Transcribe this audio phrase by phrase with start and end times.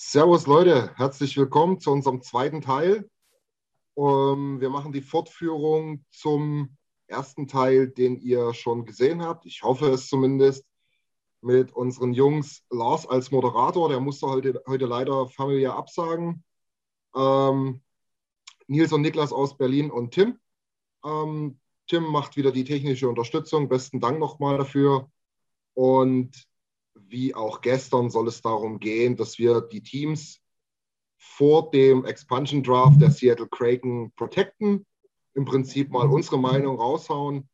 [0.00, 3.10] Servus Leute, herzlich willkommen zu unserem zweiten Teil.
[3.94, 6.76] Um, wir machen die Fortführung zum
[7.08, 9.44] ersten Teil, den ihr schon gesehen habt.
[9.44, 10.64] Ich hoffe es zumindest
[11.40, 13.88] mit unseren Jungs Lars als Moderator.
[13.88, 16.44] Der musste heute, heute leider familiär absagen.
[17.16, 17.82] Ähm,
[18.68, 20.38] Nils und Niklas aus Berlin und Tim.
[21.04, 23.68] Ähm, Tim macht wieder die technische Unterstützung.
[23.68, 25.10] Besten Dank nochmal dafür.
[25.74, 26.47] Und
[27.08, 30.40] wie auch gestern soll es darum gehen, dass wir die Teams
[31.16, 34.86] vor dem Expansion Draft der Seattle Kraken protecten,
[35.34, 37.48] im Prinzip mal unsere Meinung raushauen,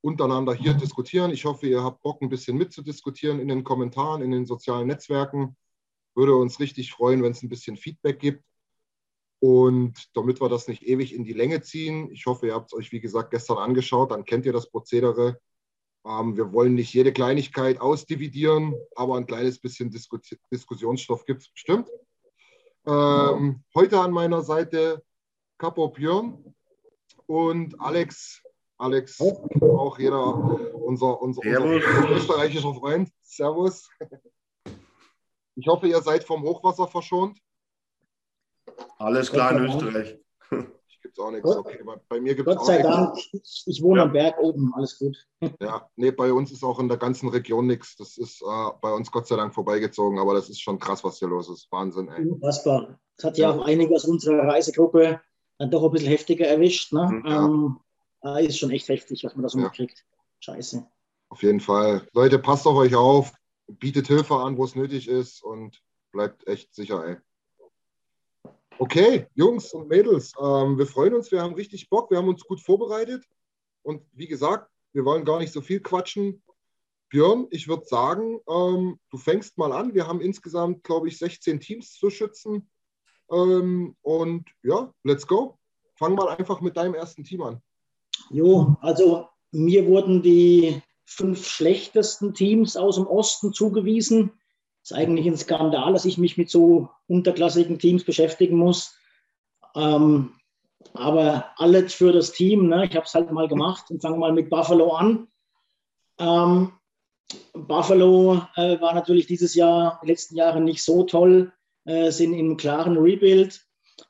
[0.00, 1.30] untereinander hier diskutieren.
[1.30, 5.56] Ich hoffe, ihr habt Bock, ein bisschen mitzudiskutieren in den Kommentaren, in den sozialen Netzwerken.
[6.14, 8.44] Würde uns richtig freuen, wenn es ein bisschen Feedback gibt.
[9.40, 12.78] Und damit wir das nicht ewig in die Länge ziehen, ich hoffe, ihr habt es
[12.78, 15.40] euch, wie gesagt, gestern angeschaut, dann kennt ihr das Prozedere.
[16.08, 20.18] Ähm, wir wollen nicht jede Kleinigkeit ausdividieren, aber ein kleines bisschen Disku
[20.50, 21.90] Diskussionsstoff gibt es bestimmt.
[22.86, 25.02] Ähm, heute an meiner Seite
[25.58, 26.54] Capo Björn
[27.26, 28.42] und Alex.
[28.78, 30.34] Alex, auch jeder,
[30.74, 33.10] unser, unser, unser österreichischer Freund.
[33.22, 33.90] Servus.
[35.56, 37.38] Ich hoffe, ihr seid vom Hochwasser verschont.
[38.98, 40.18] Alles klar in Österreich.
[41.08, 41.56] Gibt es auch nichts.
[41.56, 44.04] Okay, bei, bei mir gibt es Gott sei Dank, ich, ich wohne ja.
[44.04, 45.16] am Berg oben, alles gut.
[45.58, 47.96] Ja, nee, bei uns ist auch in der ganzen Region nichts.
[47.96, 51.18] Das ist äh, bei uns Gott sei Dank vorbeigezogen, aber das ist schon krass, was
[51.18, 51.72] hier los ist.
[51.72, 52.26] Wahnsinn, ey.
[52.26, 53.00] Unfassbar.
[53.16, 55.22] Das hat ja, ja auch einige aus unserer Reisegruppe
[55.56, 56.92] dann doch ein bisschen heftiger erwischt.
[56.92, 57.08] Ne?
[57.10, 57.46] Mhm, ja.
[57.46, 57.80] Ähm,
[58.24, 60.04] äh, ist schon echt heftig, was man da so mitkriegt.
[60.40, 60.86] Scheiße.
[61.30, 62.06] Auf jeden Fall.
[62.12, 63.32] Leute, passt auf euch auf,
[63.66, 65.82] bietet Hilfe an, wo es nötig ist und
[66.12, 67.16] bleibt echt sicher, ey.
[68.80, 72.44] Okay, Jungs und Mädels, ähm, wir freuen uns, wir haben richtig Bock, wir haben uns
[72.44, 73.24] gut vorbereitet.
[73.82, 76.40] Und wie gesagt, wir wollen gar nicht so viel quatschen.
[77.08, 79.94] Björn, ich würde sagen, ähm, du fängst mal an.
[79.94, 82.70] Wir haben insgesamt, glaube ich, 16 Teams zu schützen.
[83.32, 85.58] Ähm, und ja, let's go.
[85.96, 87.60] Fang mal einfach mit deinem ersten Team an.
[88.30, 94.30] Jo, also mir wurden die fünf schlechtesten Teams aus dem Osten zugewiesen
[94.90, 98.96] ist eigentlich ein Skandal, dass ich mich mit so unterklassigen Teams beschäftigen muss.
[99.74, 100.32] Ähm,
[100.94, 102.68] aber alles für das Team.
[102.68, 102.86] Ne?
[102.86, 105.28] Ich habe es halt mal gemacht und fange mal mit Buffalo an.
[106.18, 106.72] Ähm,
[107.52, 111.52] Buffalo äh, war natürlich dieses Jahr, die letzten Jahre nicht so toll,
[111.84, 113.60] äh, sind im klaren Rebuild.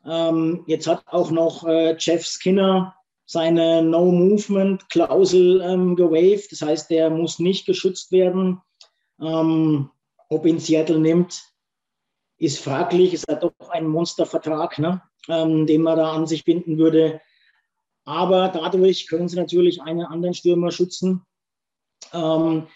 [0.07, 2.95] Ähm, jetzt hat auch noch äh, Jeff Skinner
[3.27, 6.53] seine No-Movement-Klausel ähm, gewaved.
[6.53, 8.61] Das heißt, der muss nicht geschützt werden.
[9.21, 9.91] Ähm,
[10.29, 11.43] ob ihn Seattle nimmt,
[12.39, 13.15] ist fraglich.
[13.15, 15.03] Ist halt doch ein Monstervertrag, ne?
[15.29, 17.21] ähm, den man da an sich binden würde.
[18.05, 21.27] Aber dadurch können sie natürlich einen anderen Stürmer schützen.
[22.13, 22.67] Ähm,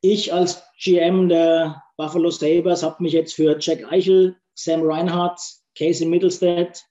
[0.00, 5.40] ich als GM der Buffalo Sabres habe mich jetzt für Jack Eichel, Sam Reinhardt,
[5.76, 6.82] Casey Middlestead,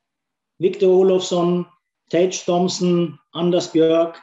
[0.59, 1.65] Victor Olofsson,
[2.09, 4.21] Tage Thompson, Anders Björk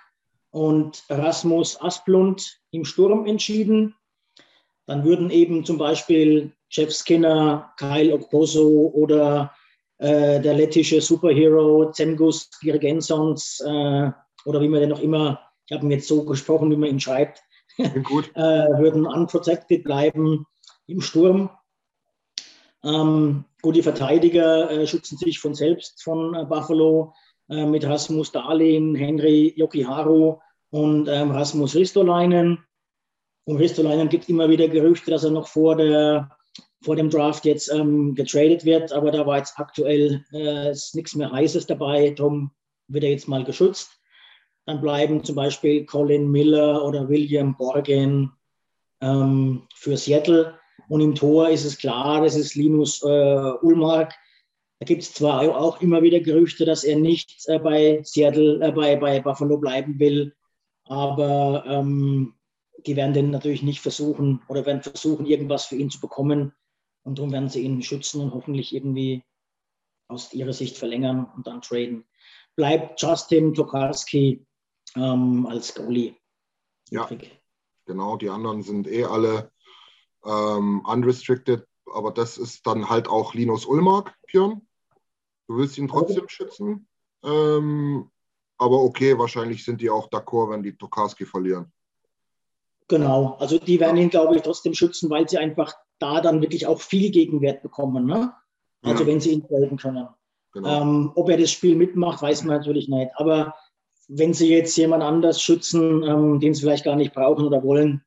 [0.50, 3.94] und Rasmus Asplund im Sturm entschieden
[4.86, 9.52] dann würden eben zum Beispiel Jeff Skinner, Kyle Okposo oder
[9.98, 14.10] äh, der lettische Superhero Zemgus Girgensons äh,
[14.44, 17.00] oder wie man den noch immer, ich habe ihn jetzt so gesprochen, wie man ihn
[17.00, 17.42] schreibt,
[17.78, 20.46] äh, würden unprotected bleiben
[20.86, 21.50] im Sturm.
[22.84, 27.12] Ähm, gut, die Verteidiger äh, schützen sich von selbst von äh, Buffalo
[27.48, 30.38] äh, mit Rasmus Dahlin, Henry Yokiharu
[30.70, 32.65] und ähm, Rasmus Ristolainen.
[33.46, 36.30] Um Ristolainen gibt immer wieder Gerüchte, dass er noch vor, der,
[36.82, 41.30] vor dem Draft jetzt ähm, getradet wird, aber da war jetzt aktuell äh, nichts mehr
[41.30, 42.50] Heißes dabei, darum
[42.88, 43.90] wird er jetzt mal geschützt.
[44.64, 48.32] Dann bleiben zum Beispiel Colin Miller oder William Borgen,
[49.00, 50.58] ähm, für Seattle.
[50.88, 54.12] Und im Tor ist es klar, das ist Linus äh, Ulmark.
[54.78, 58.72] Da gibt es zwar auch immer wieder Gerüchte, dass er nicht äh, bei Seattle, äh,
[58.72, 60.34] bei, bei Buffalo bleiben will,
[60.84, 62.34] aber ähm,
[62.86, 66.54] die werden den natürlich nicht versuchen oder werden versuchen, irgendwas für ihn zu bekommen.
[67.02, 69.24] Und darum werden sie ihn schützen und hoffentlich irgendwie
[70.08, 72.04] aus ihrer Sicht verlängern und dann traden.
[72.54, 74.46] Bleibt Justin Tokarski
[74.94, 76.16] ähm, als Goalie.
[76.90, 77.08] Ja,
[77.84, 78.16] genau.
[78.16, 79.52] Die anderen sind eh alle
[80.24, 84.66] ähm, unrestricted, aber das ist dann halt auch Linus Ulmark, Björn.
[85.48, 86.34] Du willst ihn trotzdem okay.
[86.34, 86.88] schützen.
[87.24, 88.10] Ähm,
[88.58, 91.72] aber okay, wahrscheinlich sind die auch d'accord, wenn die Tokarski verlieren.
[92.88, 96.66] Genau, also die werden ihn, glaube ich, trotzdem schützen, weil sie einfach da dann wirklich
[96.66, 98.06] auch viel Gegenwert bekommen.
[98.06, 98.32] Ne?
[98.82, 99.08] Also ja.
[99.08, 100.08] wenn sie ihn traden können.
[100.52, 100.82] Genau.
[100.82, 103.10] Ähm, ob er das Spiel mitmacht, weiß man natürlich nicht.
[103.16, 103.54] Aber
[104.08, 108.04] wenn sie jetzt jemand anders schützen, ähm, den sie vielleicht gar nicht brauchen oder wollen,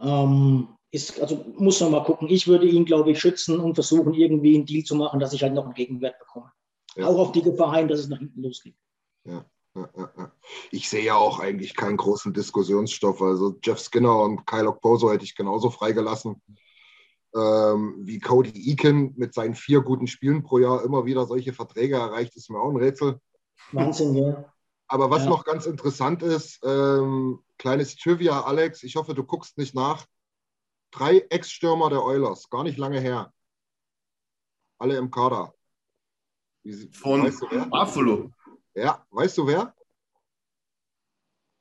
[0.00, 2.28] ähm, ist, also muss man mal gucken.
[2.28, 5.42] Ich würde ihn, glaube ich, schützen und versuchen, irgendwie einen Deal zu machen, dass ich
[5.42, 6.50] halt noch einen Gegenwert bekomme.
[6.96, 7.06] Ja.
[7.06, 8.74] Auch auf die Gefahr hin, dass es nach hinten losgeht.
[9.24, 9.44] Ja.
[10.70, 13.22] Ich sehe ja auch eigentlich keinen großen Diskussionsstoff.
[13.22, 16.42] Also Jeff Skinner und Kyle Okposo hätte ich genauso freigelassen.
[17.34, 21.96] Ähm, wie Cody Eakin mit seinen vier guten Spielen pro Jahr immer wieder solche Verträge
[21.96, 23.20] erreicht, ist mir auch ein Rätsel.
[23.70, 24.52] Wahnsinn, ja.
[24.88, 25.30] Aber was ja.
[25.30, 30.04] noch ganz interessant ist, ähm, kleines Trivia, Alex, ich hoffe, du guckst nicht nach.
[30.90, 33.32] Drei Ex-Stürmer der Oilers, gar nicht lange her.
[34.78, 35.54] Alle im Kader.
[36.64, 38.30] Wie, Von weißt du Buffalo.
[38.80, 39.74] Ja, weißt du wer?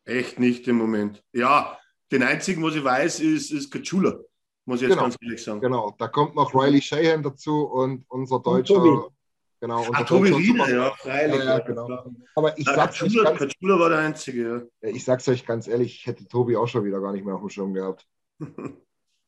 [0.06, 1.22] Echt nicht im Moment.
[1.34, 1.78] Ja,
[2.12, 4.18] den einzigen, was ich weiß, ist, ist Kachula,
[4.66, 5.02] muss ich jetzt genau.
[5.04, 5.60] ganz ehrlich sagen.
[5.60, 8.82] Genau, da kommt noch Riley Shahan dazu und unser deutscher.
[8.82, 9.12] Und
[9.60, 11.44] genau, unser ah, Tobi Riener, ja, freilich.
[11.44, 12.06] Ja, genau.
[12.36, 14.70] Aber ich ja, sag's Kachula, ganz, Kachula war der Einzige.
[14.82, 14.90] Ja.
[14.90, 17.42] Ich sag's euch ganz ehrlich, ich hätte Tobi auch schon wieder gar nicht mehr auf
[17.42, 18.08] dem Schirm gehabt.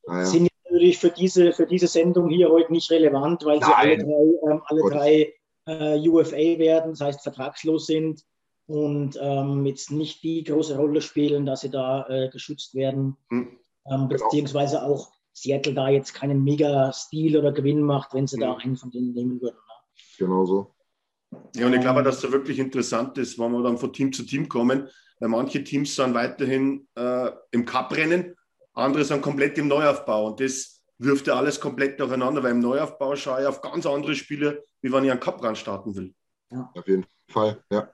[0.06, 0.24] naja.
[0.24, 3.68] Sind natürlich für diese, für diese Sendung hier heute nicht relevant, weil Nein.
[3.68, 5.34] sie alle drei, ähm, alle drei
[5.66, 8.24] äh, UFA werden, das heißt vertragslos sind
[8.66, 13.58] und ähm, jetzt nicht die große Rolle spielen, dass sie da äh, geschützt werden, mhm.
[13.90, 18.40] ähm, beziehungsweise auch Seattle da jetzt keinen Mega-Stil oder Gewinn macht, wenn sie mhm.
[18.40, 19.56] da einen von denen nehmen würden.
[19.56, 20.02] Ne?
[20.18, 20.74] Genau so.
[21.56, 24.22] Ja, und ich glaube, dass da wirklich interessant ist, wenn wir dann von Team zu
[24.22, 24.88] Team kommen,
[25.18, 28.36] weil manche Teams sind weiterhin äh, im Cup-Rennen,
[28.74, 33.16] andere sind komplett im Neuaufbau und das wirft ja alles komplett durcheinander, weil im Neuaufbau
[33.16, 36.14] schaue ich auf ganz andere Spiele, wie wenn ich einen Cup ran starten will.
[36.50, 36.70] Ja.
[36.74, 37.90] Auf jeden Fall, ja.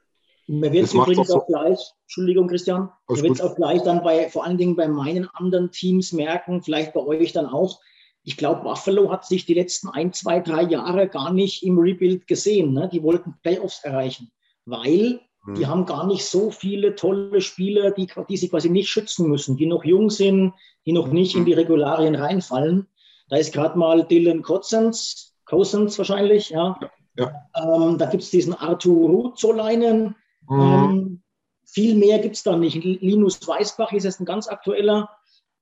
[0.47, 4.03] Mir wird es übrigens auch, so gleich, Entschuldigung, Christian, mir wird es auch gleich dann
[4.03, 7.81] bei, vor allen Dingen bei meinen anderen Teams merken, vielleicht bei euch dann auch.
[8.25, 12.27] Ich glaube, Buffalo hat sich die letzten ein, zwei, drei Jahre gar nicht im Rebuild
[12.27, 12.73] gesehen.
[12.73, 12.89] Ne?
[12.91, 14.31] Die wollten Playoffs erreichen,
[14.65, 15.21] weil.
[15.57, 19.57] Die haben gar nicht so viele tolle Spieler, die, die sie quasi nicht schützen müssen,
[19.57, 20.53] die noch jung sind,
[20.85, 22.87] die noch nicht in die Regularien reinfallen.
[23.29, 26.79] Da ist gerade mal Dylan Cousins, Cousins wahrscheinlich, ja.
[27.17, 27.33] ja.
[27.57, 30.15] Ähm, da gibt es diesen Arthur Ruzolainen,
[30.49, 30.61] Mhm.
[30.61, 31.23] Ähm,
[31.65, 32.83] viel mehr gibt es da nicht.
[32.83, 35.11] Linus Weißbach ist jetzt ein ganz aktueller.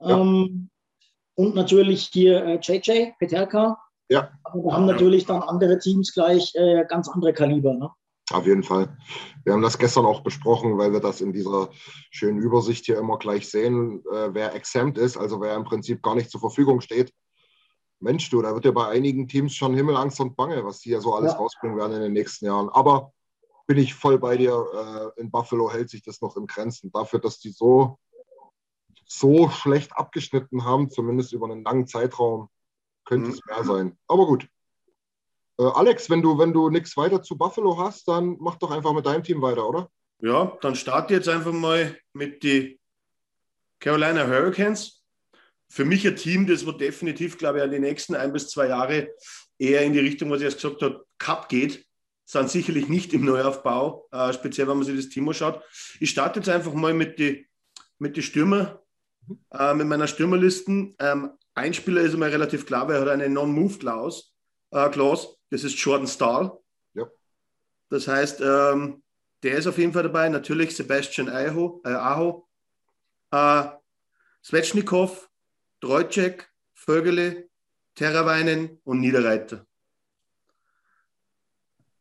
[0.00, 0.20] Ja.
[0.20, 0.70] Ähm,
[1.34, 3.78] und natürlich hier äh, JJ Peterka.
[4.08, 4.30] Ja.
[4.44, 7.74] Aber wir haben natürlich dann andere Teams gleich äh, ganz andere Kaliber.
[7.74, 7.90] Ne?
[8.32, 8.96] Auf jeden Fall.
[9.44, 11.70] Wir haben das gestern auch besprochen, weil wir das in dieser
[12.10, 16.16] schönen Übersicht hier immer gleich sehen, äh, wer exempt ist, also wer im Prinzip gar
[16.16, 17.12] nicht zur Verfügung steht.
[18.00, 21.00] Mensch, du, da wird ja bei einigen Teams schon Himmelangst und Bange, was die ja
[21.00, 21.38] so alles ja.
[21.38, 22.68] rausbringen werden in den nächsten Jahren.
[22.68, 23.12] Aber
[23.66, 25.12] bin ich voll bei dir.
[25.16, 26.90] Äh, in Buffalo hält sich das noch in Grenzen.
[26.92, 27.98] Dafür, dass die so,
[29.06, 32.48] so schlecht abgeschnitten haben, zumindest über einen langen Zeitraum,
[33.04, 33.34] könnte mhm.
[33.34, 33.98] es mehr sein.
[34.08, 34.48] Aber gut.
[35.58, 38.92] Äh, Alex, wenn du, wenn du nichts weiter zu Buffalo hast, dann mach doch einfach
[38.92, 39.90] mit deinem Team weiter, oder?
[40.20, 42.80] Ja, dann starte jetzt einfach mal mit die
[43.80, 45.02] Carolina Hurricanes.
[45.68, 48.68] Für mich ein Team, das wird definitiv, glaube ich, an die nächsten ein bis zwei
[48.68, 49.10] Jahre
[49.58, 51.86] eher in die Richtung, was ich jetzt gesagt habe, Cup geht
[52.26, 55.62] sind sicherlich nicht im Neuaufbau, äh, speziell wenn man sich das Team anschaut.
[56.00, 57.46] Ich starte jetzt einfach mal mit den
[57.98, 58.82] mit die Stürmer,
[59.52, 60.94] äh, mit meiner Stürmerlisten.
[60.98, 64.24] Ähm, ein Spieler ist einmal relativ klar, weil er hat eine Non-Move-Clause.
[64.72, 64.90] Äh,
[65.50, 66.58] das ist Jordan Stahl.
[66.94, 67.08] Ja.
[67.88, 69.02] Das heißt, ähm,
[69.42, 70.28] der ist auf jeden Fall dabei.
[70.28, 72.48] Natürlich Sebastian Aho, äh, Aho,
[73.30, 73.64] äh,
[74.42, 75.30] Svechnikov,
[75.80, 77.48] Trojcek, Vögele,
[77.94, 79.66] Terraweinen und Niederreiter.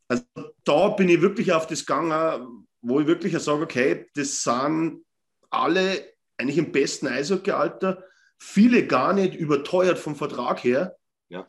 [0.07, 0.23] Also
[0.63, 5.03] da bin ich wirklich auf das gegangen, wo ich wirklich sage, okay, das sind
[5.49, 8.03] alle eigentlich im besten Eishockey-Alter,
[8.37, 10.97] viele gar nicht überteuert vom Vertrag her.
[11.29, 11.47] Ja.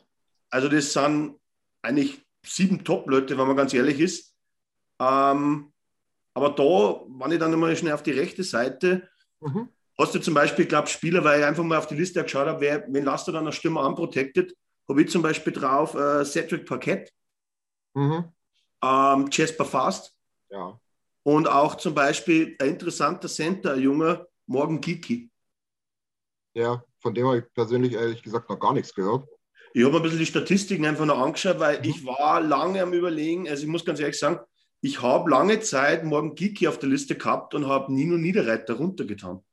[0.49, 1.36] Also das sind
[1.87, 4.35] eigentlich sieben Top-Leute, wenn man ganz ehrlich ist.
[4.99, 5.73] Ähm,
[6.33, 9.69] aber da, wenn ich dann mal schnell auf die rechte Seite, mhm.
[9.97, 12.47] hast du zum Beispiel, ich glaube, Spieler, weil ich einfach mal auf die Liste geschaut
[12.47, 14.55] habe, wer, wen lasst du dann als Stürmer unprotected?
[14.87, 17.11] Habe ich zum Beispiel drauf äh, Cedric Parkett,
[17.93, 18.31] mhm.
[18.83, 20.15] ähm, Jasper Fast.
[20.49, 20.79] Ja.
[21.23, 25.29] Und auch zum Beispiel ein interessanter Center, ein junger Morgan Geeky.
[26.53, 29.27] Ja, von dem habe ich persönlich ehrlich gesagt noch gar nichts gehört.
[29.73, 31.85] Ich habe ein bisschen die Statistiken einfach noch angeschaut, weil mhm.
[31.85, 34.39] ich war lange am Überlegen, also ich muss ganz ehrlich sagen,
[34.81, 39.43] ich habe lange Zeit Morgan Geeky auf der Liste gehabt und habe Nino Niederreiter runtergetan.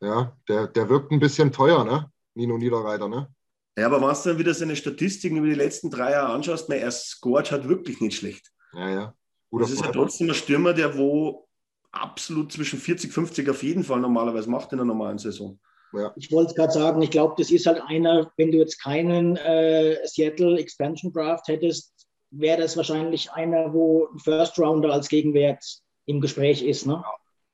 [0.00, 2.10] Ja, der, der wirkt ein bisschen teuer, ne?
[2.34, 3.28] Nino Niederreiter, ne?
[3.76, 6.90] Ja, aber wenn du dann wieder seine Statistiken über die letzten drei Jahre anschaust, er
[6.90, 8.50] scored halt wirklich nicht schlecht.
[8.72, 9.14] Ja, ja.
[9.50, 11.48] Guter das ist ja trotzdem ein Stürmer, der wo
[11.90, 15.58] absolut zwischen 40, 50 auf jeden Fall normalerweise macht in einer normalen Saison.
[15.92, 16.12] Ja.
[16.16, 19.98] Ich wollte gerade sagen, ich glaube, das ist halt einer, wenn du jetzt keinen äh,
[20.04, 21.92] Seattle Expansion Draft hättest,
[22.30, 25.64] wäre das wahrscheinlich einer, wo ein First Rounder als Gegenwert
[26.06, 26.86] im Gespräch ist.
[26.86, 27.02] Ne?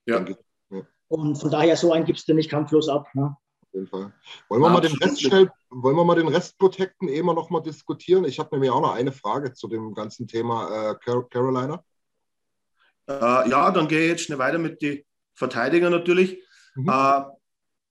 [0.06, 0.24] Ja.
[1.08, 3.06] Und von daher, so einen gibst du nicht kampflos ab.
[3.14, 3.36] Ne?
[3.62, 4.12] Auf jeden Fall.
[4.48, 7.50] Wollen wir, mal den Rest schnell, wollen wir mal den Rest protecten, eh mal noch
[7.50, 8.24] mal diskutieren?
[8.24, 10.94] Ich habe nämlich auch noch eine Frage zu dem ganzen Thema äh,
[11.30, 11.84] Carolina.
[13.06, 15.02] Äh, ja, dann gehe ich jetzt schnell weiter mit den
[15.34, 16.42] Verteidigern natürlich.
[16.74, 16.88] Mhm.
[16.88, 17.22] Äh,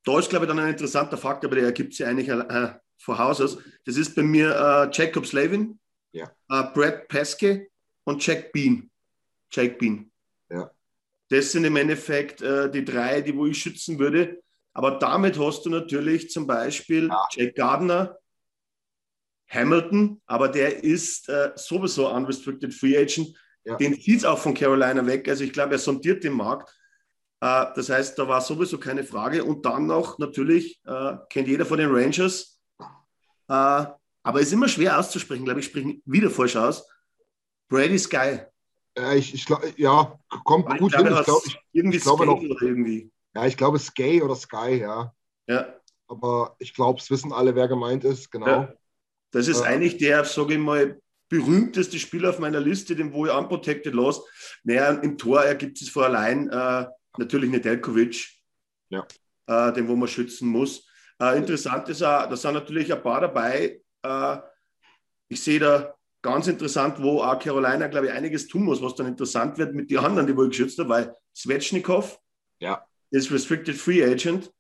[0.03, 3.17] da ist, glaube ich, dann ein interessanter Fakt, aber der ergibt sich eigentlich äh, vor
[3.17, 3.57] Haus aus.
[3.85, 5.79] Das ist bei mir äh, Jacob Slavin,
[6.11, 6.25] ja.
[6.49, 7.67] äh, Brad Peske
[8.03, 8.89] und Jack Bean.
[9.51, 10.11] Jack Bean.
[10.49, 10.71] Ja.
[11.29, 14.41] Das sind im Endeffekt äh, die drei, die wo ich schützen würde.
[14.73, 17.27] Aber damit hast du natürlich zum Beispiel ja.
[17.31, 18.17] Jack Gardner,
[19.49, 23.37] Hamilton, aber der ist äh, sowieso unrestricted Free Agent.
[23.65, 23.77] Ja.
[23.77, 25.29] Den zieht es auch von Carolina weg.
[25.29, 26.73] Also ich glaube, er sondiert den Markt.
[27.43, 29.43] Äh, das heißt, da war sowieso keine Frage.
[29.43, 32.57] Und dann noch natürlich, äh, kennt jeder von den Rangers,
[33.49, 33.85] äh,
[34.25, 36.87] aber ist immer schwer auszusprechen, glaube ich, sprechen wieder falsch aus.
[37.67, 38.39] Brady Sky.
[38.97, 41.17] Ja, ich, ich glaube, ja, kommt ich gut glaube, hin.
[41.17, 43.11] Ich, glaub, ich, irgendwie ich glaube noch, irgendwie.
[43.35, 45.13] Ja, ich glaube Sky oder Sky, ja.
[45.47, 45.75] Ja.
[46.07, 48.47] Aber ich glaube, es wissen alle, wer gemeint ist, genau.
[48.47, 48.73] Ja.
[49.31, 50.97] Das ist äh, eigentlich der, sage ich mal,
[51.27, 54.23] berühmteste Spieler auf meiner Liste, den wo ich unprotected los.
[54.63, 56.85] Naja, im Tor ergibt es vor allein äh,
[57.17, 58.29] natürlich Nedeljkovic,
[58.89, 59.05] ja.
[59.47, 60.87] äh, den wo man schützen muss.
[61.19, 63.81] Äh, interessant ist auch, da sind natürlich ein paar dabei.
[64.01, 64.37] Äh,
[65.29, 69.07] ich sehe da ganz interessant, wo auch Carolina, glaube ich, einiges tun muss, was dann
[69.07, 72.19] interessant wird mit den anderen, die wohl geschützt haben, weil Svechnikov
[72.59, 72.85] ja.
[73.11, 74.51] ist Restricted Free Agent.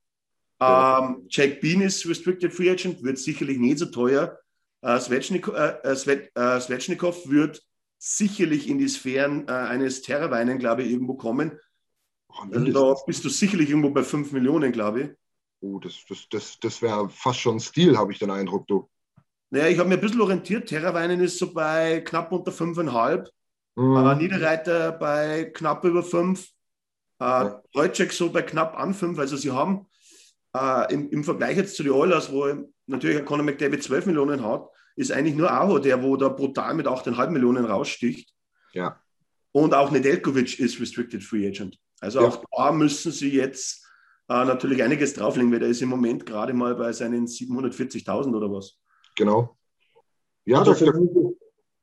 [0.59, 4.39] Ähm, Jack Bean ist Restricted Free Agent, wird sicherlich nicht so teuer.
[4.81, 7.61] Äh, Svechnikov, äh, äh, äh, Svechnikov wird
[7.97, 11.57] sicherlich in die Sphären äh, eines Terraweinen, glaube ich, irgendwo kommen.
[12.51, 15.09] Da bist du sicherlich irgendwo bei 5 Millionen, glaube ich.
[15.61, 18.89] Oh, das, das, das, das wäre fast schon Stil, habe ich den Eindruck, du.
[19.49, 20.67] Naja, ich habe mir ein bisschen orientiert.
[20.67, 23.29] Terraweinen ist so bei knapp unter 5,5.
[23.75, 23.95] Mhm.
[23.95, 26.43] Äh, Niederreiter bei knapp über 5.
[27.19, 27.61] Äh, ja.
[28.09, 29.17] so bei knapp an 5.
[29.19, 29.87] Also sie haben
[30.55, 32.47] äh, im, im, Vergleich jetzt zu den Oilers, wo
[32.87, 36.87] natürlich Conor McDavid 12 Millionen hat, ist eigentlich nur Aho der, wo da brutal mit
[36.87, 38.33] 8,5 Millionen raussticht.
[38.73, 38.99] Ja.
[39.51, 41.77] Und auch Nedeljkovic ist Restricted Free Agent.
[42.03, 42.27] Also ja.
[42.27, 43.87] auch da müssen sie jetzt
[44.27, 48.51] äh, natürlich einiges drauflegen, weil der ist im Moment gerade mal bei seinen 740.000 oder
[48.51, 48.77] was.
[49.15, 49.57] Genau.
[50.45, 51.09] Ja, also für, mich,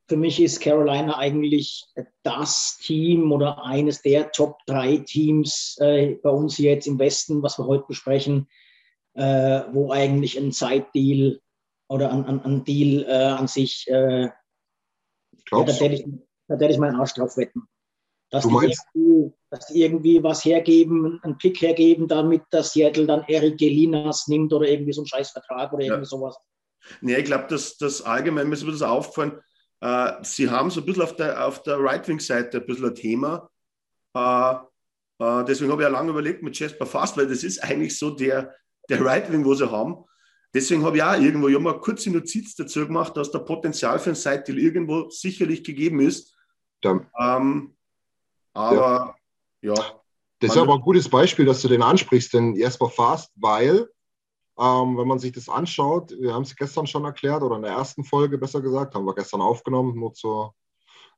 [0.08, 1.86] für, mich, ist Carolina eigentlich
[2.22, 7.58] das Team oder eines der Top drei Teams äh, bei uns jetzt im Westen, was
[7.58, 8.46] wir heute besprechen,
[9.14, 11.40] äh, wo eigentlich ein Zeitdeal
[11.88, 14.32] oder ein, ein, ein Deal äh, an sich, äh, ja,
[15.50, 16.06] da werde ich,
[16.48, 17.66] werd ich meinen Arsch drauf wetten.
[18.30, 22.72] Dass, du meinst, die irgendwie, dass die irgendwie was hergeben, einen Pick hergeben, damit dass
[22.72, 26.08] Seattle dann Eric Gelinas nimmt oder irgendwie so einen Scheißvertrag oder irgendwie ja.
[26.08, 26.37] sowas.
[27.00, 29.40] Nee, ich glaube, dass das allgemein, mir ist das aufgefallen,
[29.80, 33.50] äh, sie haben so ein bisschen auf der, auf der Right-Wing-Seite ein bisschen ein Thema.
[34.14, 34.54] Äh,
[35.20, 38.10] äh, deswegen habe ich ja lange überlegt mit Jasper Fast, weil das ist eigentlich so
[38.10, 38.54] der,
[38.88, 40.04] der Right-Wing, wo sie haben.
[40.52, 43.38] Deswegen habe ich auch irgendwo, ich habe mal eine kurze Notiz dazu gemacht, dass der
[43.40, 46.37] Potenzial für ein Side-Deal irgendwo sicherlich gegeben ist.
[46.84, 47.76] Ähm,
[48.52, 49.16] aber
[49.62, 49.75] ja.
[49.75, 50.00] ja.
[50.40, 53.88] Das ist aber ein gutes Beispiel, dass du den ansprichst, denn Jesper Fast, weil,
[54.59, 57.73] ähm, wenn man sich das anschaut, wir haben es gestern schon erklärt oder in der
[57.73, 60.54] ersten Folge besser gesagt, haben wir gestern aufgenommen, nur zur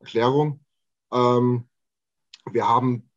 [0.00, 0.64] Erklärung.
[1.12, 1.68] Ähm,
[2.50, 3.08] wir haben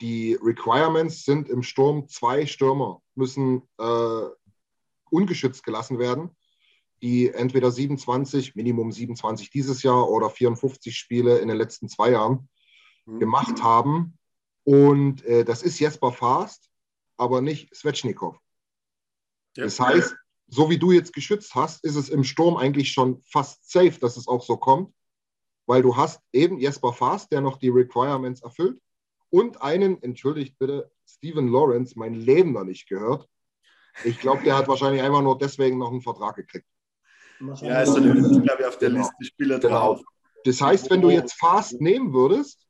[0.00, 4.22] die Requirements sind im Sturm zwei Stürmer müssen äh,
[5.10, 6.30] ungeschützt gelassen werden,
[7.02, 12.48] die entweder 27, Minimum 27 dieses Jahr oder 54 Spiele in den letzten zwei Jahren.
[13.18, 14.18] Gemacht haben.
[14.64, 16.70] Und äh, das ist Jesper Fast,
[17.16, 18.38] aber nicht Svechnikov.
[19.56, 19.64] Ja.
[19.64, 20.14] Das heißt,
[20.48, 24.16] so wie du jetzt geschützt hast, ist es im Sturm eigentlich schon fast safe, dass
[24.16, 24.92] es auch so kommt,
[25.66, 28.80] weil du hast eben Jesper Fast, der noch die Requirements erfüllt,
[29.30, 33.28] und einen, entschuldigt bitte, Steven Lawrence mein Leben noch nicht gehört.
[34.04, 36.66] Ich glaube, der hat wahrscheinlich einfach nur deswegen noch einen Vertrag gekriegt.
[37.40, 39.00] Ja, ist dann glaube ich, auf der genau.
[39.00, 39.94] Liste Spieler genau.
[39.94, 40.02] drauf.
[40.44, 42.66] Das heißt, wenn du jetzt Fast nehmen würdest,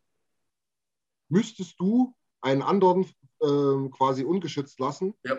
[1.30, 3.04] müsstest du einen anderen
[3.40, 5.14] äh, quasi ungeschützt lassen.
[5.24, 5.38] Ja.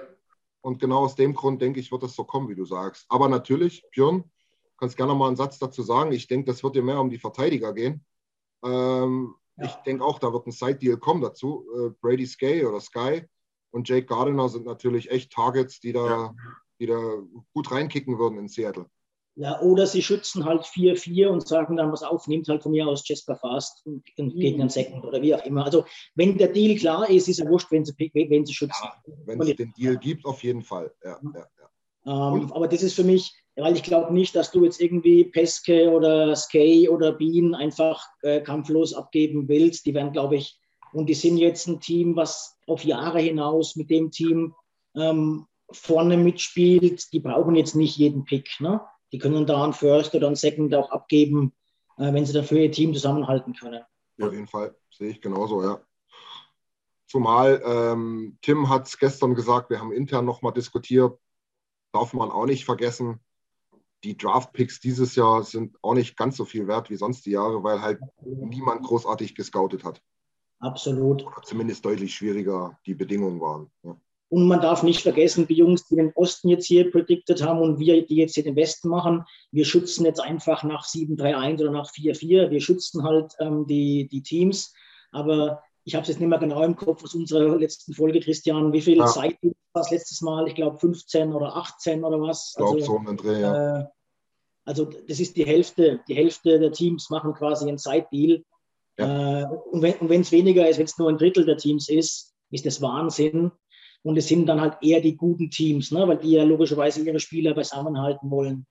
[0.62, 3.06] Und genau aus dem Grund denke ich, wird das so kommen, wie du sagst.
[3.10, 4.24] Aber natürlich, Björn,
[4.78, 6.12] kannst gerne mal einen Satz dazu sagen.
[6.12, 8.06] Ich denke, das wird dir mehr um die Verteidiger gehen.
[8.64, 9.66] Ähm, ja.
[9.66, 11.66] Ich denke auch, da wird ein Side-Deal kommen dazu.
[11.76, 13.24] Äh, Brady Sky oder Sky
[13.72, 16.36] und Jake Gardiner sind natürlich echt Targets, die da, ja.
[16.80, 17.00] die da
[17.54, 18.88] gut reinkicken würden in Seattle.
[19.42, 22.88] Ja, oder sie schützen halt 4-4 und sagen dann, was auf, nimmt halt von mir
[22.88, 25.66] aus Jasper Fast und, und gegen einen Second oder wie auch immer.
[25.66, 25.84] Also
[26.14, 28.84] wenn der Deal klar ist, ist er wurscht, wenn sie, wenn sie schützen.
[28.84, 30.94] Ja, wenn es den Deal gibt, auf jeden Fall.
[31.04, 31.48] Ja, ja,
[32.06, 32.36] ja.
[32.36, 35.90] Ähm, aber das ist für mich, weil ich glaube nicht, dass du jetzt irgendwie Peske
[35.90, 39.88] oder Skay oder Bean einfach äh, kampflos abgeben willst.
[39.88, 40.60] Die werden, glaube ich,
[40.94, 44.54] und die sind jetzt ein Team, was auf Jahre hinaus mit dem Team
[44.96, 47.12] ähm, vorne mitspielt.
[47.12, 48.48] Die brauchen jetzt nicht jeden Pick.
[48.60, 48.82] Ne?
[49.12, 51.54] Die können da einen First oder einen Second auch abgeben,
[51.98, 53.84] äh, wenn sie dafür ihr Team zusammenhalten können.
[54.22, 55.82] Auf jeden Fall, sehe ich genauso, ja.
[57.08, 61.20] Zumal ähm, Tim hat es gestern gesagt, wir haben intern nochmal diskutiert,
[61.92, 63.20] darf man auch nicht vergessen,
[64.04, 67.64] die Draft-Picks dieses Jahr sind auch nicht ganz so viel wert wie sonst die Jahre,
[67.64, 70.02] weil halt niemand großartig gescoutet hat.
[70.60, 71.26] Absolut.
[71.26, 73.72] Oder zumindest deutlich schwieriger die Bedingungen waren.
[73.84, 74.00] Ja.
[74.32, 77.80] Und man darf nicht vergessen, die Jungs, die den Osten jetzt hier prediktet haben und
[77.80, 81.92] wir, die jetzt hier den Westen machen, wir schützen jetzt einfach nach 7-3-1 oder nach
[81.92, 82.50] 4-4.
[82.50, 84.74] Wir schützen halt ähm, die, die Teams.
[85.12, 88.72] Aber ich habe es jetzt nicht mehr genau im Kopf aus unserer letzten Folge, Christian.
[88.72, 89.06] Wie viel ja.
[89.08, 89.38] Zeit
[89.74, 90.48] war es letztes Mal?
[90.48, 92.52] Ich glaube 15 oder 18 oder was.
[92.52, 93.80] Ich glaube also, so um den Dreh, ja.
[93.82, 93.86] Äh,
[94.64, 96.00] also das ist die Hälfte.
[96.08, 98.46] Die Hälfte der Teams machen quasi einen Side-Deal.
[98.98, 99.42] Ja.
[99.42, 102.66] Äh, und wenn es weniger ist, wenn es nur ein Drittel der Teams ist, ist
[102.66, 103.52] das Wahnsinn.
[104.04, 106.08] Und es sind dann halt eher die guten Teams, ne?
[106.08, 108.66] weil die ja logischerweise ihre Spieler beisammenhalten wollen.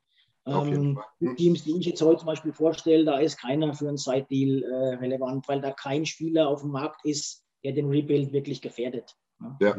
[0.47, 3.99] Ähm, die Teams, die ich jetzt heute zum Beispiel vorstelle, da ist keiner für einen
[3.99, 8.61] Side-Deal äh, relevant, weil da kein Spieler auf dem Markt ist, der den Rebuild wirklich
[8.61, 9.17] gefährdet.
[9.39, 9.57] Ne?
[9.61, 9.77] Ja,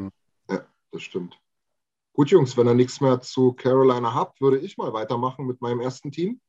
[0.50, 1.38] ja, das stimmt.
[2.14, 5.82] Gut, Jungs, wenn ihr nichts mehr zu Carolina habt, würde ich mal weitermachen mit meinem
[5.82, 6.40] ersten Team.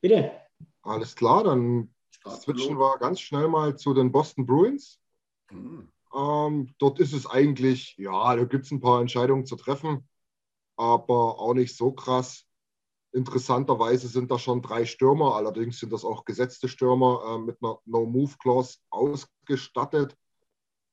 [0.00, 0.32] Bitte.
[0.82, 1.94] Alles klar, dann
[2.28, 5.00] switchen wir ganz schnell mal zu den Boston Bruins.
[5.50, 5.90] Mhm.
[6.14, 10.08] Ähm, dort ist es eigentlich, ja, da gibt es ein paar Entscheidungen zu treffen,
[10.76, 12.46] aber auch nicht so krass.
[13.12, 17.78] Interessanterweise sind da schon drei Stürmer, allerdings sind das auch gesetzte Stürmer äh, mit einer
[17.84, 20.16] No-Move-Clause ausgestattet.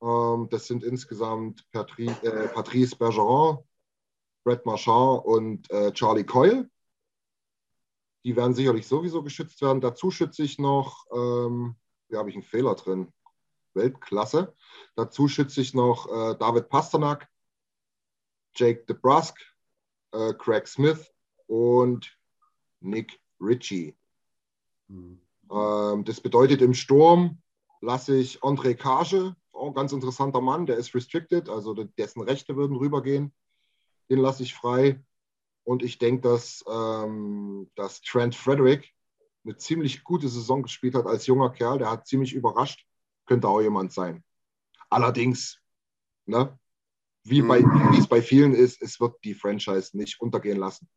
[0.02, 3.60] Ähm, das sind insgesamt Patri äh, Patrice Bergeron,
[4.44, 6.70] Brett Marchand und äh, Charlie Coyle.
[8.24, 9.82] Die werden sicherlich sowieso geschützt werden.
[9.82, 11.76] Dazu schütze ich noch, ähm,
[12.08, 13.12] hier habe ich einen Fehler drin.
[13.78, 14.54] Weltklasse.
[14.96, 17.30] Dazu schütze ich noch äh, David Pasternak,
[18.56, 19.40] Jake DeBrusk,
[20.12, 21.14] äh, Craig Smith
[21.46, 22.18] und
[22.82, 23.96] Nick Ritchie.
[24.88, 25.22] Mhm.
[25.52, 27.42] Ähm, das bedeutet, im Sturm
[27.82, 32.56] lasse ich André Kage, auch ein ganz interessanter Mann, der ist restricted, also dessen Rechte
[32.56, 33.34] würden rübergehen.
[34.10, 35.04] Den lasse ich frei.
[35.64, 38.94] Und ich denke, dass, ähm, dass Trent Frederick
[39.44, 41.80] eine ziemlich gute Saison gespielt hat als junger Kerl.
[41.80, 42.87] Der hat ziemlich überrascht
[43.28, 44.24] könnte auch jemand sein.
[44.90, 45.60] Allerdings,
[46.26, 46.58] ne,
[47.24, 47.94] wie, bei, mhm.
[47.94, 50.90] wie es bei vielen ist, es wird die Franchise nicht untergehen lassen,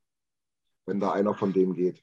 [0.87, 2.03] wenn da einer von denen geht.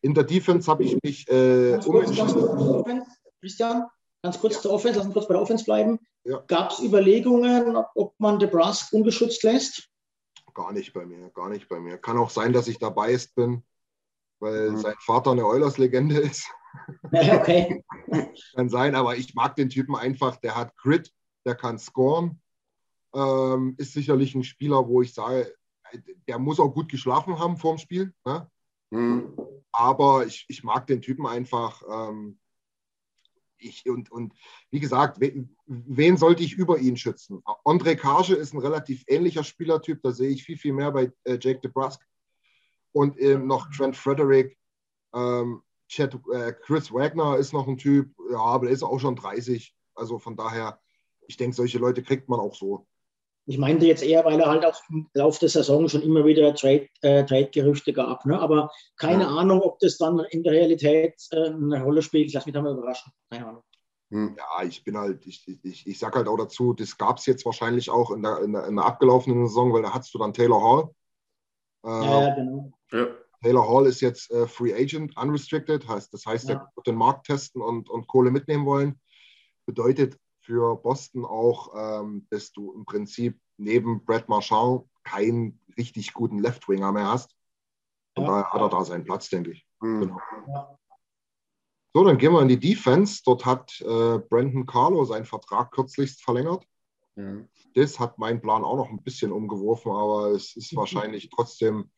[0.00, 3.06] In der Defense habe ich mich äh, ganz kurz, ganz kurz,
[3.40, 3.84] Christian,
[4.22, 4.60] ganz kurz ja.
[4.62, 5.98] zur Offense, lass uns kurz bei der Offense bleiben.
[6.24, 6.42] Ja.
[6.46, 9.88] Gab es Überlegungen, ob man DeBrusque ungeschützt lässt?
[10.54, 11.98] Gar nicht bei mir, gar nicht bei mir.
[11.98, 13.62] Kann auch sein, dass ich dabei bin,
[14.40, 14.78] weil mhm.
[14.78, 16.48] sein Vater eine Oilers-Legende ist.
[17.12, 17.84] Okay.
[18.54, 20.36] kann sein, aber ich mag den Typen einfach.
[20.36, 21.12] Der hat Grit,
[21.44, 22.40] der kann scoren.
[23.14, 25.52] Ähm, ist sicherlich ein Spieler, wo ich sage,
[26.26, 28.14] der muss auch gut geschlafen haben vor dem Spiel.
[28.24, 28.50] Ne?
[28.90, 29.36] Mhm.
[29.72, 31.82] Aber ich, ich mag den Typen einfach.
[31.90, 32.38] Ähm,
[33.60, 34.34] ich, und, und
[34.70, 37.42] wie gesagt, wen, wen, sollte ich über ihn schützen?
[37.64, 41.38] André Kage ist ein relativ ähnlicher Spielertyp, da sehe ich viel, viel mehr bei äh,
[41.40, 42.00] Jake DeBrusk.
[42.92, 44.56] Und ähm, noch Trent Frederick.
[45.12, 49.16] Ähm, Chad, äh, Chris Wagner ist noch ein Typ, ja, aber der ist auch schon
[49.16, 49.74] 30.
[49.94, 50.80] Also von daher,
[51.26, 52.86] ich denke, solche Leute kriegt man auch so.
[53.46, 56.48] Ich meinte jetzt eher, weil er halt auch im Laufe der Saison schon immer wieder
[56.48, 56.54] äh,
[57.24, 58.26] Trade-Gerüchte äh, Trade gab.
[58.26, 58.38] Ne?
[58.38, 59.28] Aber keine ja.
[59.30, 62.30] Ahnung, ob das dann in der Realität äh, eine Rolle spielt.
[62.34, 63.10] Lass mich da mal überraschen.
[63.30, 63.62] Keine Ahnung.
[64.10, 64.36] Hm.
[64.36, 67.46] Ja, ich bin halt, ich, ich, ich sag halt auch dazu, das gab es jetzt
[67.46, 70.34] wahrscheinlich auch in der, in der, in der abgelaufenen Saison, weil da hattest du dann
[70.34, 70.90] Taylor Hall.
[71.84, 72.72] Äh, ja, genau.
[72.92, 73.06] Ja.
[73.42, 76.56] Taylor Hall ist jetzt äh, Free Agent, unrestricted, heißt, das heißt, ja.
[76.56, 79.00] er wird den Markt testen und, und Kohle mitnehmen wollen.
[79.66, 86.38] Bedeutet, für Boston auch, ähm, dass du im Prinzip neben Brad Marchand keinen richtig guten
[86.38, 87.36] Left-Winger mehr hast.
[88.16, 88.30] Und ja.
[88.30, 89.66] daher hat er da seinen Platz, denke ich.
[89.80, 90.00] Mhm.
[90.00, 90.18] Genau.
[90.46, 90.78] Ja.
[91.92, 93.20] So, dann gehen wir in die Defense.
[93.24, 96.64] Dort hat äh, Brandon Carlo seinen Vertrag kürzlichst verlängert.
[97.74, 101.90] Das hat mein Plan auch noch ein bisschen umgeworfen, aber es ist wahrscheinlich trotzdem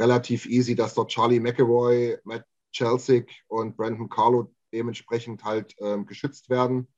[0.00, 6.48] relativ easy, dass dort Charlie McEvoy, Matt Chelsea und Brandon Carlo dementsprechend halt ähm, geschützt
[6.48, 6.88] werden.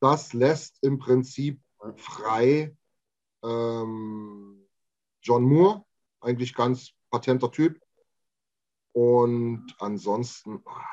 [0.00, 1.60] Das lässt im Prinzip
[1.96, 2.76] frei
[3.42, 4.66] ähm,
[5.22, 5.84] John Moore,
[6.20, 7.80] eigentlich ganz patenter Typ.
[8.92, 10.84] Und ansonsten, ah,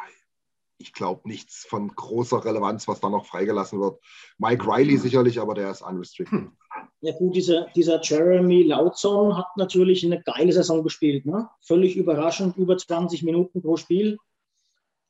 [0.78, 4.02] ich glaube, nichts von großer Relevanz, was da noch freigelassen wird.
[4.38, 6.40] Mike Riley sicherlich, aber der ist unrestricted.
[6.40, 6.58] Hm.
[7.02, 11.26] Ja gut, dieser, dieser Jeremy Lautson hat natürlich eine geile Saison gespielt.
[11.26, 11.50] Ne?
[11.62, 14.18] Völlig überraschend, über 20 Minuten pro Spiel.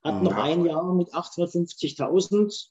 [0.04, 0.22] Hat ja.
[0.22, 2.70] noch ein Jahr mit 850.000.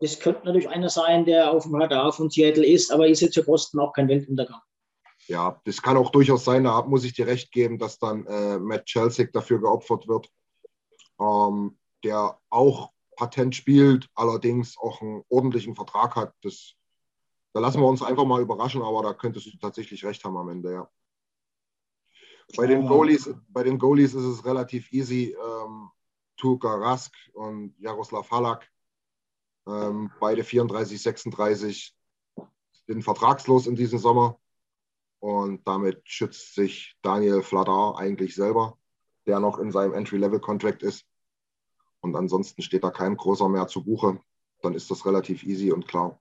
[0.00, 3.34] Es könnte natürlich einer sein, der auf dem Radar von Seattle ist, aber ist jetzt
[3.34, 4.60] für Boston auch kein Weltuntergang.
[5.28, 8.58] Ja, das kann auch durchaus sein, da muss ich dir recht geben, dass dann äh,
[8.58, 10.28] Matt Chelsea dafür geopfert wird.
[11.18, 16.34] Ähm, der auch Patent spielt, allerdings auch einen ordentlichen Vertrag hat.
[16.42, 16.74] Das,
[17.56, 20.50] da lassen wir uns einfach mal überraschen, aber da könntest du tatsächlich recht haben am
[20.50, 20.90] Ende, ja.
[22.54, 25.34] Bei den Goalies, bei den Goalies ist es relativ easy.
[25.34, 25.88] Ähm,
[26.36, 28.70] Tuka Rask und Jaroslav Halak,
[29.66, 31.96] ähm, beide 34, 36,
[32.86, 34.38] sind vertragslos in diesem Sommer.
[35.18, 38.76] Und damit schützt sich Daniel Vladar eigentlich selber,
[39.24, 41.06] der noch in seinem Entry-Level-Contract ist
[42.00, 44.20] und ansonsten steht da kein großer mehr zu Buche,
[44.60, 46.20] dann ist das relativ easy und klar.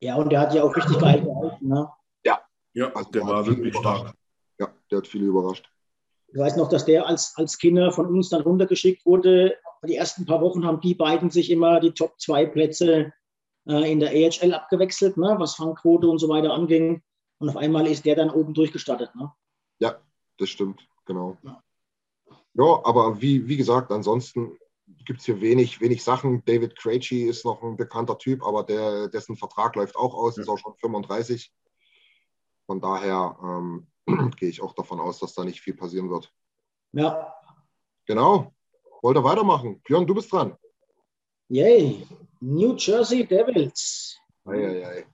[0.00, 1.68] Ja, und der hat ja auch richtig geil gehalten.
[1.68, 1.88] Ne?
[2.24, 2.40] Ja,
[2.72, 4.14] ja also der war wirklich stark.
[4.58, 5.70] Ja, der hat viele überrascht.
[6.28, 9.56] Ich weiß noch, dass der als, als Kinder von uns dann runtergeschickt wurde.
[9.86, 13.12] Die ersten paar Wochen haben die beiden sich immer die Top 2 Plätze
[13.66, 15.34] äh, in der AHL abgewechselt, ne?
[15.38, 17.02] was Fangquote und so weiter anging.
[17.38, 19.14] Und auf einmal ist der dann oben durchgestartet.
[19.14, 19.32] Ne?
[19.80, 20.00] Ja,
[20.38, 21.36] das stimmt, genau.
[21.42, 21.62] Ja,
[22.54, 24.56] ja aber wie, wie gesagt, ansonsten
[25.04, 26.44] gibt es hier wenig, wenig Sachen.
[26.44, 30.48] David Krejci ist noch ein bekannter Typ, aber der, dessen Vertrag läuft auch aus, ist
[30.48, 31.52] auch schon 35.
[32.66, 33.86] Von daher ähm,
[34.36, 36.32] gehe ich auch davon aus, dass da nicht viel passieren wird.
[36.92, 37.34] Ja.
[38.06, 38.52] Genau.
[39.02, 39.80] Wollte weitermachen.
[39.82, 40.56] Björn, du bist dran.
[41.48, 42.06] Yay.
[42.40, 44.18] New Jersey Devils.
[44.44, 45.06] Ei, ei, ei.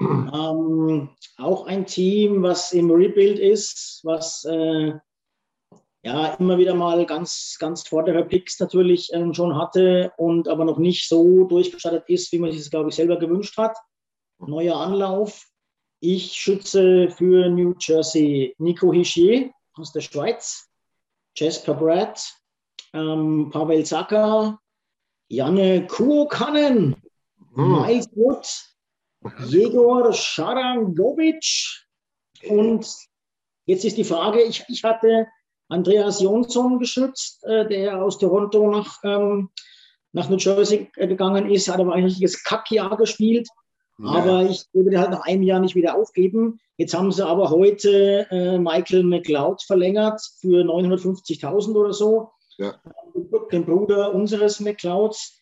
[0.00, 4.94] Ähm, auch ein Team, was im Rebuild ist, was äh,
[6.04, 10.78] ja immer wieder mal ganz, ganz vordere Picks natürlich ähm, schon hatte und aber noch
[10.78, 13.76] nicht so durchgestartet ist, wie man sich das, glaube ich, selber gewünscht hat.
[14.38, 15.46] Neuer Anlauf.
[16.00, 20.68] Ich schütze für New Jersey Nico Hischier aus der Schweiz,
[21.36, 22.22] Jasper Brad,
[22.92, 24.58] ähm, Pavel Zaka,
[25.28, 26.96] Janne Kuokanen,
[27.54, 27.82] hm.
[27.82, 28.46] Miles Wood,
[29.46, 31.86] Jegor Sharangovic
[32.46, 32.86] und
[33.64, 35.26] jetzt ist die Frage, ich, ich hatte
[35.68, 39.50] Andreas Jonsson geschützt, äh, der aus Toronto nach, ähm,
[40.12, 43.48] nach New Jersey äh, gegangen ist, hat aber ein richtiges Kackjahr gespielt.
[43.98, 44.06] Ja.
[44.06, 46.58] Aber ich würde halt nach einem Jahr nicht wieder aufgeben.
[46.76, 52.30] Jetzt haben sie aber heute äh, Michael McLeod verlängert für 950.000 oder so.
[52.58, 52.74] Ja.
[53.52, 55.40] Den Bruder unseres McLeods.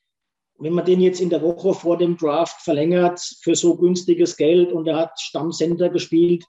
[0.59, 4.71] Wenn man den jetzt in der Woche vor dem Draft verlängert für so günstiges Geld
[4.71, 6.45] und er hat Stammcenter gespielt,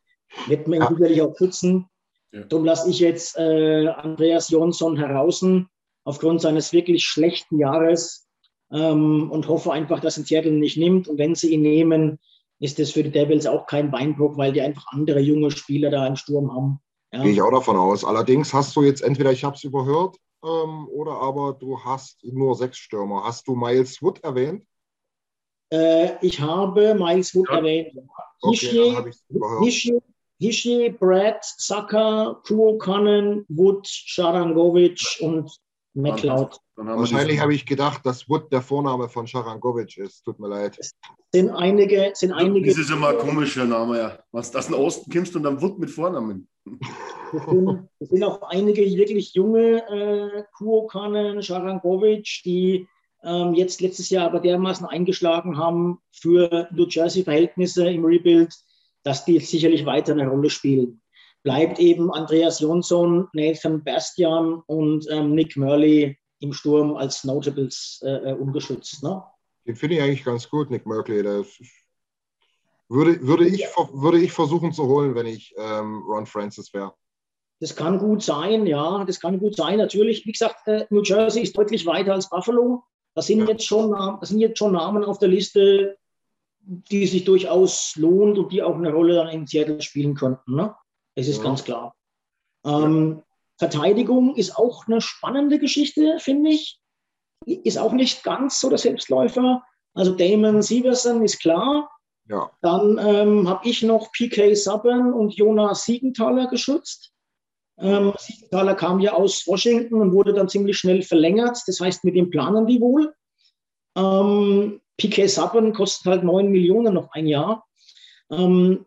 [0.48, 0.90] wird man ihn ja.
[0.90, 1.90] sicherlich auch schützen.
[2.34, 2.44] Ja.
[2.46, 5.46] Darum lasse ich jetzt äh, Andreas Jonsson heraus
[6.04, 8.28] aufgrund seines wirklich schlechten Jahres
[8.72, 11.08] ähm, und hoffe einfach, dass ihn Seattle nicht nimmt.
[11.08, 12.20] Und wenn sie ihn nehmen,
[12.60, 16.08] ist das für die Devils auch kein Beinbruch, weil die einfach andere junge Spieler da
[16.08, 16.80] im Sturm haben.
[17.14, 17.22] Ja.
[17.22, 18.04] Gehe ich auch davon aus.
[18.04, 22.56] Allerdings hast du jetzt entweder, ich habe es überhört, ähm, oder aber du hast nur
[22.56, 23.24] sechs Stürmer.
[23.24, 24.66] Hast du Miles Wood erwähnt?
[25.72, 27.58] Äh, ich habe Miles Wood ja.
[27.58, 27.98] erwähnt.
[28.42, 29.14] Okay,
[29.62, 30.00] Hishi,
[30.40, 35.52] Hishi, Brad, Saka, Kuokanen, Wood, Sharangovic und
[35.94, 36.58] McLeod.
[36.76, 40.24] Wahrscheinlich habe ich gedacht, dass Wood der Vorname von Sharangovic ist.
[40.24, 40.78] Tut mir leid.
[40.80, 40.94] Es
[41.34, 42.70] sind einige, sind einige.
[42.70, 44.20] Das ist immer ein komischer Name, ja.
[44.32, 46.48] Was das in Osten kommst und dann Wood mit Vornamen.
[46.66, 52.88] Es sind, es sind auch einige wirklich junge äh, Kuokanen, Sharangovic, die
[53.24, 58.54] ähm, jetzt letztes Jahr aber dermaßen eingeschlagen haben für New Jersey-Verhältnisse im Rebuild
[59.04, 61.02] dass die sicherlich weiter eine Rolle spielen.
[61.44, 68.32] Bleibt eben Andreas Jonsson, Nathan Bastian und ähm, Nick Murley im Sturm als Notables äh,
[68.32, 69.04] äh ungeschützt.
[69.04, 69.22] Ne?
[69.68, 71.22] Den finde ich eigentlich ganz gut, Nick Murley.
[71.22, 71.48] Das
[72.88, 76.94] würde, würde, ich, würde ich versuchen zu holen, wenn ich ähm, Ron Francis wäre.
[77.60, 79.78] Das kann gut sein, ja, das kann gut sein.
[79.78, 82.84] Natürlich, wie gesagt, äh, New Jersey ist deutlich weiter als Buffalo.
[83.16, 83.48] Das sind, ja.
[83.48, 85.98] jetzt schon, das sind jetzt schon Namen auf der Liste,
[86.66, 90.56] die sich durchaus lohnt und die auch eine Rolle dann in Seattle spielen könnten.
[90.56, 90.74] Ne?
[91.16, 91.44] Es ist ja.
[91.44, 91.96] ganz klar.
[92.66, 93.22] Ähm,
[93.58, 96.80] Verteidigung ist auch eine spannende Geschichte, finde ich.
[97.46, 99.64] Ist auch nicht ganz so der Selbstläufer.
[99.94, 101.90] Also Damon Severson ist klar.
[102.30, 102.50] Ja.
[102.62, 107.12] Dann ähm, habe ich noch PK Subban und Jonas Siegenthaler geschützt.
[107.78, 111.60] Ähm, Siegenthaler kam ja aus Washington und wurde dann ziemlich schnell verlängert.
[111.68, 113.14] Das heißt, mit dem planen die wohl.
[113.98, 117.66] Ähm, PK Subban kostet halt 9 Millionen noch ein Jahr.
[118.32, 118.86] Ähm,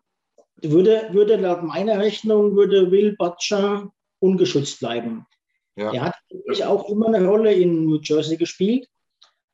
[0.61, 5.27] würde, würde laut meiner Rechnung würde Will Butcher ungeschützt bleiben.
[5.75, 5.93] Ja.
[5.93, 8.87] Er hat natürlich auch immer eine Rolle in New Jersey gespielt.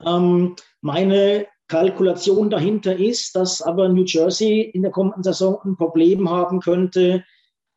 [0.05, 6.29] Ähm, meine Kalkulation dahinter ist, dass aber New Jersey in der kommenden Saison ein Problem
[6.29, 7.25] haben könnte,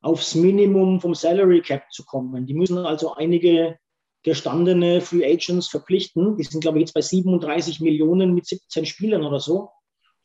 [0.01, 2.47] aufs Minimum vom Salary Cap zu kommen.
[2.47, 3.79] Die müssen also einige
[4.27, 6.37] gestandene Free Agents verpflichten.
[6.37, 9.71] Die sind, glaube ich, jetzt bei 37 Millionen mit 17 Spielern oder so.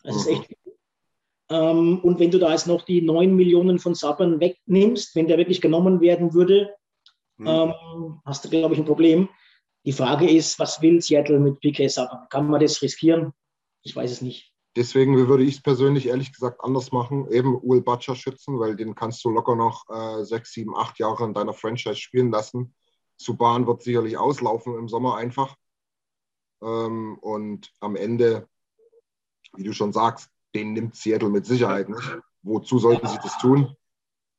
[0.04, 0.34] Das ist mhm.
[0.34, 0.56] echt
[1.52, 5.38] ähm, und wenn du da jetzt noch die 9 Millionen von Saban wegnimmst, wenn der
[5.38, 6.74] wirklich genommen werden würde,
[7.38, 7.48] mhm.
[7.48, 9.30] ähm, hast du, glaube ich, ein Problem.
[9.86, 12.28] Die Frage ist, was will Seattle mit PK Saban?
[12.30, 13.34] Kann man das riskieren?
[13.84, 14.52] Ich weiß es nicht.
[14.78, 17.30] Deswegen würde ich es persönlich ehrlich gesagt anders machen.
[17.30, 21.26] Eben Will Butcher schützen, weil den kannst du locker noch äh, sechs, sieben, acht Jahre
[21.26, 22.74] in deiner Franchise spielen lassen.
[23.24, 25.56] Subban wird sicherlich auslaufen im Sommer einfach.
[26.62, 28.48] Ähm, und am Ende,
[29.56, 32.18] wie du schon sagst, den nimmt Seattle mit Sicherheit nicht.
[32.44, 33.76] Wozu sollten sie das tun?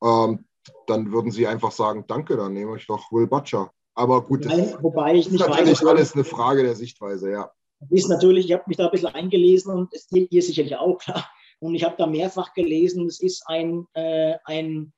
[0.03, 0.45] Ähm,
[0.87, 3.71] dann würden sie einfach sagen, danke, dann nehme ich doch Will Butcher.
[3.95, 7.31] Aber gut, das Nein, wobei ich nicht ist natürlich weiß, alles eine Frage der Sichtweise,
[7.31, 7.51] ja.
[7.89, 10.97] Ist natürlich, ich habe mich da ein bisschen eingelesen und es geht ihr sicherlich auch
[10.97, 11.29] klar.
[11.59, 14.93] Und ich habe da mehrfach gelesen, es ist ein, äh, ein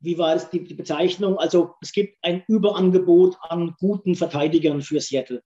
[0.00, 1.38] wie war es die, die, Bezeichnung?
[1.38, 5.42] Also es gibt ein Überangebot an guten Verteidigern für Seattle.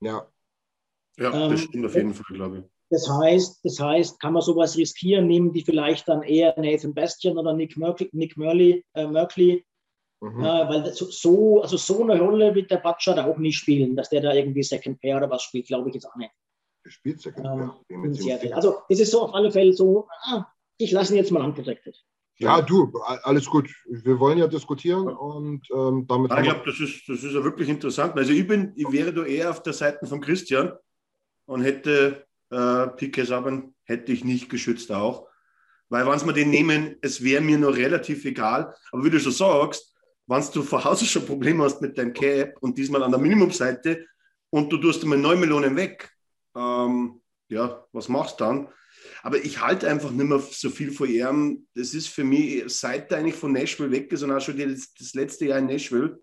[0.00, 0.26] Ja.
[1.18, 2.64] Ja, das ähm, stimmt auf jeden Fall, glaube ich.
[2.90, 5.26] Das heißt, das heißt, kann man sowas riskieren?
[5.26, 9.64] Nehmen die vielleicht dann eher Nathan Bastian oder Nick Merkley, Nick Merkley, äh, Merkley
[10.20, 10.40] mhm.
[10.44, 14.08] äh, weil so, also so eine Rolle wird der Butcher da auch nicht spielen, dass
[14.08, 16.32] der da irgendwie Second Pair oder was spielt, glaube ich jetzt auch nicht.
[16.84, 17.46] Er spielt Second
[17.88, 18.56] ähm, Pair.
[18.56, 20.46] Also es ist so auf alle Fälle so, ah,
[20.78, 21.96] ich lasse ihn jetzt mal unprotected.
[22.38, 22.92] Ja, du,
[23.22, 23.70] alles gut.
[23.86, 26.32] Wir wollen ja diskutieren und ähm, damit.
[26.32, 28.16] Ich glaube, das ist, das ist ja wirklich interessant.
[28.16, 30.72] Also ich bin, ich wäre da eher auf der Seite von Christian
[31.46, 35.28] und hätte äh, Piquet Saban hätte ich nicht geschützt auch.
[35.88, 38.74] Weil wenn mir den nehmen, es wäre mir nur relativ egal.
[38.90, 39.94] Aber wie du schon sagst,
[40.26, 44.06] wenn du von Hause schon Probleme hast mit deinem Cap und diesmal an der Minimumseite
[44.50, 46.10] und du tust einmal 9 Millionen weg,
[46.56, 48.68] ähm, ja, was machst du dann?
[49.22, 51.66] Aber ich halte einfach nicht mehr so viel von ihm.
[51.74, 54.92] Das ist für mich, seit er eigentlich von Nashville weg ist und auch schon das,
[54.98, 56.20] das letzte Jahr in Nashville,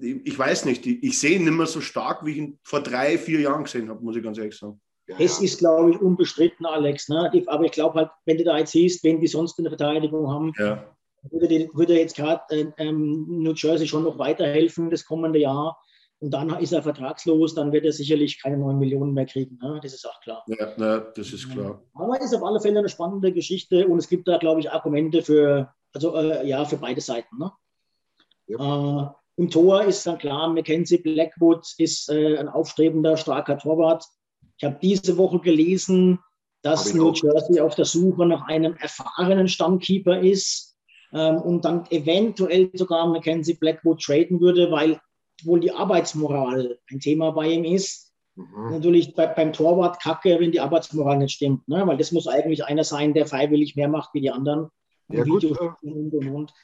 [0.00, 2.58] ich, ich weiß nicht, ich, ich sehe ihn nicht mehr so stark, wie ich ihn
[2.62, 4.80] vor drei, vier Jahren gesehen habe, muss ich ganz ehrlich sagen.
[5.06, 7.08] Das ist, glaube ich, unbestritten, Alex.
[7.08, 7.30] Ne?
[7.46, 10.52] Aber ich glaube halt, wenn du da jetzt siehst, wenn die sonst eine Verteidigung haben,
[10.58, 10.96] ja.
[11.30, 15.78] würde, die, würde jetzt gerade äh, ähm, New Jersey schon noch weiterhelfen das kommende Jahr.
[16.24, 19.58] Und dann ist er vertragslos, dann wird er sicherlich keine 9 Millionen mehr kriegen.
[19.62, 19.78] Ne?
[19.82, 20.42] Das ist auch klar.
[20.46, 21.82] Ja, ja, das ist klar.
[21.92, 24.72] Aber es ist auf alle Fälle eine spannende Geschichte und es gibt da, glaube ich,
[24.72, 27.36] Argumente für, also äh, ja, für beide Seiten.
[27.36, 27.52] Ne?
[28.46, 29.02] Ja.
[29.02, 34.06] Äh, Im Tor ist dann klar, Mackenzie Blackwood ist äh, ein aufstrebender, starker Torwart.
[34.56, 36.20] Ich habe diese Woche gelesen,
[36.62, 40.74] dass New Jersey auf der Suche nach einem erfahrenen Stammkeeper ist
[41.12, 44.98] ähm, und dann eventuell sogar Mackenzie Blackwood traden würde, weil
[45.42, 48.12] wohl die Arbeitsmoral ein Thema bei ihm ist.
[48.36, 48.70] Mhm.
[48.70, 51.86] Natürlich bei, beim Torwart kacke, wenn die Arbeitsmoral nicht stimmt, ne?
[51.86, 54.68] weil das muss eigentlich einer sein, der freiwillig mehr macht wie die anderen.
[55.08, 55.48] Ja, gut, äh,
[55.82, 56.54] und, und, und.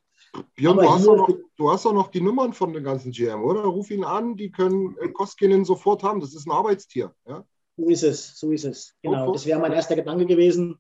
[0.55, 3.63] Björn, du hast, noch, du hast, auch noch, die Nummern von den ganzen GM, oder?
[3.63, 6.21] Ruf ihn an, die können äh, Koskinen sofort haben.
[6.21, 7.13] Das ist ein Arbeitstier.
[7.27, 7.45] Ja?
[7.77, 8.95] So ist es, so ist es.
[9.03, 10.79] Genau, das wäre mein erster Gedanke gewesen.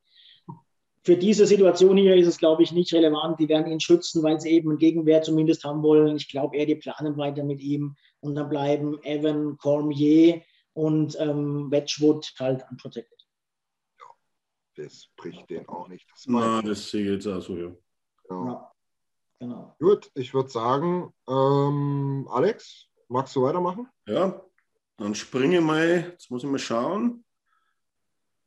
[1.02, 3.40] Für diese Situation hier ist es, glaube ich, nicht relevant.
[3.40, 6.16] Die werden ihn schützen, weil sie eben einen Gegenwert zumindest haben wollen.
[6.16, 7.96] Ich glaube eher, die planen weiter mit ihm.
[8.20, 10.42] Und dann bleiben Evan, Cormier
[10.74, 13.26] und ähm, Wedgwood halt unprotected.
[13.98, 16.06] Ja, das bricht den auch nicht.
[16.10, 17.72] Das, Na, das sehe ich jetzt auch so, ja.
[18.28, 18.46] Genau.
[18.46, 18.72] Ja,
[19.38, 19.76] genau.
[19.80, 23.88] Gut, ich würde sagen, ähm, Alex, magst du weitermachen?
[24.06, 24.44] Ja,
[24.98, 27.24] dann springe ich mal, jetzt muss ich mal schauen.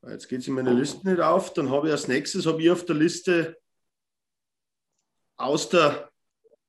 [0.08, 1.54] Jetzt geht es in meine Liste nicht auf.
[1.54, 3.58] Dann habe ich als nächstes habe ich auf der Liste
[5.38, 6.12] aus der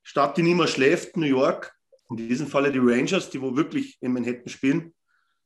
[0.03, 1.75] Stadt, die mehr schläft, New York.
[2.11, 4.95] In diesem Falle die Rangers, die wo wirklich in Manhattan spielen.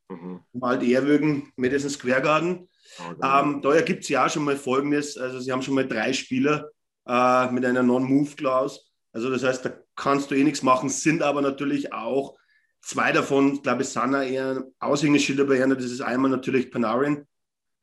[0.09, 0.40] Mhm.
[0.61, 2.68] Halt ehrwürgen Madison Square Garden.
[2.98, 3.16] Okay.
[3.22, 5.16] Ähm, da ergibt es ja auch schon mal Folgendes.
[5.16, 6.70] Also sie haben schon mal drei Spieler
[7.07, 8.81] äh, mit einer Non-Move-Clause.
[9.12, 12.38] Also das heißt, da kannst du eh nichts machen, sind aber natürlich auch
[12.83, 15.74] zwei davon, glaube ich, sind eher Aushängeschilder bei einer.
[15.74, 17.27] Das ist einmal natürlich Panarin.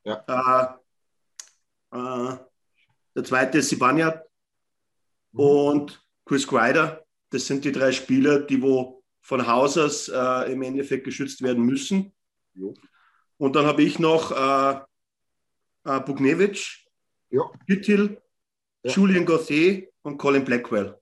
[0.05, 0.79] Ja.
[1.91, 2.37] Äh, äh,
[3.15, 4.23] der zweite ist Sibania
[5.31, 5.39] mhm.
[5.39, 7.05] und Chris Kreider.
[7.31, 11.65] Das sind die drei Spieler, die wo von Haus aus äh, im Endeffekt geschützt werden
[11.65, 12.13] müssen.
[12.53, 12.73] Jo.
[13.37, 14.79] Und dann habe ich noch äh,
[15.85, 16.85] äh, Bugnevic,
[17.29, 17.51] Ja.
[17.67, 18.21] Hüttil,
[18.83, 18.91] Ja.
[18.91, 20.99] Julian Gauthier und Colin Blackwell.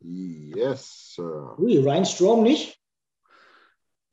[0.00, 1.56] Yes, Sir.
[1.58, 2.80] Ui, Ryan Strom nicht?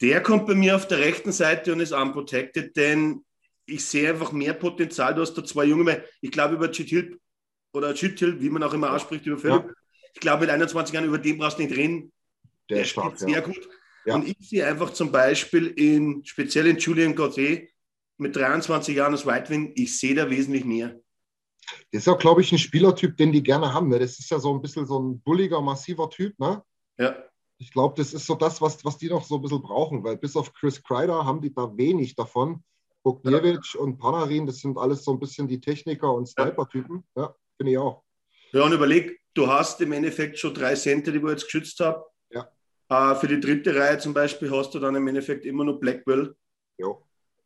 [0.04, 3.24] Der kommt bei mir auf der rechten Seite und ist unprotected, denn
[3.66, 5.16] ich sehe einfach mehr Potenzial.
[5.16, 7.18] Du hast da zwei Junge, weil ich glaube über Chitil
[7.72, 9.74] oder Chitil, wie man auch immer ausspricht, über Philipp.
[10.14, 12.12] Ich glaube, mit 21 Jahren über den brauchst du nicht reden.
[12.70, 13.40] Der, Der ist stark, sehr ja.
[13.40, 13.70] gut.
[14.06, 14.16] Ja.
[14.16, 17.66] Und ich sehe einfach zum Beispiel in, speziell in Julian Gauthier
[18.18, 21.00] mit 23 Jahren als White Wing, ich sehe da wesentlich mehr.
[21.94, 23.88] Das ist auch, glaube ich, ein Spielertyp, den die gerne haben.
[23.88, 24.00] Ne?
[24.00, 26.38] Das ist ja so ein bisschen so ein bulliger, massiver Typ.
[26.38, 26.62] Ne?
[26.98, 27.16] Ja,
[27.64, 30.18] Ich glaube, das ist so das, was, was die noch so ein bisschen brauchen, weil
[30.18, 32.62] bis auf Chris Kreider haben die da wenig davon.
[33.04, 37.06] Bogniewicz und Panarin, das sind alles so ein bisschen die Techniker und Sniper-Typen.
[37.16, 38.04] Ja, finde ich auch.
[38.52, 42.04] Ja, und überleg, du hast im Endeffekt schon drei Center, die ich jetzt geschützt habe.
[42.32, 42.50] Ja.
[42.90, 46.36] Äh, für die dritte Reihe zum Beispiel hast du dann im Endeffekt immer nur Blackwell.
[46.78, 47.02] Jo.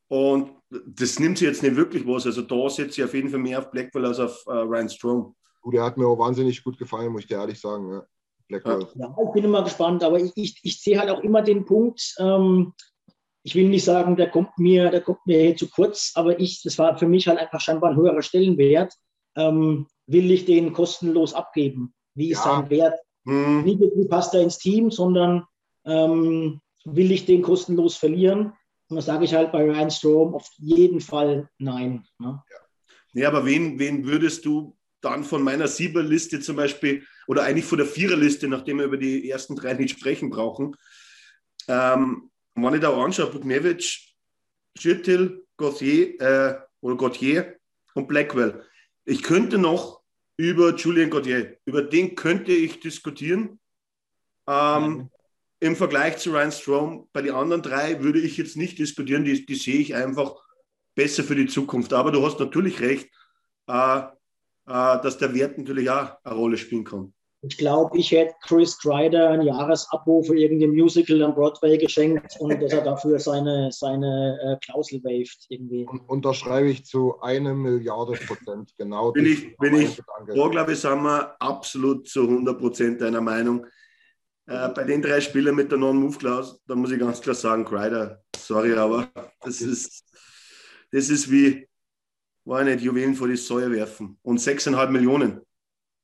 [0.08, 2.25] Und das nimmt sich jetzt nicht wirklich was.
[2.25, 5.36] Also da setze ich auf jeden Fall mehr auf Blackwell als auf äh, Ryan Strong.
[5.62, 7.91] Gut, der hat mir auch wahnsinnig gut gefallen, muss ich dir ehrlich sagen.
[7.91, 8.03] Ja.
[8.47, 8.88] Blackwell.
[8.95, 12.15] Ja, ich bin immer gespannt, aber ich, ich, ich sehe halt auch immer den Punkt,
[12.19, 12.73] ähm,
[13.43, 16.62] ich will nicht sagen, der kommt mir, der kommt mir hier zu kurz, aber ich,
[16.63, 18.93] das war für mich halt einfach scheinbar ein höherer Stellenwert.
[19.36, 21.93] Ähm, will ich den kostenlos abgeben?
[22.13, 22.55] Wie ist Ja.
[22.57, 22.99] sein Wert?
[23.25, 23.63] Hm.
[23.63, 25.45] Nicht, wie passt er ins Team, sondern
[25.86, 28.53] ähm, will ich den kostenlos verlieren?
[28.89, 32.05] Und da sage ich halt bei Ryan Strom auf jeden Fall nein.
[32.19, 32.41] Ne?
[33.13, 37.77] Nee, aber wen, wen würdest du dann von meiner Sieberliste zum Beispiel, oder eigentlich von
[37.77, 40.75] der Viererliste, nachdem wir über die ersten drei nicht sprechen brauchen,
[41.67, 43.99] ähm, wenn ich da anschaue, Buknevic,
[44.77, 47.57] Schüttel, Gauthier, äh, oder Gauthier
[47.93, 48.63] und Blackwell.
[49.05, 50.01] Ich könnte noch
[50.38, 53.60] über Julien Gauthier, über den könnte ich diskutieren.
[54.47, 55.10] Ähm,
[55.60, 59.45] Im Vergleich zu Ryan Strom, bei den anderen drei würde ich jetzt nicht diskutieren, die,
[59.45, 60.36] die sehe ich einfach
[60.95, 61.93] besser für die Zukunft.
[61.93, 63.10] Aber du hast natürlich recht,
[63.67, 64.01] äh,
[64.67, 67.13] dass der Wert natürlich auch eine Rolle spielen kann.
[67.41, 72.62] Ich glaube, ich hätte Chris Kreider ein Jahresabo für irgendein Musical am Broadway geschenkt und
[72.62, 75.86] dass er dafür seine, seine äh, Klausel waved irgendwie.
[75.86, 78.73] Und unterschreibe ich zu eine Milliarde Prozent.
[78.77, 79.12] Genau.
[79.12, 80.01] Bin ich- bin ich-.
[80.27, 83.65] Da, glaube ich, sind wir absolut zu 100 Prozent einer Meinung.
[84.47, 88.23] Äh, bei den drei Spielern mit der Non-Move-Clause, da muss ich ganz klar sagen, Kreider,
[88.36, 89.10] sorry, aber
[89.41, 90.03] das ist,
[90.91, 91.67] das ist wie,
[92.47, 94.17] war nicht Juwelen vor die Säue werfen.
[94.23, 95.41] Und 6,5 Millionen.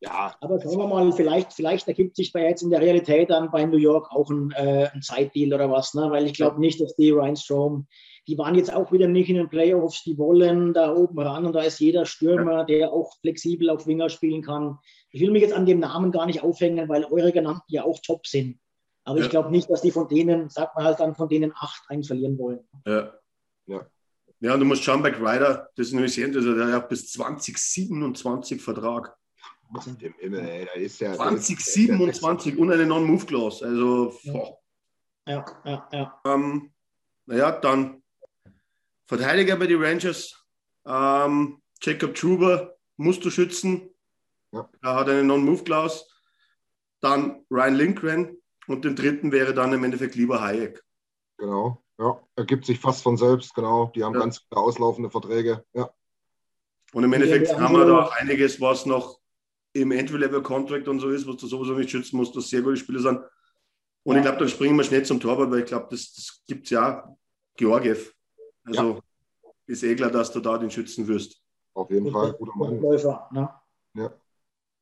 [0.02, 3.50] Ja, Aber schauen wir mal, vielleicht, vielleicht ergibt sich bei jetzt in der Realität dann
[3.52, 6.12] bei New York auch ein, äh, ein Zeitdeal oder was, ne?
[6.12, 7.88] weil ich glaube nicht, dass die Ryan Strom,
[8.28, 11.54] die waren jetzt auch wieder nicht in den Playoffs, die wollen da oben ran und
[11.54, 14.78] da ist jeder Stürmer, der auch flexibel auf Winger spielen kann.
[15.12, 18.00] Ich will mich jetzt an dem Namen gar nicht aufhängen, weil eure genannten ja auch
[18.06, 18.60] top sind.
[19.06, 19.24] Aber Ja.
[19.26, 22.04] ich glaube nicht, dass die von denen, sagt man halt dann, von denen acht einen
[22.04, 22.68] verlieren wollen.
[22.86, 23.14] Ja.
[23.68, 23.86] Ja.
[24.44, 27.10] Ja, und du musst schauen bei Ryder, das ist nämlich sehr interessant, der hat bis
[27.14, 29.16] 2027 Vertrag.
[29.72, 31.14] Gott im Himmel, ey, da ist ja.
[31.14, 33.66] 2027 und eine Non-Move-Clause.
[33.66, 34.60] Also, boah.
[35.26, 36.22] Ja, ja, ja.
[36.26, 36.74] Ähm,
[37.26, 38.04] naja, dann
[39.06, 40.46] Verteidiger bei den Rangers.
[40.86, 43.90] Ähm, Jacob Truber musst du schützen.
[44.52, 44.70] Ja.
[44.82, 46.04] Er hat eine Non-Move-Clause.
[47.00, 50.84] Dann Ryan Lindgren und den dritten wäre dann im Endeffekt lieber Hayek.
[51.38, 51.83] Genau.
[52.04, 53.92] Ja, ergibt sich fast von selbst, genau.
[53.96, 54.20] Die haben Ja.
[54.20, 55.64] ganz viele auslaufende Verträge.
[55.74, 55.90] Ja.
[56.92, 59.20] Und im Endeffekt wir haben wir da auch einiges, was noch
[59.74, 63.00] im Entry-Level-Contract und so ist, was du sowieso nicht schützen musst, dass sehr gute Spieler
[63.00, 63.22] sind.
[64.04, 64.20] Und Ja.
[64.20, 66.72] ich glaube, dann springen wir schnell zum Torwart, weil ich glaube, das, das gibt es
[66.72, 67.18] ja auch.
[67.56, 68.14] Georgiev.
[68.66, 69.00] Also
[69.68, 71.42] ist eh klar, dass du da den schützen wirst.
[71.74, 72.82] Auf jeden Fall, guter Mann.
[72.82, 73.50] Läufer, ne?
[73.96, 74.14] Ja.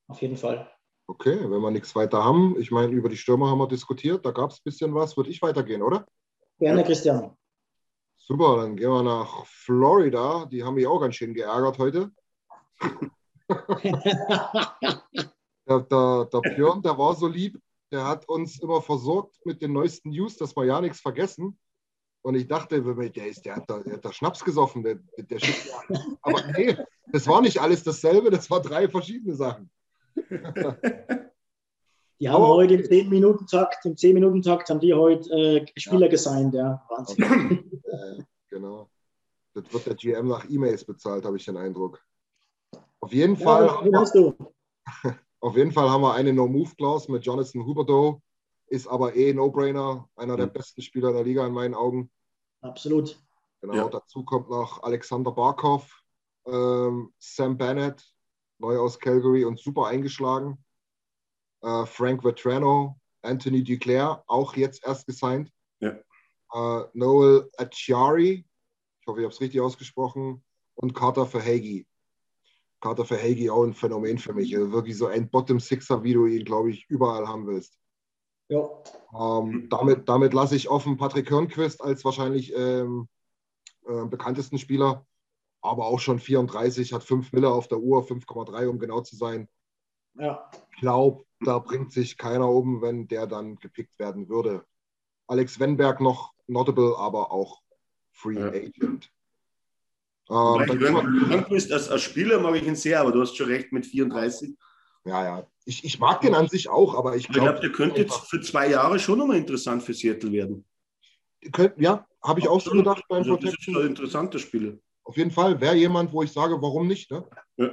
[0.07, 0.69] Auf jeden Fall.
[1.07, 4.31] Okay, wenn wir nichts weiter haben, ich meine, über die Stürmer haben wir diskutiert, da
[4.31, 6.07] gab es ein bisschen was, würde ich weitergehen, oder?
[6.61, 7.35] Gerne, Christian.
[8.17, 10.45] Super, dann gehen wir nach Florida.
[10.45, 12.11] Die haben mich auch ganz schön geärgert heute.
[15.67, 17.57] Der, der, der Björn, der war so lieb,
[17.91, 21.57] der hat uns immer versorgt mit den neuesten News, dass wir ja nichts vergessen.
[22.23, 24.83] Und ich dachte, der, ist, der, hat, da, der hat da Schnaps gesoffen.
[24.83, 25.81] Der, der schickt ja.
[26.23, 26.75] Aber nee,
[27.07, 29.69] das war nicht alles dasselbe, das war drei verschiedene Sachen.
[32.21, 36.81] Die haben Aber- heute im 10-Minuten-Takt, im 10-Minuten-Takt haben die heute äh, Spieler gesigned, ja.
[36.89, 37.67] Wahnsinn.
[37.91, 38.89] Äh, genau.
[39.53, 41.99] Das wird der GM nach E-Mails bezahlt, habe ich den Eindruck.
[43.01, 43.65] Auf jeden Fall.
[43.65, 44.33] Ja, wie hast du?
[45.41, 48.21] Auf jeden Fall haben wir eine No-Move-Clause mit Jonathan Huberdeau
[48.67, 52.09] ist aber eh No-Brainer, einer der besten Spieler der Liga in meinen Augen.
[52.61, 53.21] Absolut.
[53.59, 53.89] Genau, Ja.
[53.89, 55.91] dazu kommt noch Alexander Barkov,
[56.45, 58.01] ähm, Sam Bennett,
[58.59, 60.63] neu aus Calgary und super eingeschlagen.
[61.61, 65.51] Äh, Frank Vetrano, Anthony Duclair, auch jetzt erst gesigned.
[65.79, 65.97] Ja.
[66.53, 68.45] Äh, Noel Acciari,
[68.99, 70.43] ich hoffe, ich habe es richtig ausgesprochen,
[70.75, 71.85] und Carter Verhage.
[72.79, 74.55] Carter Verhage auch ein Phänomen für mich.
[74.55, 77.77] Also wirklich so ein Bottom Sixer, wie du ihn, glaube ich, überall haben willst.
[78.49, 78.67] Ja.
[79.17, 83.07] Ähm, damit damit lasse ich offen Patrick Hörnquist als wahrscheinlich ähm,
[83.87, 85.05] äh, bekanntesten Spieler,
[85.61, 89.47] aber auch schon 34, hat 5 Mille auf der Uhr, 5,3 um genau zu sein.
[90.15, 90.49] ja.
[90.73, 94.65] Ich glaube, da bringt sich keiner um, wenn der dann gepickt werden würde.
[95.27, 97.61] Alex Wenberg noch notable, aber auch
[98.11, 98.47] Free Ja.
[98.47, 99.11] Agent.
[100.29, 103.71] Ähm, wir- Lundqvist als, als Spieler mag ich ihn sehr, aber du hast schon recht
[103.71, 104.55] mit 34.
[105.05, 105.47] ja, ja.
[105.65, 108.17] Ich, ich mag den an sich auch, aber ich Ich glaube, glaube, der könnte jetzt
[108.29, 110.65] für zwei Jahre schon nochmal interessant für Seattle werden.
[111.77, 114.73] ja, habe ich auch so gedacht beim Also, das ist schon ein interessanter Spieler.
[115.03, 117.11] Auf jeden Fall wäre jemand, wo ich sage, warum nicht?
[117.11, 117.27] Ne?
[117.57, 117.71] Ja.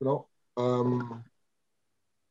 [0.00, 0.28] Genau.
[0.56, 1.24] Ähm,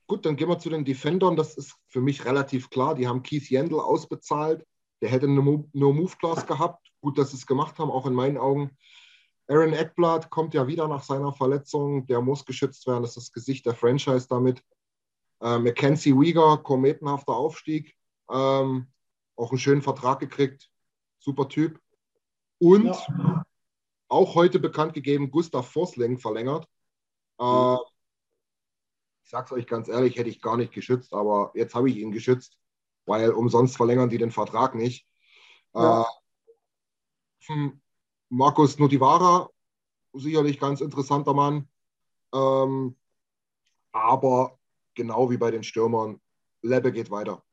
[0.08, 1.36] gut, dann gehen wir zu den Defendern.
[1.36, 2.96] Das ist für mich relativ klar.
[2.96, 4.66] Die haben Keith Yandel ausbezahlt.
[5.02, 6.88] Der hätte eine Mo- No Move Class gehabt.
[7.02, 8.76] Gut, dass sie es gemacht haben, auch in meinen Augen.
[9.48, 12.06] Aaron Eckblatt kommt ja wieder nach seiner Verletzung.
[12.08, 13.04] Der muss geschützt werden.
[13.04, 14.64] Das ist das Gesicht der Franchise damit.
[15.40, 17.96] Äh, Mackenzie Weegar, kometenhafter Aufstieg.
[18.30, 18.88] Ähm,
[19.36, 20.70] auch einen schönen Vertrag gekriegt.
[21.20, 21.80] Super Typ.
[22.60, 23.46] Und Ja.
[24.10, 26.68] auch heute bekannt gegeben, Gustav Vorsling verlängert.
[27.40, 27.78] Äh,
[29.28, 32.14] ich sag's euch ganz ehrlich, hätte ich gar nicht geschützt, aber jetzt habe ich ihn
[32.14, 32.58] geschützt,
[33.06, 35.06] weil umsonst verlängern die den Vertrag nicht.
[35.76, 36.04] Ja.
[36.04, 36.06] Äh,
[37.48, 37.82] hm,
[38.30, 39.50] Markus Nutivara,
[40.14, 41.68] sicherlich ganz interessanter Mann.
[42.34, 42.96] Ähm,
[43.92, 44.58] aber
[44.96, 46.22] genau wie bei den Stürmern,
[46.62, 47.44] Lebbe geht weiter.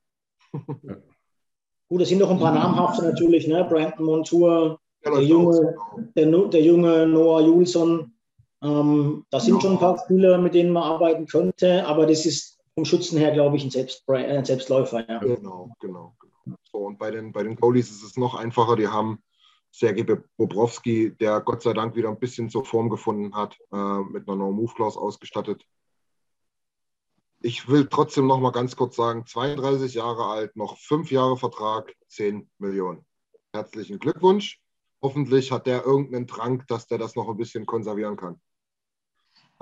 [0.53, 3.65] Gut, es sind noch ein paar namhafte natürlich, ne?
[3.65, 5.75] Brandon Montour, Der Der Junge-
[6.15, 8.14] der, der junge Noah Julson.
[8.65, 12.59] Ähm, das sind schon ein paar Spieler, mit denen man arbeiten könnte, aber das ist
[12.75, 15.09] vom Schützen her, glaube ich, ein, Selbst, äh, ein Selbstläufer.
[15.09, 15.19] Ja.
[15.19, 16.57] Genau, genau, genau.
[16.73, 18.77] So, und bei den, bei den Goalies ist es noch einfacher.
[18.77, 19.23] Die haben
[19.71, 24.27] Sergei Bobrowski, der Gott sei Dank wieder ein bisschen zur Form gefunden hat, äh, mit
[24.27, 25.65] einer No-Move-Clause ausgestattet.
[27.41, 31.95] Ich will trotzdem noch mal ganz kurz sagen, 32 Jahre alt, noch fünf Jahre Vertrag,
[32.09, 33.05] 10 Millionen.
[33.53, 34.59] Herzlichen Glückwunsch.
[35.03, 38.41] Hoffentlich hat der irgendeinen Trank, dass der das noch ein bisschen konservieren kann.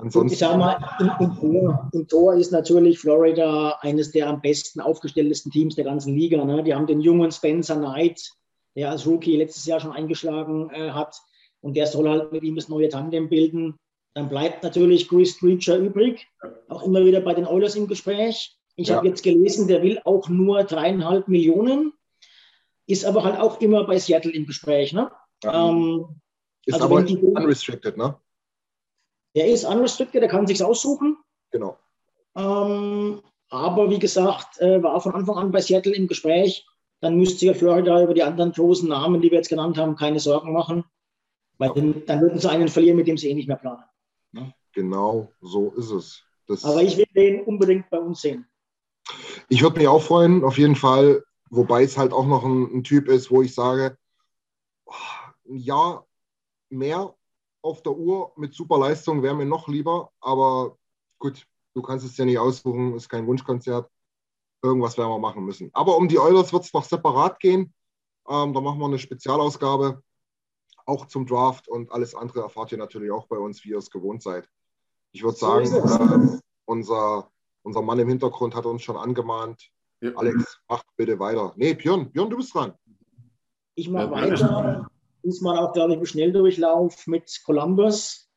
[0.03, 4.27] Und ich Ansonsten, sage mal, im, im, Tor, im Tor ist natürlich Florida eines der
[4.27, 6.43] am besten aufgestelltesten Teams der ganzen Liga.
[6.43, 6.61] Ne?
[6.63, 8.21] Die haben den jungen Spencer Knight,
[8.75, 11.15] der als Rookie letztes Jahr schon eingeschlagen äh, hat.
[11.61, 13.75] Und der soll halt mit ihm das neue Tandem bilden.
[14.13, 16.27] Dann bleibt natürlich Chris Creature übrig,
[16.67, 18.57] auch immer wieder bei den Oilers im Gespräch.
[18.75, 18.97] Ich Ja.
[18.97, 21.93] habe jetzt gelesen, der will auch nur dreieinhalb Millionen,
[22.87, 24.91] ist aber halt auch immer bei Seattle im Gespräch.
[24.91, 25.09] Ne?
[25.45, 26.07] Ähm,
[26.65, 28.15] ist also aber wenn die- unrestricted, ne?
[29.35, 31.17] Der ist unrestricted, der kann sich aussuchen.
[31.51, 31.77] Genau.
[32.35, 36.67] Ähm, aber wie gesagt, äh, war von Anfang an bei Seattle im Gespräch.
[37.01, 39.95] Dann müsste sich ja Florida über die anderen großen Namen, die wir jetzt genannt haben,
[39.95, 40.85] keine Sorgen machen.
[41.57, 43.83] Weil dann, dann würden sie einen verlieren, mit dem sie eh nicht mehr planen.
[44.73, 46.23] Genau, so ist es.
[46.47, 48.47] Das, Aber ich will den unbedingt bei uns sehen.
[49.49, 51.23] Ich würde mich auch freuen, auf jeden Fall.
[51.49, 53.97] Wobei es halt auch noch ein, ein Typ ist, wo ich sage,
[54.85, 54.93] oh,
[55.47, 56.07] ein Jahr
[56.69, 57.13] mehr
[57.63, 60.11] auf der Uhr mit super Leistung wäre mir noch lieber.
[60.19, 60.77] Aber
[61.17, 63.89] gut, du kannst es ja nicht aussuchen, ist kein Wunschkonzert.
[64.61, 65.69] Irgendwas werden wir machen müssen.
[65.73, 67.73] Aber um die Oilers wird es noch separat gehen.
[68.29, 70.01] Ähm, da machen wir eine Spezialausgabe,
[70.85, 73.89] auch zum Draft und alles andere erfahrt ihr natürlich auch bei uns, wie ihr es
[73.89, 74.47] gewohnt seid.
[75.11, 77.29] Ich würde sagen, äh, unser,
[77.63, 79.69] unser Mann im Hintergrund hat uns schon angemahnt,
[80.01, 80.11] Ja.
[80.15, 81.53] Alex, mach bitte weiter.
[81.55, 82.73] Nee, Björn, Björn, du bist dran.
[83.75, 84.89] Ich mache Ja, weiter.
[85.23, 88.29] Diesmal auch, glaube ich, im Schnelldurchlauf mit Columbus.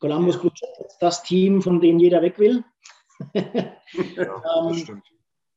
[0.00, 2.64] Columbus Blue Jackets, das Team, von dem jeder weg will.
[3.34, 5.02] Ja, Ähm,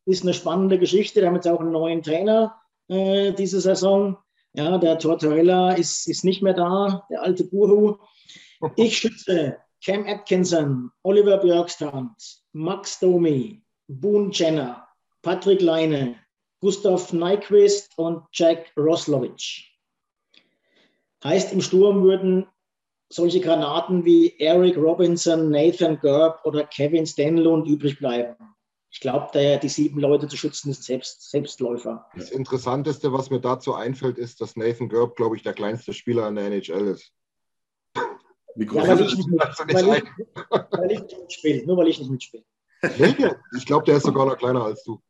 [0.05, 1.21] ist eine spannende Geschichte.
[1.21, 2.59] Wir haben jetzt auch einen neuen Trainer
[2.89, 4.17] äh, diese Saison.
[4.53, 7.97] Ja, der Tortorella ist, ist nicht mehr da, der alte Guru.
[8.75, 14.85] Ich schütze Cam Atkinson, Oliver Björkstrand, Max Domi, Boone Jenner,
[15.21, 16.17] Patrick Leine,
[16.59, 19.63] Gustav Nyquist und Jack Roslovic.
[21.23, 22.47] Heißt, im Sturm würden
[23.11, 28.35] solche Granaten wie Eric Robinson, Nathan Gerb oder Kevin Stenlund übrig bleiben.
[28.91, 32.07] Ich glaube, die sieben Leute zu schützen, ist Selbst, Selbstläufer.
[32.15, 36.27] Das Interessanteste, was mir dazu einfällt, ist, dass Nathan Gerb, glaube ich, der kleinste Spieler
[36.27, 37.13] in der NHL ist.
[38.55, 40.03] Wie Ja, groß weil ist ich nicht, weil ich,
[40.71, 41.65] weil ich nicht mitspiele.
[41.65, 42.43] Nur weil ich nicht mitspiele.
[43.55, 45.01] Ich glaube, der ist sogar noch kleiner als du.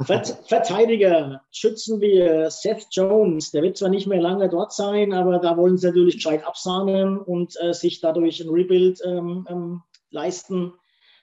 [0.00, 3.50] Verteidiger schützen wir Seth Jones.
[3.50, 7.18] Der wird zwar nicht mehr lange dort sein, aber da wollen sie natürlich gescheit absahnen
[7.18, 10.74] und äh, sich dadurch ein Rebuild ähm, ähm, leisten.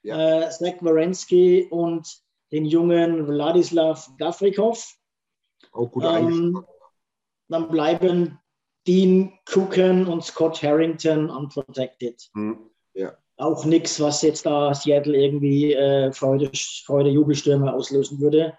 [0.04, 0.48] Ja.
[0.48, 2.08] Äh, Zach Wierenski und
[2.52, 4.96] den jungen Wladislav Gafrikov.
[5.72, 6.64] Auch gut ähm,
[7.48, 8.40] Dann bleiben
[8.88, 12.30] Dean Cooken und Scott Harrington unprotected.
[12.34, 12.70] Hm.
[12.94, 13.18] Ja.
[13.38, 16.50] Auch nichts, was jetzt da Seattle irgendwie äh, Freude,
[16.86, 18.58] Freude, Jubelstürme auslösen würde.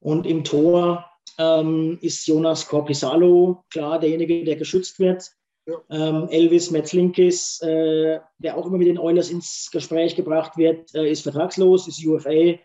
[0.00, 1.04] Und im Tor
[1.38, 5.30] ähm, ist Jonas Corpisalo klar derjenige, der geschützt wird.
[5.66, 5.76] Ja.
[5.90, 11.10] Ähm, Elvis Metzlinkis, äh, der auch immer mit den Oilers ins Gespräch gebracht wird, äh,
[11.10, 12.58] ist vertragslos, ist UFA,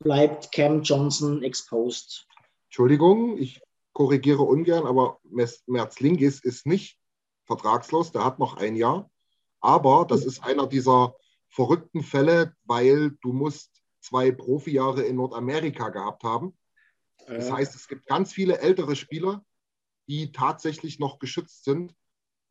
[0.00, 2.26] bleibt Cam Johnson exposed.
[2.68, 3.60] Entschuldigung, ich
[3.92, 5.18] korrigiere ungern, aber
[5.66, 6.98] Merzlinkis ist nicht
[7.44, 9.10] vertragslos, der hat noch ein Jahr.
[9.62, 11.14] Aber das ist einer dieser
[11.48, 16.56] verrückten Fälle, weil du musst zwei Profijahre in Nordamerika gehabt haben.
[17.26, 19.44] Das heißt, es gibt ganz viele ältere Spieler,
[20.08, 21.94] die tatsächlich noch geschützt sind.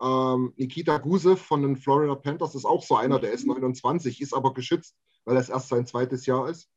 [0.01, 4.34] Ähm, Nikita Gusev von den Florida Panthers ist auch so einer, der ist 29, ist
[4.34, 4.95] aber geschützt,
[5.26, 6.70] weil es erst sein zweites Jahr ist.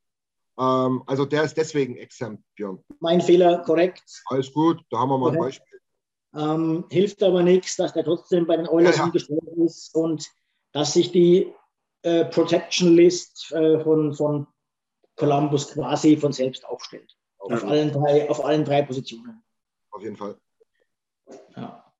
[0.59, 2.85] Ähm, also der ist deswegen exempt, Björn.
[3.01, 4.22] Mein Fehler, korrekt.
[4.26, 5.37] Alles gut, da haben wir mal korrekt.
[5.37, 5.73] ein Beispiel.
[6.37, 9.64] Ähm, hilft aber nichts, dass der trotzdem bei den Oilers ja, ja.
[9.64, 10.28] ist und
[10.72, 11.53] dass sich die
[12.03, 14.47] äh, Protection List äh, von, von
[15.16, 17.16] Columbus quasi von selbst aufstellt.
[17.39, 17.68] Auf, ja.
[17.68, 19.43] allen drei, auf allen drei Positionen.
[19.91, 20.37] Auf jeden Fall.
[21.57, 21.93] Ja.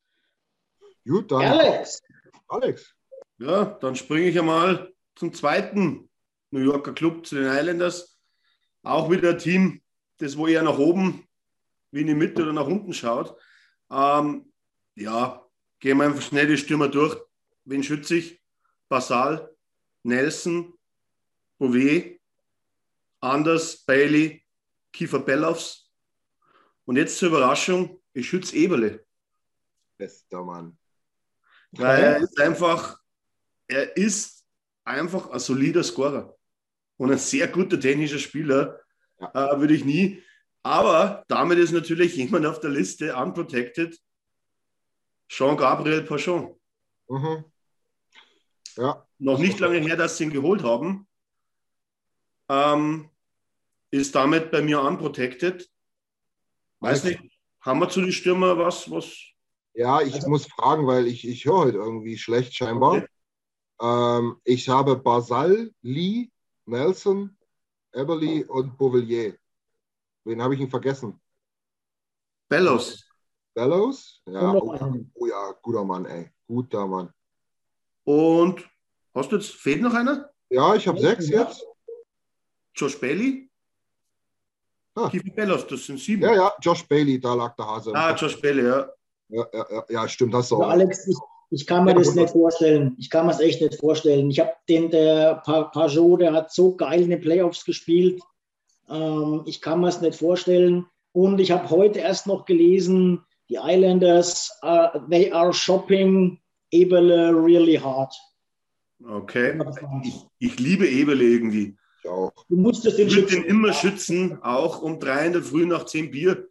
[1.07, 1.43] Gut, dann.
[1.43, 2.03] Alex.
[2.49, 2.95] Alex.
[3.39, 6.09] Ja, dann springe ich einmal zum zweiten
[6.51, 8.19] New Yorker Club, zu den Islanders.
[8.83, 9.83] Auch wieder ein Team,
[10.19, 11.27] das wo eher nach oben
[11.91, 13.37] wie in die Mitte oder nach unten schaut.
[13.91, 14.53] Ähm,
[14.95, 15.45] ja,
[15.81, 17.17] gehen wir einfach schnell die Stürmer durch.
[17.65, 18.43] Wen schütze ich?
[18.89, 19.55] Basal,
[20.03, 20.75] Nelson,
[21.59, 22.21] Bouvet,
[23.21, 24.45] Anders, Bailey,
[24.93, 25.91] Kiefer Bellows.
[26.85, 29.05] Und jetzt zur Überraschung, ich schütze Eberle.
[29.97, 30.79] Bester Mann.
[31.73, 33.01] Weil er ist einfach,
[33.67, 34.45] er ist
[34.85, 36.37] einfach ein solider Scorer
[36.97, 38.81] und ein sehr guter technischer Spieler,
[39.19, 39.53] ja.
[39.53, 40.23] äh, würde ich nie.
[40.65, 44.01] Aber damit ist natürlich jemand auf der Liste unprotected.
[45.29, 46.59] Jean-Gabriel Pachon.
[47.09, 47.45] Mhm.
[48.77, 49.07] Ja.
[49.19, 51.07] Noch nicht lange her, dass sie ihn geholt haben.
[52.49, 53.11] Ähm,
[53.91, 55.71] ist damit bei mir unprotected.
[56.81, 57.21] Weiß nicht,
[57.61, 58.91] haben wir zu den Stürmer was?
[58.91, 59.15] was?
[59.75, 62.97] Ja, ich also, muss fragen, weil ich, ich höre heute irgendwie schlecht scheinbar.
[62.97, 63.07] Okay.
[63.83, 66.31] Ähm, ich habe Basal, Lee,
[66.65, 67.37] Nelson,
[67.93, 69.37] Eberly und Beauvillier.
[70.25, 71.21] Wen habe ich ihn vergessen?
[72.49, 73.05] Bellows.
[73.55, 74.23] Bellows?
[74.27, 74.77] Ja, oh,
[75.15, 76.31] oh, ja, guter Mann, ey.
[76.47, 77.13] Guter Mann.
[78.05, 78.69] Und
[79.15, 80.31] hast du jetzt, fehlt noch einer?
[80.51, 81.65] Ja, ich habe sechs jetzt.
[82.75, 83.51] Josh Bailey?
[84.95, 85.09] Ah.
[85.09, 86.23] Kiefer Bellows, das sind sieben.
[86.23, 87.93] Ja, ja, Josh Bailey, da lag der Hase.
[87.95, 88.89] Ah, Josh Bailey, ja.
[89.29, 90.61] Ja, ja, ja, ja stimmt, das auch.
[90.61, 91.17] Ja, Alex, ich,
[91.51, 92.97] ich kann mir ja, das nicht vorstellen.
[92.99, 94.31] Ich kann mir das echt nicht vorstellen.
[94.31, 98.21] Ich habe den, der Pajot, der hat so geil in den Playoffs gespielt.
[98.89, 100.87] Ähm, ich kann mir es nicht vorstellen.
[101.13, 107.77] Und ich habe heute erst noch gelesen, die Islanders, uh, they are shopping Eberle really
[107.77, 108.13] hard.
[109.07, 109.61] Okay.
[110.03, 111.77] Ich, ich liebe Eberle irgendwie.
[112.03, 112.33] Ich auch.
[112.49, 115.85] Du musstest den ich würde den immer schützen, auch um drei in der Früh nach
[115.85, 116.49] zehn Bier.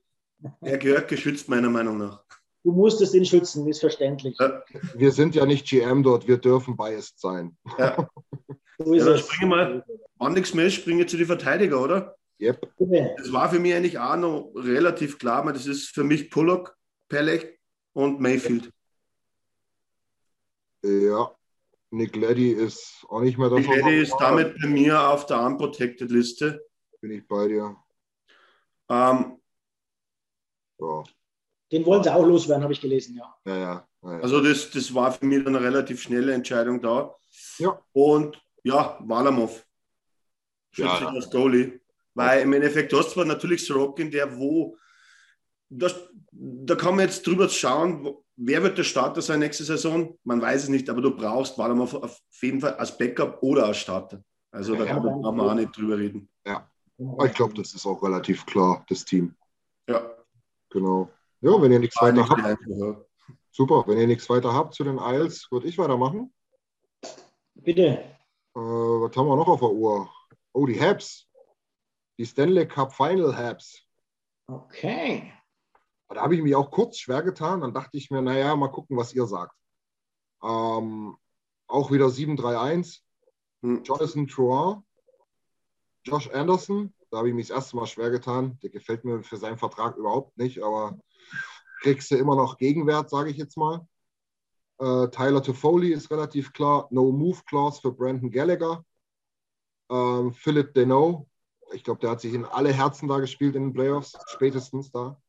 [0.61, 2.23] Er gehört geschützt, meiner Meinung nach.
[2.63, 4.37] Du musstest ihn schützen, ist verständlich.
[4.95, 7.57] Wir sind ja nicht GM dort, wir dürfen biased sein.
[7.77, 8.09] Ja.
[8.77, 9.85] so ja, dann springe mal,
[10.19, 12.15] an nichts mehr, springe zu den Verteidiger, oder?
[12.41, 12.73] Yep.
[13.17, 16.75] Das war für mich eigentlich auch noch relativ klar, das ist für mich Pullock,
[17.07, 17.59] Pelech
[17.93, 18.71] und Mayfield.
[20.83, 21.33] Ja,
[21.91, 23.55] Nick Leddy ist auch nicht mehr da.
[23.55, 26.65] Nick Leddy ist damit bei mir auf der Unprotected Liste.
[26.99, 27.77] Bin ich bei dir.
[28.89, 29.39] Ähm,
[30.79, 31.03] ja.
[31.71, 33.35] Den wollen sie auch loswerden, habe ich gelesen, ja.
[33.45, 33.87] Ja, ja.
[34.03, 37.15] ja, Also das, das war für mich eine relativ schnelle Entscheidung da.
[37.57, 37.79] Ja.
[37.93, 39.65] Und ja, Walamov.
[40.71, 41.07] Schütze ja.
[41.07, 41.79] als Goalie.
[42.13, 44.77] Weil im Endeffekt, du hast zwar natürlich Sorokin, der wo,
[45.69, 45.95] das,
[46.31, 50.17] da kann man jetzt drüber schauen, wer wird der Starter sein nächste Saison?
[50.23, 53.77] Man weiß es nicht, aber du brauchst Walamov auf jeden Fall als Backup oder als
[53.77, 54.23] Starter.
[54.51, 56.29] Also da ja, kann man auch nicht drüber reden.
[56.45, 56.69] Ja,
[57.25, 59.35] ich glaube, das ist auch relativ klar, das Team.
[59.87, 60.15] Ja.
[60.69, 61.09] Genau.
[61.41, 62.59] Ja, wenn ihr nichts weiter habt.
[63.51, 66.33] Super, wenn ihr nichts weiter habt zu den Isles, würde ich weitermachen.
[67.55, 68.03] Bitte.
[68.55, 70.09] Äh, was haben wir noch auf der Uhr?
[70.53, 71.27] Oh, die Habs.
[72.17, 73.81] Die Stanley Cup Final Habs.
[74.47, 75.33] Okay.
[76.09, 77.61] Da habe ich mich auch kurz schwer getan.
[77.61, 79.55] Dann dachte ich mir, naja, mal gucken, was ihr sagt.
[80.43, 81.17] Ähm,
[81.67, 82.99] auch wieder 7-3-1.
[83.63, 83.83] Hm.
[83.83, 84.83] Jonathan Truant,
[86.05, 88.59] Josh Anderson, Da habe ich mich das erste Mal schwer getan.
[88.61, 90.99] Der gefällt mir für seinen Vertrag überhaupt nicht, aber
[91.81, 93.87] kriegst du immer noch Gegenwert, sage ich jetzt mal.
[94.79, 96.87] Äh, Tyler Toffoli ist relativ klar.
[96.91, 98.83] No Move Clause für Brandon Gallagher.
[99.89, 101.29] Ähm, Philip Deneau.
[101.73, 105.21] Ich glaube, der hat sich in alle Herzen da gespielt in den Playoffs, spätestens da.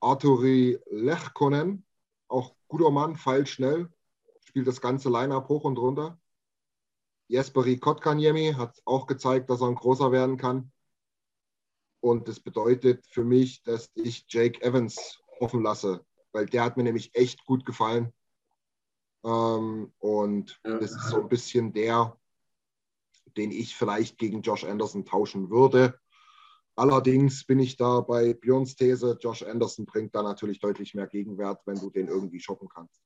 [0.00, 1.84] Arturi Lechkonen,
[2.28, 3.90] auch guter Mann, feilt schnell,
[4.40, 6.18] spielt das ganze Line-Up hoch und runter.
[7.28, 10.70] Jesperi Kotkaniemi hat auch gezeigt, dass er ein großer werden kann.
[12.00, 16.84] Und das bedeutet für mich, dass ich Jake Evans offen lasse, weil der hat mir
[16.84, 18.12] nämlich echt gut gefallen.
[19.24, 22.16] Ähm, und das ist so ein bisschen der,
[23.36, 25.98] den ich vielleicht gegen Josh Anderson tauschen würde.
[26.76, 31.62] Allerdings bin ich da bei Björns These, Josh Anderson bringt da natürlich deutlich mehr Gegenwert,
[31.64, 33.02] wenn du den irgendwie shoppen kannst.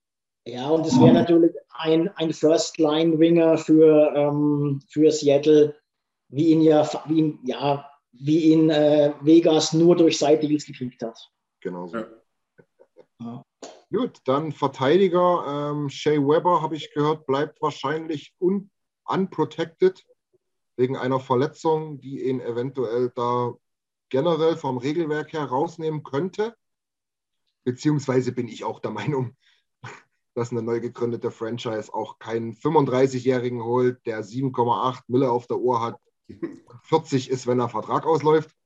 [0.47, 5.77] Ja, und es wäre natürlich ein, ein First-Line-Winger für, ähm, für Seattle,
[6.29, 11.19] wie ihn ja, wie ihn, ja, wie ihn äh, Vegas nur durch Side-Deals gekriegt hat.
[11.61, 11.99] Genau so.
[11.99, 12.07] Ja.
[13.21, 13.45] Ja.
[13.93, 15.73] Gut, dann Verteidiger.
[15.73, 18.71] Ähm, Shea Weber, habe ich gehört, bleibt wahrscheinlich un
[19.05, 20.05] unprotected
[20.81, 23.53] wegen einer Verletzung, die ihn eventuell da
[24.09, 26.57] generell vom Regelwerk her rausnehmen könnte.
[27.65, 29.37] Beziehungsweise bin ich auch der Meinung,
[30.35, 35.83] dass eine neu gegründete Franchise auch keinen 35-Jährigen holt, der 7,8 Mille auf der Uhr
[35.83, 36.01] hat,
[36.85, 38.57] 40 ist, wenn der Vertrag ausläuft.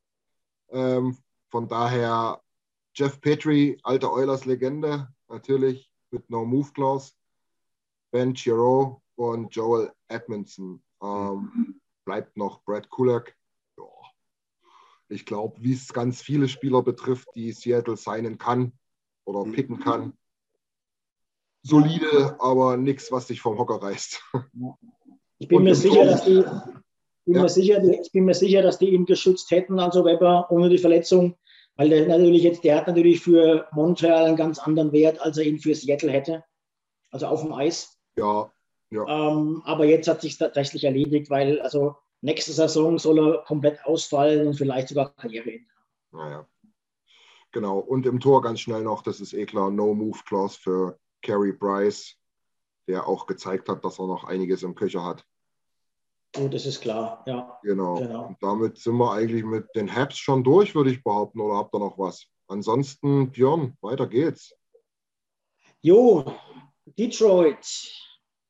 [0.71, 1.19] Ähm,
[1.51, 2.41] von daher
[2.95, 7.12] Jeff Petrie, alte Oilers-Legende, natürlich mit No Move Clause.
[8.12, 10.81] Ben Chiro und Joel Edmondson.
[11.03, 13.37] Ähm, bleibt noch Brad Kulak.
[13.77, 13.85] Ja.
[15.09, 18.73] Ich glaube, wie es ganz viele Spieler betrifft, die Seattle signen kann
[19.25, 20.17] oder picken kann,
[21.63, 24.23] solide, aber nichts, was dich vom Hocker reißt.
[25.39, 26.45] Ich bin, mir sicher, dass die,
[27.25, 27.43] bin ja.
[27.43, 30.79] mir sicher, ich bin mir sicher, dass die ihn geschützt hätten, also Weber, ohne die
[30.79, 31.37] Verletzung,
[31.77, 35.45] weil der natürlich jetzt, der hat natürlich für Montreal einen ganz anderen Wert, als er
[35.45, 36.45] ihn für Seattle hätte,
[37.11, 37.99] also auf dem Eis.
[38.17, 38.53] Ja,
[38.95, 39.07] ja.
[39.07, 44.47] Ähm, aber jetzt hat sich tatsächlich erledigt, weil also nächste Saison soll er komplett ausfallen
[44.47, 45.67] und vielleicht sogar Karriere enden.
[46.13, 46.47] Naja.
[47.53, 47.79] Genau.
[47.79, 51.53] Und im Tor ganz schnell noch, das ist eh klar, No Move Clause für Carey
[51.53, 52.17] Price,
[52.87, 55.25] der auch gezeigt hat, dass er noch einiges im Köcher hat.
[56.37, 57.59] Oh, das ist klar, ja.
[57.63, 57.95] Genau.
[57.95, 58.27] genau.
[58.27, 61.41] Und damit sind wir eigentlich mit den Habs schon durch, würde ich behaupten.
[61.41, 62.27] Oder habt ihr noch was?
[62.49, 64.53] Ansonsten, Björn, weiter geht's.
[65.81, 66.25] Jo,
[66.87, 67.65] Detroit,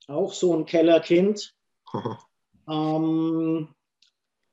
[0.09, 1.55] auch so ein Kellerkind.
[2.69, 3.69] ähm,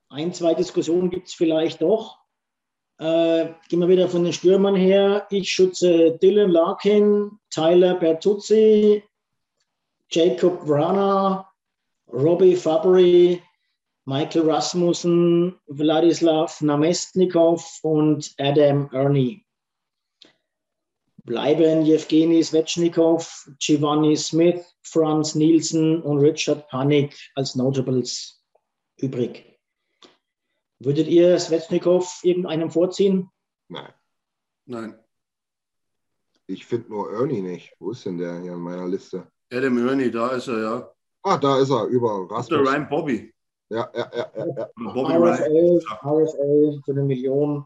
[0.10, 2.20] ein, zwei Diskussionen gibt es vielleicht doch.
[2.98, 5.26] Äh, gehen wir wieder von den Stürmern her.
[5.32, 9.04] Ich schütze Dylan Larkin, Tyler Bertuzzi,
[10.10, 11.50] Jacob Vrana,
[12.12, 13.42] Robbie Fabry,
[14.06, 19.46] Michael Rasmussen, Wladislav Namestnikov und Adam Ernie.
[21.24, 28.44] Bleiben Jewgeni Svechnikov, Giovanni Smith, Franz Nielsen und Richard Panik als Notables
[28.98, 29.60] übrig.
[30.80, 33.30] Würdet ihr Svechnikov irgendeinem vorziehen?
[33.68, 33.94] Nein.
[34.66, 35.00] Nein.
[36.48, 37.74] Ich finde nur Ernie nicht.
[37.80, 39.32] Wo ist denn der hier in meiner Liste?
[39.54, 40.92] Adam Ernie, da ist er, ja.
[41.24, 42.48] Ah, da ist er, über Rasmus.
[42.48, 43.34] Der Ryan Bobby.
[43.70, 44.32] Ja, ja, ja.
[44.36, 44.70] ja, ja.
[44.76, 47.66] Bobby RFL, RFL für eine Million.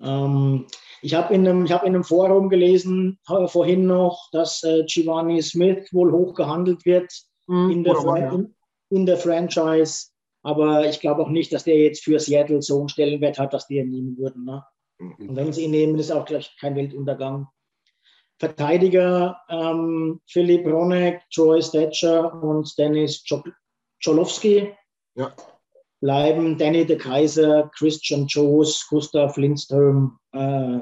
[0.00, 0.66] Ähm,
[1.02, 5.88] ich habe in, einem, hab in einem Forum gelesen, vorhin noch, dass äh, Giovanni Smith
[5.92, 7.12] wohl hoch gehandelt wird
[7.46, 7.96] mhm, in, der
[8.32, 8.54] in,
[8.90, 10.08] in, der Franchise.
[10.42, 13.66] Aber ich glaube auch nicht, dass der jetzt für Seattle so einen Stellenwert hat, dass
[13.66, 14.44] die ihn nehmen würden.
[14.44, 14.64] Ne?
[14.98, 17.48] Und wenn sie ihn nehmen, ist auch gleich kein Weltuntergang.
[18.38, 23.22] Verteidiger ähm, Philipp Ronek, Troy Stetcher und Dennis
[24.02, 24.72] Cholowski.
[25.14, 25.32] Ja.
[26.00, 30.80] Bleiben Danny de Kaiser, Christian Joes, Gustav Lindström äh,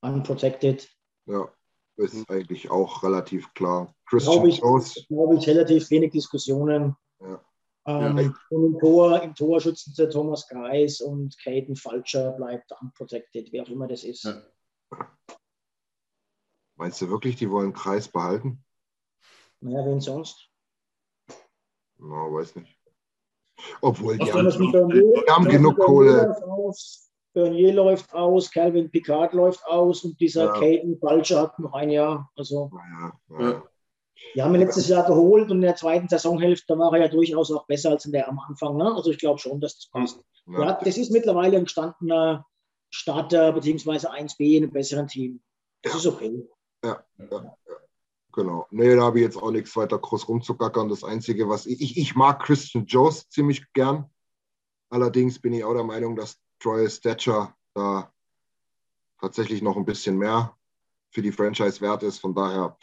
[0.00, 0.88] unprotected.
[1.26, 1.48] Ja,
[1.96, 3.94] ist eigentlich auch relativ klar.
[4.06, 5.06] Christian glaube ich, Joes.
[5.08, 6.96] Glaube ich, relativ wenig Diskussionen.
[7.20, 7.40] Ja.
[7.86, 8.34] Ähm, ja.
[8.50, 13.62] Und im Tor, im Tor schützen sie Thomas Kreis und Caden Falscher bleibt unprotected, wer
[13.62, 14.24] auch immer das ist.
[14.24, 14.42] Ja.
[16.76, 18.62] Meinst du wirklich, die wollen Kreis behalten?
[19.60, 20.50] Naja, wen sonst?
[21.98, 22.78] Na, weiß nicht.
[23.80, 26.36] Obwohl die, haben, die haben genug Kohle.
[27.36, 30.52] Bernier läuft aus, Calvin Picard läuft aus und dieser ja.
[30.52, 32.30] Caden Falscher hat noch ein Jahr.
[32.34, 33.62] Also, ja, ja.
[34.32, 37.52] Wir haben ihn letztes Jahr geholt und in der zweiten Saisonhälfte war er ja durchaus
[37.52, 38.78] auch besser als in der am Anfang.
[38.78, 38.86] Ne?
[38.86, 40.20] Also ich glaube schon, dass das passt.
[40.46, 42.46] Ja, ja, das ist mittlerweile ein gestandener
[42.88, 44.06] Starter bzw.
[44.06, 45.42] 1B in einem besseren Team.
[45.82, 45.98] Das ja.
[45.98, 46.42] ist okay.
[46.82, 47.56] Ja, ja,
[48.32, 48.66] genau.
[48.70, 50.88] Nee, da habe ich jetzt auch nichts weiter groß rumzugackern.
[50.88, 54.08] Das Einzige, was ich, ich, ich mag Christian Jones ziemlich gern.
[54.88, 58.12] Allerdings bin ich auch der Meinung, dass Troy Stetcher da
[59.20, 60.56] tatsächlich noch ein bisschen mehr
[61.10, 62.18] für die Franchise wert ist.
[62.18, 62.76] Von daher.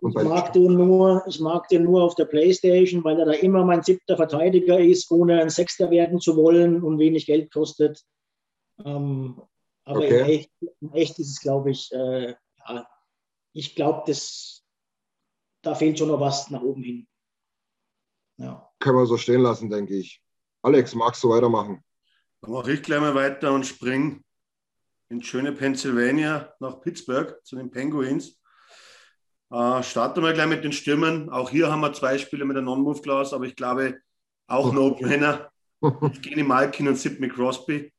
[0.00, 3.32] Und ich, mag den nur, ich mag den nur auf der Playstation, weil er da
[3.32, 8.02] immer mein siebter Verteidiger ist, ohne ein Sechster werden zu wollen und wenig Geld kostet.
[8.84, 9.42] Ähm,
[9.84, 10.20] aber okay.
[10.20, 12.88] in, echt, in, echt, ist es, glaube ich, äh, ja,
[13.52, 14.10] ich glaube,
[15.62, 17.08] da fehlt schon noch was nach oben hin.
[18.38, 18.70] Ja.
[18.78, 20.22] Können wir so stehen lassen, denke ich.
[20.62, 21.84] Alex, magst du weitermachen?
[22.42, 24.20] Dann mache ich gleich mal weiter und springe
[25.10, 28.40] in schöne Pennsylvania nach Pittsburgh zu den Penguins.
[29.50, 31.28] Äh, starten wir gleich mit den Stürmen.
[31.28, 34.00] Auch hier haben wir zwei Spieler mit der Non-Move-Class, aber ich glaube
[34.46, 35.50] auch No-Brainer.
[35.82, 37.92] Evgeny Malkin und Sidney Crosby.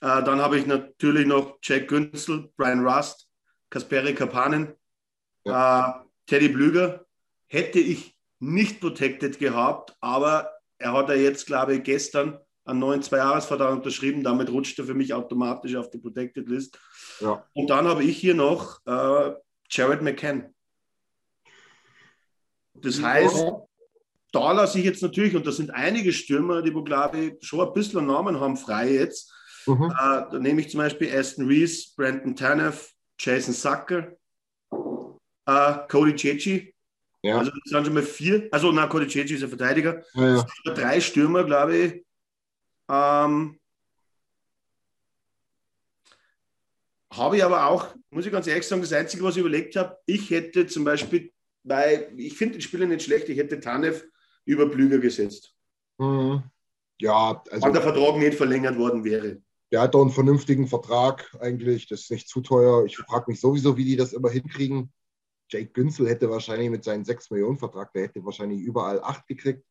[0.00, 3.28] Äh, dann habe ich natürlich noch Jack Günzel, Brian Rust,
[3.70, 4.74] Kasperi Kapanen,
[5.44, 5.88] ja.
[5.88, 7.06] äh, Teddy Blüger.
[7.46, 13.02] Hätte ich nicht protected gehabt, aber er hat ja jetzt, glaube ich, gestern einen neuen
[13.02, 14.22] Zweijahresvertrag unterschrieben.
[14.22, 16.78] Damit rutscht er für mich automatisch auf die Protected List.
[17.20, 17.44] Ja.
[17.52, 19.34] Und dann habe ich hier noch äh,
[19.70, 20.54] Jared McCann.
[22.74, 23.44] Das heißt,
[24.32, 27.66] da lasse ich jetzt natürlich, und das sind einige Stürmer, die, wo glaube ich, schon
[27.66, 29.32] ein bisschen Namen haben, frei jetzt.
[29.66, 29.84] Mhm.
[29.84, 34.12] Äh, da nehme ich zum Beispiel Aston Reese, Brandon Tanev, Jason Sucker,
[35.46, 36.74] äh, Cody Ceci.
[37.22, 37.38] Ja.
[37.38, 38.48] Also das sind schon mal vier.
[38.50, 40.02] Also, na, Cody Ceci ist ein Verteidiger.
[40.14, 40.46] Ja, ja.
[40.74, 42.04] Drei Stürmer, glaube ich,
[42.88, 43.58] ähm,
[47.12, 49.96] habe ich aber auch, muss ich ganz ehrlich sagen, das Einzige, was ich überlegt habe,
[50.06, 51.32] ich hätte zum Beispiel,
[51.62, 54.04] weil ich finde den Spieler nicht schlecht, ich hätte Tanev
[54.44, 55.54] über Blüger gesetzt.
[55.98, 56.42] Mhm.
[57.00, 57.66] Ja, also.
[57.66, 59.40] Wenn der Vertrag nicht verlängert worden wäre.
[59.72, 62.84] Der hat doch einen vernünftigen Vertrag eigentlich, das ist nicht zu teuer.
[62.84, 64.92] Ich frage mich sowieso, wie die das immer hinkriegen.
[65.50, 69.64] Jake Günzel hätte wahrscheinlich mit seinem 6 Millionen Vertrag, der hätte wahrscheinlich überall 8 gekriegt.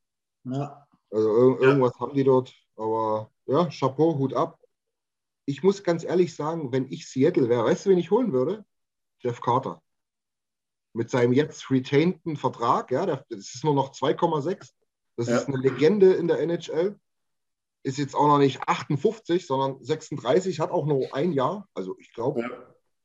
[0.44, 0.86] Ja.
[1.10, 2.00] Also irgendwas ja.
[2.00, 2.54] haben die dort.
[2.76, 4.60] Aber ja, Chapeau, Hut ab.
[5.46, 8.66] Ich muss ganz ehrlich sagen, wenn ich Seattle wäre, weißt du, wen ich holen würde?
[9.20, 9.82] Jeff Carter.
[10.94, 14.72] Mit seinem jetzt retainten Vertrag, ja, das ist nur noch 2,6.
[15.18, 15.38] Das ja.
[15.38, 17.00] ist eine Legende in der NHL.
[17.84, 21.68] Ist jetzt auch noch nicht 58, sondern 36, hat auch nur ein Jahr.
[21.74, 22.50] Also ich glaube, ja.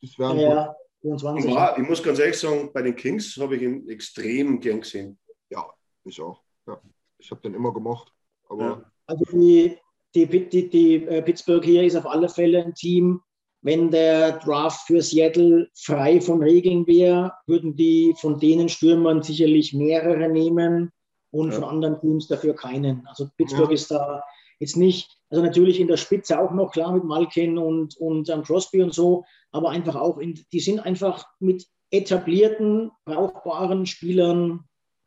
[0.00, 1.50] das wäre ja, 25.
[1.50, 5.18] Ja, ich muss ganz ehrlich sagen, bei den Kings habe ich ihn extrem gern gesehen.
[5.50, 5.68] Ja,
[6.04, 6.42] ich auch.
[6.66, 6.80] Ja.
[7.18, 8.12] Ich habe den immer gemocht.
[8.48, 9.76] Aber also die,
[10.14, 13.20] die, die, die äh, Pittsburgh hier ist auf alle Fälle ein Team.
[13.60, 19.74] Wenn der Draft für Seattle frei von Regeln wäre, würden die von denen Stürmern sicherlich
[19.74, 20.92] mehrere nehmen
[21.30, 21.54] und ja.
[21.56, 23.04] von anderen Teams dafür keinen.
[23.08, 23.74] Also Pittsburgh ja.
[23.74, 24.22] ist da
[24.60, 28.42] jetzt nicht, also natürlich in der Spitze auch noch klar mit Malkin und, und um,
[28.42, 34.64] Crosby und so, aber einfach auch, in, die sind einfach mit etablierten, brauchbaren Spielern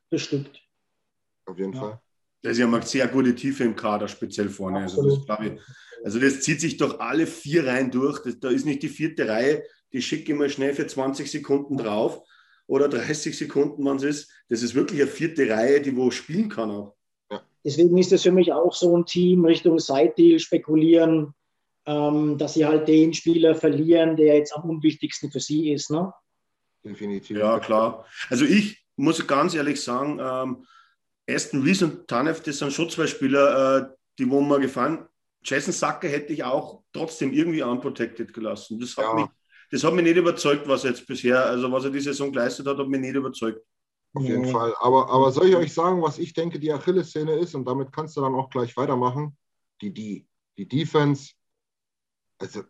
[0.09, 0.61] bestückt.
[1.45, 1.79] Auf jeden ja.
[1.79, 2.01] Fall.
[2.41, 4.79] Das ist ja mal sehr gute Tiefe im Kader, speziell vorne.
[4.79, 5.51] Also das, ich,
[6.03, 8.19] also das, zieht sich doch alle vier Reihen durch.
[8.23, 9.63] Das, da ist nicht die vierte Reihe,
[9.93, 12.21] die schicke ich mal schnell für 20 Sekunden drauf
[12.67, 14.31] oder 30 Sekunden, wann es ist.
[14.49, 16.95] Das ist wirklich eine vierte Reihe, die wo spielen kann auch.
[17.63, 21.33] Deswegen ist das für mich auch so ein Team Richtung Side-Deal spekulieren,
[21.85, 25.91] ähm, dass sie halt den Spieler verlieren, der jetzt am unwichtigsten für sie ist.
[25.91, 26.11] Ne?
[26.83, 27.37] Definitiv.
[27.37, 28.05] Ja, klar.
[28.29, 30.65] Also ich muss ganz ehrlich sagen, ähm,
[31.33, 35.07] Aston Reese und Tanev, das sind schon zwei Spieler, äh, die wo mir gefallen.
[35.43, 38.79] Jason Sacker hätte ich auch trotzdem irgendwie unprotected gelassen.
[38.79, 39.13] Das hat, ja.
[39.15, 39.25] mich,
[39.71, 42.67] das hat mich nicht überzeugt, was er jetzt bisher, also was er die Saison geleistet
[42.67, 43.61] hat, hat mich nicht überzeugt.
[44.13, 44.51] Auf jeden ja.
[44.51, 44.75] Fall.
[44.79, 47.55] Aber, aber soll ich euch sagen, was ich denke, die Achillessehne ist?
[47.55, 49.37] Und damit kannst du dann auch gleich weitermachen.
[49.81, 50.27] Die, die,
[50.57, 51.33] die Defense.
[52.37, 52.63] Also,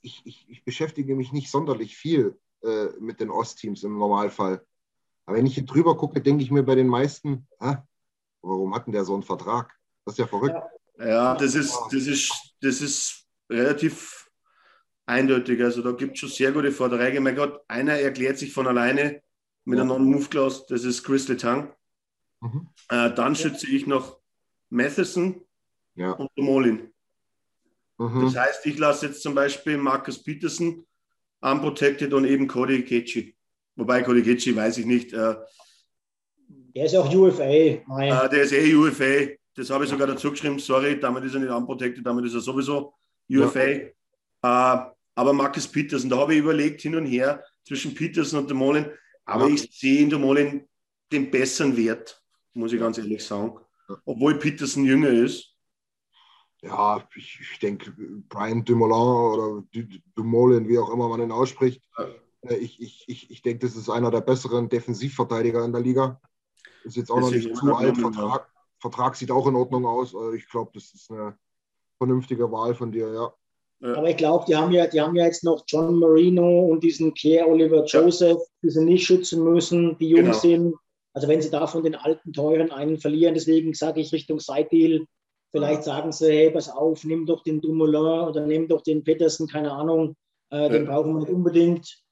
[0.00, 4.64] ich, ich, ich beschäftige mich nicht sonderlich viel äh, mit den Ostteams im Normalfall.
[5.26, 7.76] Aber wenn ich hier drüber gucke, denke ich mir bei den meisten, hä,
[8.42, 9.76] warum hatten der so einen Vertrag?
[10.04, 10.56] Das ist ja verrückt.
[10.98, 14.30] Ja, das ist, das ist, das ist relativ
[15.04, 15.62] eindeutig.
[15.62, 17.20] Also da gibt es schon sehr gute Vorträge.
[17.20, 19.22] Mein Gott, einer erklärt sich von alleine
[19.64, 19.84] mit ja.
[19.84, 21.74] einer Non-Move-Clause, das ist Chris Letang.
[22.40, 22.68] Mhm.
[22.88, 24.20] Äh, dann schütze ich noch
[24.70, 25.44] Matheson
[25.94, 26.12] ja.
[26.12, 26.92] und Molin.
[27.98, 28.22] Mhm.
[28.22, 30.86] Das heißt, ich lasse jetzt zum Beispiel Marcus Peterson
[31.40, 33.35] unprotected und eben Cody Ketchi.
[33.76, 35.12] Wobei Koligici weiß ich nicht.
[35.12, 35.36] Äh,
[36.74, 37.44] der ist auch UFA.
[37.44, 37.82] Äh,
[38.30, 39.34] der ist eh UFA.
[39.54, 40.58] Das habe ich sogar dazu geschrieben.
[40.58, 42.94] Sorry, damit ist er nicht unprotected, damit ist er sowieso
[43.30, 43.64] UFA.
[43.64, 43.84] Ja.
[44.42, 48.86] Äh, aber Marcus Peterson, da habe ich überlegt hin und her zwischen Peterson und Demolin.
[49.24, 49.54] Aber ja.
[49.54, 50.68] ich sehe in Demolin
[51.10, 52.22] den besseren Wert,
[52.54, 53.58] muss ich ganz ehrlich sagen.
[54.04, 55.54] Obwohl Peterson jünger ist.
[56.62, 57.92] Ja, ich, ich denke,
[58.28, 59.64] Brian Dumoulin oder
[60.14, 61.82] Dumoulin, wie auch immer man ihn ausspricht,
[62.50, 66.20] ich, ich, ich, ich denke, das ist einer der besseren Defensivverteidiger in der Liga.
[66.84, 70.14] Ist jetzt auch das noch nicht zu alt, Vertrag, Vertrag sieht auch in Ordnung aus.
[70.14, 71.36] Also ich glaube, das ist eine
[71.98, 73.32] vernünftige Wahl von dir, ja.
[73.80, 77.12] Aber ich glaube, die haben ja, die haben ja jetzt noch John Marino und diesen
[77.12, 80.32] Pierre Oliver Joseph, die sie nicht schützen müssen, die jung genau.
[80.32, 80.74] sind.
[81.12, 85.04] Also wenn sie davon den alten teuren einen verlieren, deswegen sage ich Richtung Side-Deal,
[85.50, 89.46] vielleicht sagen sie, hey, pass auf, nimm doch den Dumoulin oder nimm doch den Peterson,
[89.46, 90.16] keine Ahnung,
[90.50, 92.02] äh, den brauchen wir nicht unbedingt.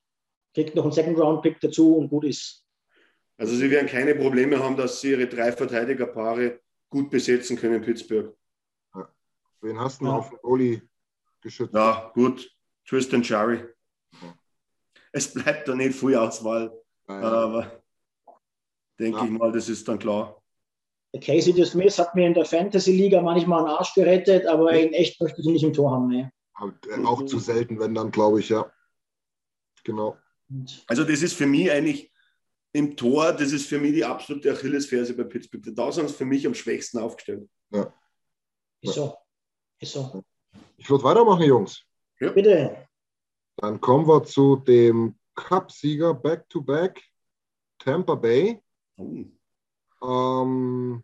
[0.55, 2.64] Kriegt noch einen Second-Round-Pick dazu und gut ist.
[3.36, 7.82] Also sie werden keine Probleme haben, dass sie ihre drei Verteidigerpaare gut besetzen können in
[7.82, 8.36] Pittsburgh.
[8.94, 9.09] Ja.
[9.61, 10.12] Wen hast du ja.
[10.12, 10.82] auf Goalie
[11.40, 11.74] geschützt?
[11.74, 12.48] Ja, gut.
[12.86, 13.64] Tristan Cherry.
[14.22, 14.34] Ja.
[15.11, 16.72] Es bleibt da nicht viel Auswahl.
[17.07, 17.82] Aber
[18.98, 20.40] denke ich mal, das ist dann klar.
[21.20, 25.40] Casey DeSmith hat mir in der Fantasy-Liga manchmal einen Arsch gerettet, aber in echt möchte
[25.40, 26.09] ich ihn nicht im Tor haben.
[26.09, 26.28] Nee.
[27.05, 28.70] Auch zu selten, wenn dann, glaube ich, ja.
[29.84, 30.16] Genau.
[30.86, 32.12] Also das ist für mich eigentlich
[32.72, 35.62] im Tor, das ist für mich die absolute Achillesferse bei Pittsburgh.
[35.74, 37.48] Da sind sie für mich am schwächsten aufgestellt.
[37.70, 37.92] Ja.
[38.80, 39.16] Ist so.
[39.78, 40.22] Ist so.
[40.76, 41.82] Ich würde weitermachen, Jungs.
[42.20, 42.30] Ja.
[42.30, 42.88] Bitte.
[43.57, 47.02] Dann kommen wir zu dem Cup-Sieger Back-to-Back
[47.78, 48.61] Tampa Bay.
[48.96, 49.24] Oh.
[50.02, 51.02] Ähm,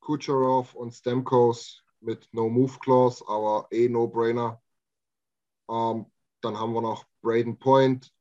[0.00, 4.62] Kucherov und Stemkos mit No Move Clause, aber eh No-Brainer.
[5.68, 6.06] Ähm,
[6.40, 8.12] dann haben wir noch Braden Point,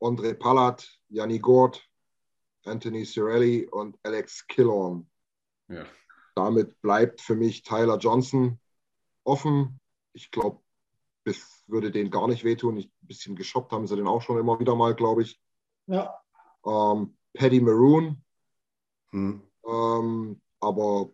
[0.00, 1.82] Andre Pallat, Janni Gord,
[2.64, 5.10] Anthony Cirelli und Alex Killorn.
[5.68, 5.84] Ja.
[6.34, 8.60] Damit bleibt für mich Tyler Johnson
[9.24, 9.80] offen.
[10.12, 10.60] Ich glaube,
[11.24, 12.76] das würde denen gar nicht wehtun.
[12.76, 15.40] Ich, ein bisschen geshoppt haben sie den auch schon immer wieder mal, glaube ich.
[15.86, 16.14] Ja.
[16.64, 18.22] Ähm, Paddy Maroon.
[19.10, 19.42] Hm.
[19.66, 21.10] Ähm, aber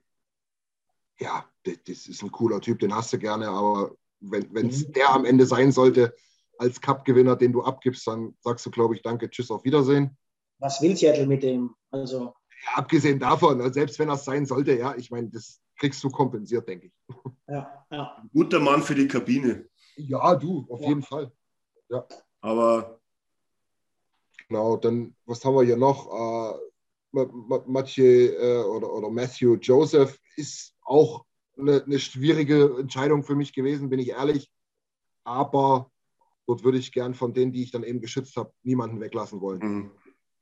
[1.19, 4.93] ja, das, das, ist ein cooler Typ, den hast du gerne, aber wenn es mhm.
[4.93, 6.15] der am Ende sein sollte,
[6.59, 10.17] als Cup-Gewinner, den du abgibst, dann sagst du, glaube ich, danke, tschüss, auf Wiedersehen.
[10.59, 11.75] Was will Seattle mit dem?
[11.91, 12.35] Also.
[12.65, 16.11] Ja, abgesehen davon, also selbst wenn das sein sollte, ja, ich meine, das kriegst du
[16.11, 16.93] kompensiert, denke ich.
[17.47, 18.25] Ja, ja.
[18.33, 19.69] Guter Mann für die Kabine.
[19.97, 20.89] Ja, du, auf ja.
[20.89, 21.31] jeden Fall.
[21.91, 22.07] Ja.
[22.41, 22.99] Aber.
[24.49, 26.07] Genau, dann, was haben wir hier noch?
[26.07, 26.59] Äh,
[27.67, 31.27] Mathieu äh, oder, oder Matthew Joseph ist auch
[31.59, 34.51] eine, eine schwierige Entscheidung für mich gewesen, bin ich ehrlich.
[35.25, 35.91] Aber
[36.47, 39.61] dort würde ich gern von denen, die ich dann eben geschützt habe, niemanden weglassen wollen.
[39.61, 39.91] Mhm.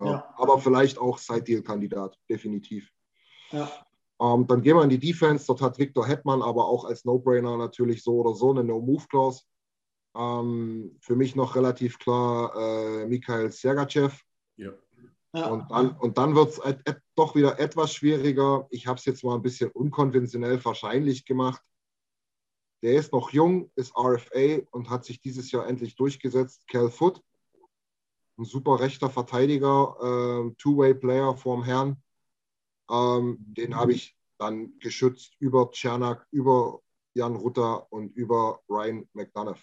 [0.01, 0.07] Ja.
[0.07, 0.35] Ja.
[0.37, 2.91] Aber vielleicht auch Side-Deal-Kandidat, definitiv.
[3.51, 3.71] Ja.
[4.21, 5.47] Ähm, dann gehen wir in die Defense.
[5.47, 9.43] Dort hat Victor Hetman aber auch als No-Brainer natürlich so oder so eine No-Move-Clause.
[10.17, 14.17] Ähm, für mich noch relativ klar äh, Mikhail Sergachev.
[14.57, 14.73] Ja.
[15.33, 18.67] Und dann, und dann wird es doch wieder etwas schwieriger.
[18.71, 21.63] Ich habe es jetzt mal ein bisschen unkonventionell wahrscheinlich gemacht.
[22.83, 26.67] Der ist noch jung, ist RFA und hat sich dieses Jahr endlich durchgesetzt.
[26.67, 27.23] Cal Foot,
[28.39, 32.03] ein super rechter Verteidiger, äh, Two-Way-Player vorm Herrn.
[32.91, 36.81] Ähm, den habe ich dann geschützt über Czernak, über
[37.15, 39.63] Jan Rutter und über Ryan McDonough.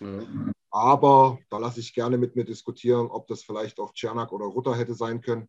[0.00, 0.22] Ja.
[0.70, 4.74] Aber da lasse ich gerne mit mir diskutieren, ob das vielleicht auch Czernak oder Rutter
[4.74, 5.48] hätte sein können.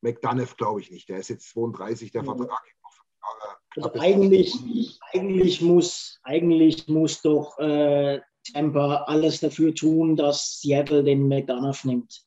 [0.00, 1.08] McDonough glaube ich nicht.
[1.10, 2.26] Der ist jetzt 32, der mhm.
[2.26, 2.62] Vertrag
[3.82, 4.54] also eigentlich,
[5.12, 8.20] eigentlich, muss, eigentlich muss doch äh,
[8.52, 12.22] Tampa alles dafür tun, dass Seattle den McDonough nimmt.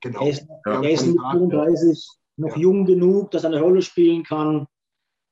[0.00, 0.22] Genau.
[0.22, 2.62] Er ist, ja, er ist 35, noch ja.
[2.62, 4.66] jung genug, dass er eine Rolle spielen kann.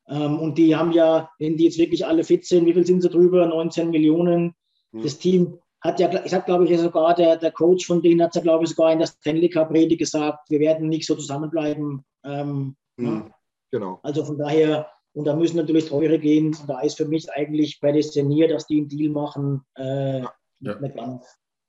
[0.09, 3.03] Ähm, und die haben ja, wenn die jetzt wirklich alle fit sind, wie viel sind
[3.03, 3.47] sie drüber?
[3.47, 4.55] 19 Millionen.
[4.93, 5.03] Mhm.
[5.03, 8.35] Das Team hat ja, ich habe glaube ich sogar, der, der Coach von denen hat
[8.35, 12.05] ja glaube ich sogar in der Stanley Cup Rede gesagt, wir werden nicht so zusammenbleiben.
[12.25, 13.07] Ähm, mhm.
[13.07, 13.31] ja.
[13.71, 13.99] Genau.
[14.05, 16.47] Also von daher, und da müssen natürlich teure gehen.
[16.47, 20.35] Und da ist für mich eigentlich prädestiniert, dass die einen Deal machen äh, ja.
[20.81, 21.21] mit ja.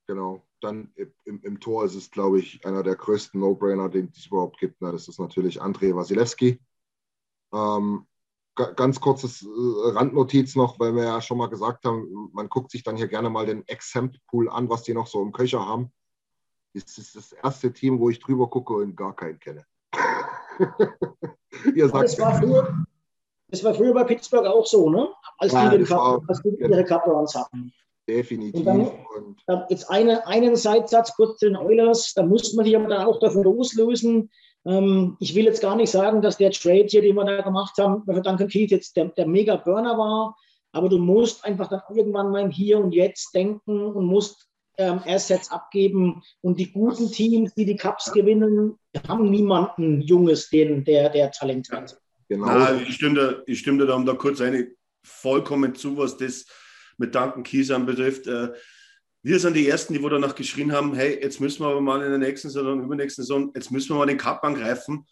[0.07, 0.41] Genau.
[0.61, 0.91] Dann
[1.25, 4.77] im, im, Tor ist es, glaube ich, einer der größten No-Brainer, den es überhaupt gibt.
[4.79, 6.59] Na, das ist natürlich Andrei Wasilewski.
[7.53, 8.07] Ähm,
[8.55, 12.81] ganz kurzes äh, Randnotiz noch, weil wir ja schon mal gesagt haben, man guckt sich
[12.81, 15.91] dann hier gerne mal den Exempt-Pool an, was die noch so im Köcher haben.
[16.73, 19.65] Das ist das erste Team, wo ich drüber gucke und gar keinen kenne.
[21.75, 22.85] Ihr sagt, das war früher,
[23.49, 25.09] das war früher bei Pittsburgh auch so, ne?
[25.37, 27.73] Als ja, die, den Cup, als die ihre Cup-Runs hatten.
[28.07, 28.59] Definitiv.
[28.59, 28.91] Und dann,
[29.47, 33.05] und jetzt eine, einen Seitsatz kurz zu den Oilers, da musste man sich aber dann
[33.05, 34.29] auch davon loslösen.
[34.65, 37.77] Ähm, ich will jetzt gar nicht sagen, dass der Trade hier, den wir da gemacht
[37.79, 40.35] haben, für Duncan Keith jetzt der, der Mega-Burner war,
[40.71, 45.01] aber du musst einfach dann irgendwann mal im Hier und Jetzt denken und musst ähm,
[45.05, 46.21] Assets abgeben.
[46.41, 48.77] Und die guten Teams, die die Cups gewinnen,
[49.07, 51.97] haben niemanden Junges, den, der, der Talent hat.
[52.27, 52.45] Genau.
[52.45, 54.71] Nein, ich stimme, da, ich stimme da, um da kurz eine
[55.03, 56.45] vollkommen zu, was das
[56.97, 58.27] mit Duncan Kiesan betrifft.
[58.27, 58.53] Äh,
[59.21, 62.01] wir sind die Ersten, die wo danach geschrien haben, hey, jetzt müssen wir aber mal
[62.03, 65.05] in der nächsten Saison, übernächsten Saison, jetzt müssen wir mal den Cup angreifen.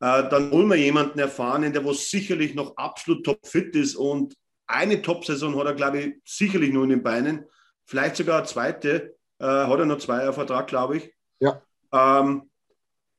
[0.00, 4.34] Äh, dann holen wir jemanden erfahrenen, der was sicherlich noch absolut topfit ist und
[4.66, 7.44] eine Top-Saison hat er, glaube ich, sicherlich nur in den Beinen.
[7.84, 9.16] Vielleicht sogar eine zweite.
[9.38, 11.12] Äh, hat er noch zwei Vertrag, glaube ich.
[11.40, 11.62] Ja.
[11.92, 12.50] Ähm,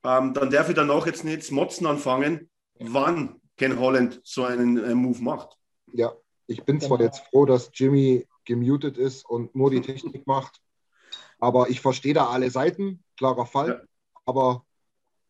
[0.04, 2.50] ähm, dann darf ich danach jetzt nicht motzen anfangen,
[2.92, 5.56] wann Ken Holland so einen äh, Move macht.
[5.92, 6.12] Ja,
[6.46, 10.60] ich bin zwar jetzt froh, dass Jimmy gemutet ist und nur die Technik macht,
[11.38, 13.68] aber ich verstehe da alle Seiten, klarer Fall.
[13.68, 13.80] Ja.
[14.26, 14.64] Aber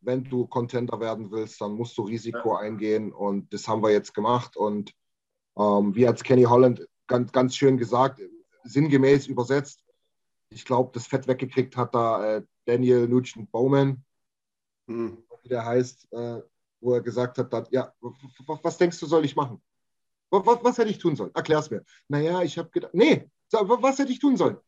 [0.01, 2.61] wenn du Contender werden willst, dann musst du Risiko ja.
[2.61, 4.57] eingehen und das haben wir jetzt gemacht.
[4.57, 4.93] Und
[5.57, 8.21] ähm, wie hat es Kenny Holland ganz, ganz schön gesagt,
[8.65, 9.85] sinngemäß übersetzt,
[10.51, 14.05] ich glaube, das Fett weggekriegt hat da äh, Daniel Nugent Bowman,
[14.87, 15.19] hm.
[15.43, 16.41] wie der heißt, äh,
[16.85, 17.93] wo er gesagt hat, dass, ja,
[18.63, 19.61] was denkst du, soll ich machen?
[20.31, 21.31] Was, was hätte ich tun sollen?
[21.35, 21.85] Erklär's mir.
[22.09, 24.59] Naja, ich habe gedacht, nee, was hätte ich tun sollen?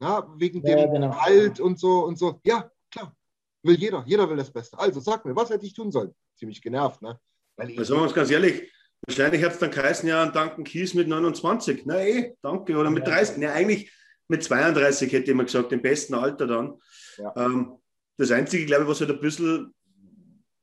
[0.00, 1.10] Ja, wegen dem ja, genau.
[1.10, 2.40] Alt und so und so.
[2.44, 3.14] Ja, klar.
[3.62, 4.04] Will jeder.
[4.06, 4.78] Jeder will das Beste.
[4.78, 6.14] Also sag mir, was hätte ich tun sollen?
[6.38, 7.18] Ziemlich genervt, ne?
[7.56, 8.70] Weil ich, sagen wir uns ganz ehrlich,
[9.06, 11.84] wahrscheinlich hat es dann geheißen, ja, Duncan Kies mit 29.
[11.86, 12.76] Na eh, danke.
[12.76, 13.38] Oder mit 30.
[13.38, 13.90] Ne, eigentlich
[14.28, 16.80] mit 32 hätte ich mal gesagt, im besten Alter dann.
[17.16, 17.32] Ja.
[17.36, 17.78] Ähm,
[18.18, 19.74] das Einzige, glaube ich, was halt ein bisschen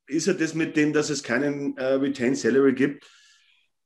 [0.07, 3.05] ist ja das mit dem, dass es keinen äh, Retain Salary gibt.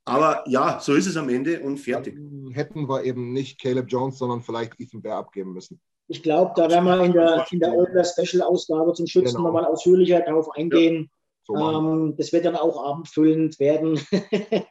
[0.05, 2.15] Aber ja, so ist es am Ende und fertig.
[2.15, 5.81] Dann hätten wir eben nicht Caleb Jones, sondern vielleicht Ethan Bear abgeben müssen.
[6.07, 9.49] Ich glaube, da werden wir in der, in der Older Special-Ausgabe zum Schützen genau.
[9.49, 11.09] nochmal ausführlicher darauf eingehen.
[11.09, 13.99] Ja, so ähm, das wird dann auch abendfüllend werden.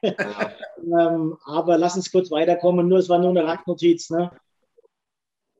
[0.03, 0.53] ja.
[0.80, 2.88] ähm, aber lass uns kurz weiterkommen.
[2.88, 4.09] Nur, es war nur eine Randnotiz.
[4.09, 4.30] Ne?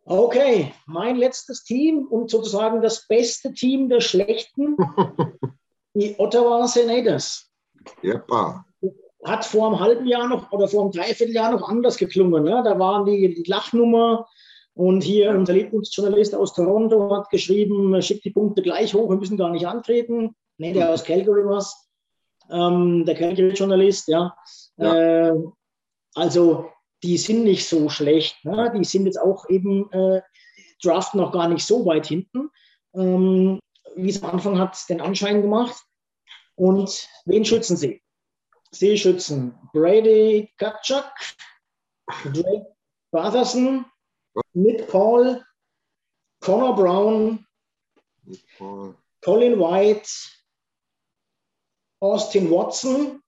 [0.09, 4.77] Okay, mein letztes Team und sozusagen das beste Team der Schlechten,
[5.97, 7.51] die Ottawa Senators.
[8.03, 8.65] Jepa.
[9.25, 12.45] Hat vor einem halben Jahr noch oder vor einem Dreivierteljahr noch anders geklungen.
[12.45, 12.63] Ne?
[12.65, 14.27] Da waren die, die Lachnummer
[14.75, 19.39] und hier unser Lieblingsjournalist aus Toronto hat geschrieben, schickt die Punkte gleich hoch, wir müssen
[19.39, 20.37] gar nicht antreten.
[20.59, 21.65] Ne, der aus Calgary war
[22.51, 24.37] ähm, der Calgary-Journalist, ja.
[24.77, 25.29] ja.
[25.29, 25.35] Äh,
[26.15, 26.71] also
[27.03, 28.45] die sind nicht so schlecht.
[28.45, 28.73] Ne?
[28.77, 30.21] Die sind jetzt auch eben äh,
[30.83, 32.51] Draft noch gar nicht so weit hinten,
[32.95, 33.59] ähm,
[33.97, 35.86] wie es am Anfang hat den Anschein gemacht.
[36.57, 38.03] Und wen schützen sie?
[38.73, 41.13] Sie schützen Brady Katschak,
[42.25, 42.75] Drake
[43.11, 43.87] Batherson,
[44.55, 45.45] Nick Paul,
[46.41, 47.47] Connor Brown,
[49.23, 50.11] Colin White,
[52.01, 53.23] Austin Watson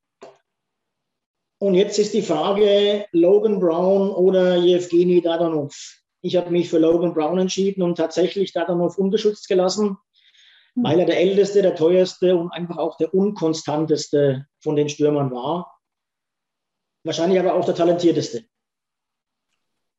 [1.61, 5.75] und jetzt ist die Frage Logan Brown oder Jevgeny Dadanov.
[6.21, 9.99] Ich habe mich für Logan Brown entschieden und tatsächlich Dadanov ungeschützt gelassen.
[10.83, 15.79] Weil er der älteste, der teuerste und einfach auch der unkonstanteste von den Stürmern war.
[17.05, 18.45] Wahrscheinlich aber auch der talentierteste.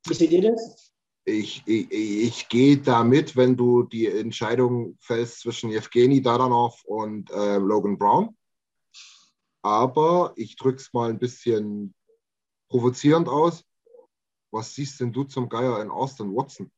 [0.07, 0.93] Wie seht ihr das?
[1.25, 7.57] Ich, ich, ich gehe damit, wenn du die Entscheidung fällst zwischen Jevgeny Dadanov und äh,
[7.57, 8.35] Logan Brown
[9.61, 11.93] aber ich drücke es mal ein bisschen
[12.69, 13.63] provozierend aus.
[14.51, 16.71] Was siehst denn du zum Geier in Austin Watson?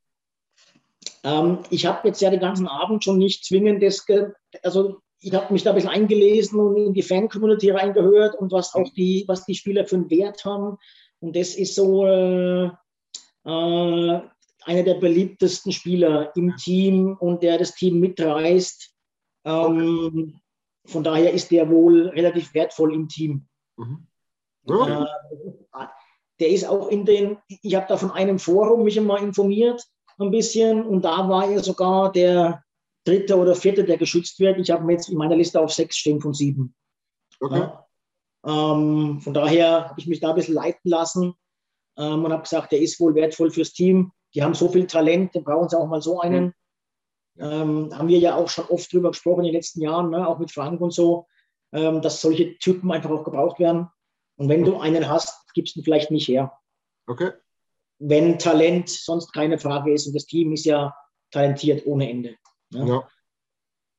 [1.24, 4.06] Ähm, ich habe jetzt ja den ganzen Abend schon nicht zwingend das,
[4.64, 8.74] also ich habe mich da ein bisschen eingelesen und in die Fan-Community reingehört und was
[8.74, 10.78] auch die, was die Spieler für einen Wert haben.
[11.20, 12.72] Und das ist so äh, äh,
[13.44, 18.92] einer der beliebtesten Spieler im Team und der das Team mitreißt.
[19.46, 20.40] Ähm,
[20.86, 23.48] von daher ist der wohl relativ wertvoll im Team.
[23.78, 24.08] Mhm.
[24.68, 25.04] Ja.
[25.04, 25.88] Äh,
[26.40, 29.86] der ist auch in den, ich habe da von einem Forum mich mal informiert,
[30.22, 32.64] ein bisschen, und da war er sogar der
[33.06, 34.60] dritte oder vierte, der geschützt wird.
[34.60, 36.76] Ich habe jetzt in meiner Liste auf sechs stehen von sieben.
[37.40, 37.60] Okay.
[37.60, 37.88] Ja.
[38.46, 41.34] Ähm, von daher habe ich mich da ein bisschen leiten lassen
[41.98, 44.12] ähm, und habe gesagt, der ist wohl wertvoll fürs Team.
[44.34, 46.46] Die haben so viel Talent, dann brauchen sie auch mal so einen.
[46.46, 46.54] Mhm.
[47.40, 50.38] Ähm, haben wir ja auch schon oft drüber gesprochen in den letzten Jahren, ne, auch
[50.38, 51.28] mit Frank und so,
[51.72, 53.88] ähm, dass solche Typen einfach auch gebraucht werden.
[54.36, 56.52] Und wenn du einen hast, gibst du ihn vielleicht nicht her.
[57.08, 57.32] Okay.
[58.04, 60.94] Wenn Talent sonst keine Frage ist und das Team ist ja
[61.30, 62.36] talentiert ohne Ende.
[62.72, 62.88] Ne?
[62.88, 63.08] Ja.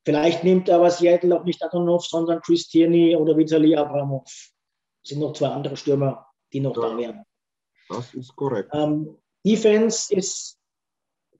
[0.04, 4.24] Vielleicht nimmt aber Seattle auch nicht Atonov, sondern Chris Tierney oder Vitali Abramov.
[4.24, 6.82] Das sind noch zwei andere Stürmer, die noch ja.
[6.82, 7.24] da wären.
[7.88, 8.70] Das ist korrekt.
[8.72, 10.58] Ähm, Defense ist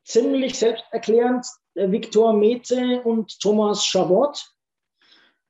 [0.04, 1.46] ziemlich selbsterklärend.
[1.74, 4.40] Äh, Viktor Mete und Thomas Chabot.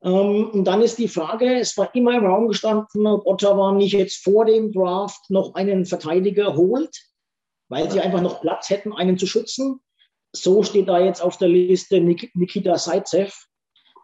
[0.03, 3.93] Ähm, und dann ist die Frage, es war immer im Raum gestanden, ob Ottawa nicht
[3.93, 6.97] jetzt vor dem Draft noch einen Verteidiger holt,
[7.69, 9.81] weil sie einfach noch Platz hätten, einen zu schützen.
[10.35, 13.47] So steht da jetzt auf der Liste Nik Nikita Seitzev,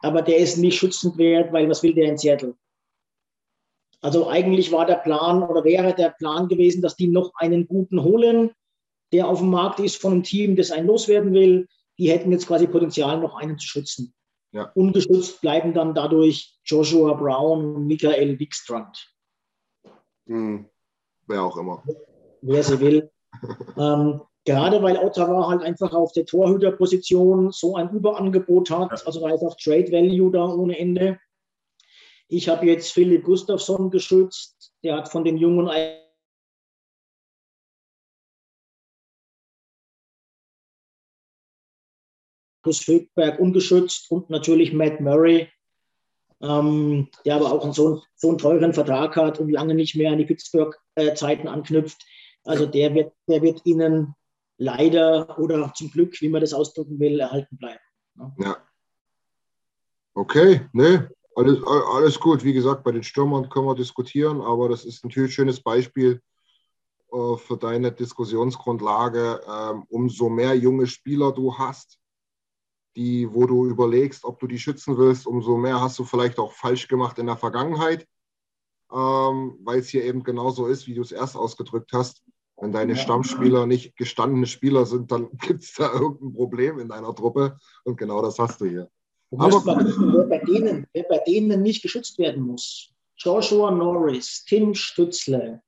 [0.03, 2.55] aber der ist nicht schützend wert, weil was will der in Seattle?
[4.01, 8.05] Also eigentlich war der Plan oder wäre der Plan gewesen, dass die noch einen guten
[8.05, 8.53] holen,
[9.13, 11.67] der auf dem Markt ist von einem Team, das einen loswerden will
[11.99, 14.15] die hätten jetzt quasi Potenzial, noch einen zu schützen.
[14.53, 14.71] Ja.
[14.75, 19.15] Ungeschützt bleiben dann dadurch Joshua Brown und Michael Wickstrand.
[20.27, 20.69] Hm.
[21.27, 21.83] Wer auch immer.
[22.41, 23.11] Wer sie will.
[23.77, 29.07] ähm, gerade weil Ottawa halt einfach auf der Torhüterposition so ein Überangebot hat.
[29.07, 31.19] Also da ist auch Trade Value da ohne Ende.
[32.29, 34.73] Ich habe jetzt Philipp Gustafsson geschützt.
[34.83, 35.69] Der hat von den jungen
[42.69, 45.49] Markus Vögberg ungeschützt und natürlich Matt Murray,
[46.43, 50.19] ähm, der aber auch so, so, einen teuren Vertrag hat und lange nicht mehr an
[50.19, 52.05] die Pittsburgh-Zeiten anknüpft.
[52.45, 54.15] Also der wird, der wird Ihnen
[54.59, 57.81] leider oder zum Glück, wie man das ausdrücken will, erhalten bleiben.
[58.17, 58.35] Ne?
[58.39, 58.57] Ja.
[60.13, 62.45] Okay, ne, alles, alles gut.
[62.45, 66.21] Wie gesagt, bei den Stürmern können wir diskutieren, aber das ist natürlich ein schönes Beispiel
[67.13, 69.41] äh, für deine Diskussionsgrundlage.
[69.49, 71.99] Ähm, umso mehr junge Spieler du hast,
[72.99, 76.53] die, wo du überlegst, ob du die schützen willst, umso mehr hast du vielleicht auch
[76.53, 78.09] falsch gemacht in der Vergangenheit,
[78.93, 82.25] ähm, weil es hier eben genauso ist, wie du es erst ausgedrückt hast.
[82.57, 82.99] Wenn deine ja.
[82.99, 87.97] Stammspieler nicht gestandene Spieler sind, dann gibt es da irgendein Problem in deiner Truppe und
[87.97, 88.91] genau das hast du hier.
[89.31, 92.93] Du Aber mal wissen, wer bei, denen, wer bei denen nicht geschützt werden muss.
[93.17, 95.63] Joshua Norris, Tim Stützle,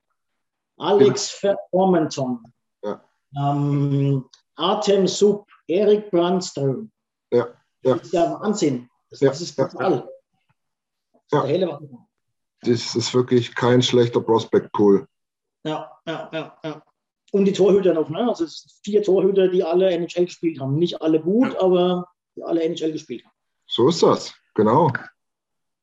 [0.79, 1.55] Alex ja.
[2.83, 3.05] Ja.
[3.37, 4.25] ähm,
[4.57, 6.91] Artem Sub, Erik Brandström,
[7.31, 7.49] ja,
[7.83, 7.95] ja.
[7.95, 8.89] Das ist ja Wahnsinn.
[9.11, 10.09] Das, ja, das ist total.
[11.33, 11.47] Ja.
[11.47, 11.81] Ja.
[12.63, 15.07] Das ist wirklich kein schlechter Prospect-Pool.
[15.65, 16.83] Ja, ja, ja, ja.
[17.33, 18.29] Und die Torhüter noch, ne?
[18.29, 20.77] Also es sind vier Torhüter, die alle NHL gespielt haben.
[20.77, 23.33] Nicht alle gut, aber die alle NHL gespielt haben.
[23.67, 24.93] So ist das, genau.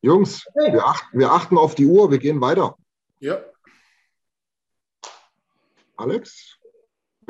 [0.01, 0.73] Jungs, okay.
[0.73, 2.77] wir, achten, wir achten auf die Uhr, wir gehen weiter.
[3.19, 3.39] Ja.
[5.95, 6.57] Alex?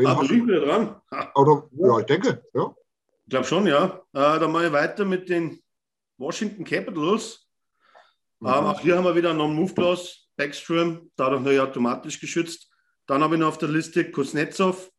[0.03, 1.01] Ah, bin ich wieder dran?
[1.35, 2.75] Oder, ja, ich denke, ja.
[3.27, 4.01] Ich glaube schon, ja.
[4.13, 5.61] Äh, dann mache ich weiter mit den
[6.17, 7.45] Washington Capitals.
[8.39, 8.47] Mhm.
[8.47, 12.71] Ähm, auch hier haben wir wieder Non-Move-Clause, Backstrom, dadurch natürlich automatisch geschützt.
[13.05, 14.89] Dann habe ich noch auf der Liste Kuznetsov,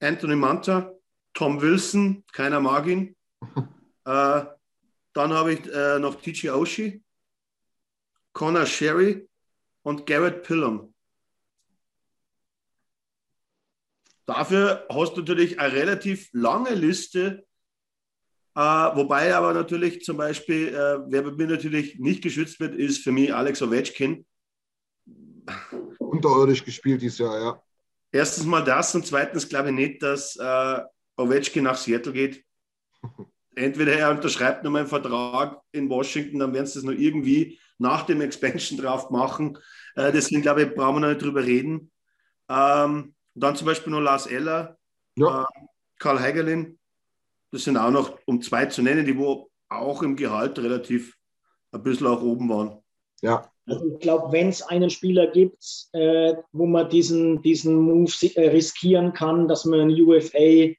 [0.00, 0.94] Anthony Manta,
[1.34, 3.14] Tom Wilson, keiner mag ihn.
[4.06, 4.44] äh,
[5.12, 7.04] dann habe ich äh, noch TG Oshie,
[8.32, 9.28] Connor Sherry
[9.82, 10.91] und Garrett Pillum.
[14.26, 17.44] Dafür hast du natürlich eine relativ lange Liste,
[18.54, 23.02] äh, wobei aber natürlich zum Beispiel, äh, wer bei mir natürlich nicht geschützt wird, ist
[23.02, 24.26] für mich Alex Ovechkin.
[25.98, 27.62] Unterirdisch gespielt dieses Jahr, ja.
[28.12, 30.80] Erstens mal das und zweitens glaube ich nicht, dass äh,
[31.16, 32.44] Ovechkin nach Seattle geht.
[33.54, 38.04] Entweder er unterschreibt nochmal einen Vertrag in Washington, dann werden sie das noch irgendwie nach
[38.04, 39.58] dem Expansion drauf machen.
[39.94, 41.90] Äh, deswegen glaube ich, brauchen wir noch nicht drüber reden.
[42.48, 44.76] Ähm, und dann zum Beispiel noch Lars Eller,
[45.16, 45.42] ja.
[45.42, 45.66] äh,
[45.98, 46.78] Karl Heigerlin.
[47.50, 51.16] Das sind auch noch, um zwei zu nennen, die wo auch im Gehalt relativ
[51.72, 52.82] ein bisschen auch oben waren.
[53.22, 53.50] Ja.
[53.66, 58.48] Also ich glaube, wenn es einen Spieler gibt, äh, wo man diesen, diesen Move äh,
[58.48, 60.74] riskieren kann, dass man ein UFA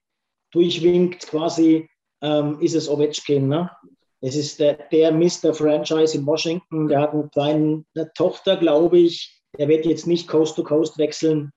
[0.52, 1.90] durchwinkt, quasi,
[2.22, 3.48] ähm, ist es Ovechkin.
[3.48, 3.72] Ne?
[4.20, 5.54] Es ist der, der Mr.
[5.54, 7.86] Franchise in Washington, der hat eine kleine
[8.16, 9.42] Tochter, glaube ich.
[9.58, 11.54] Der wird jetzt nicht Coast to Coast wechseln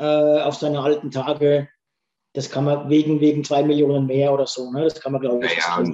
[0.00, 1.68] äh, auf seine alten Tage.
[2.32, 4.70] Das kann man wegen, wegen zwei Millionen mehr oder so.
[4.72, 4.84] Ne?
[4.84, 5.58] Das kann man, glaube ich.
[5.58, 5.84] Naja,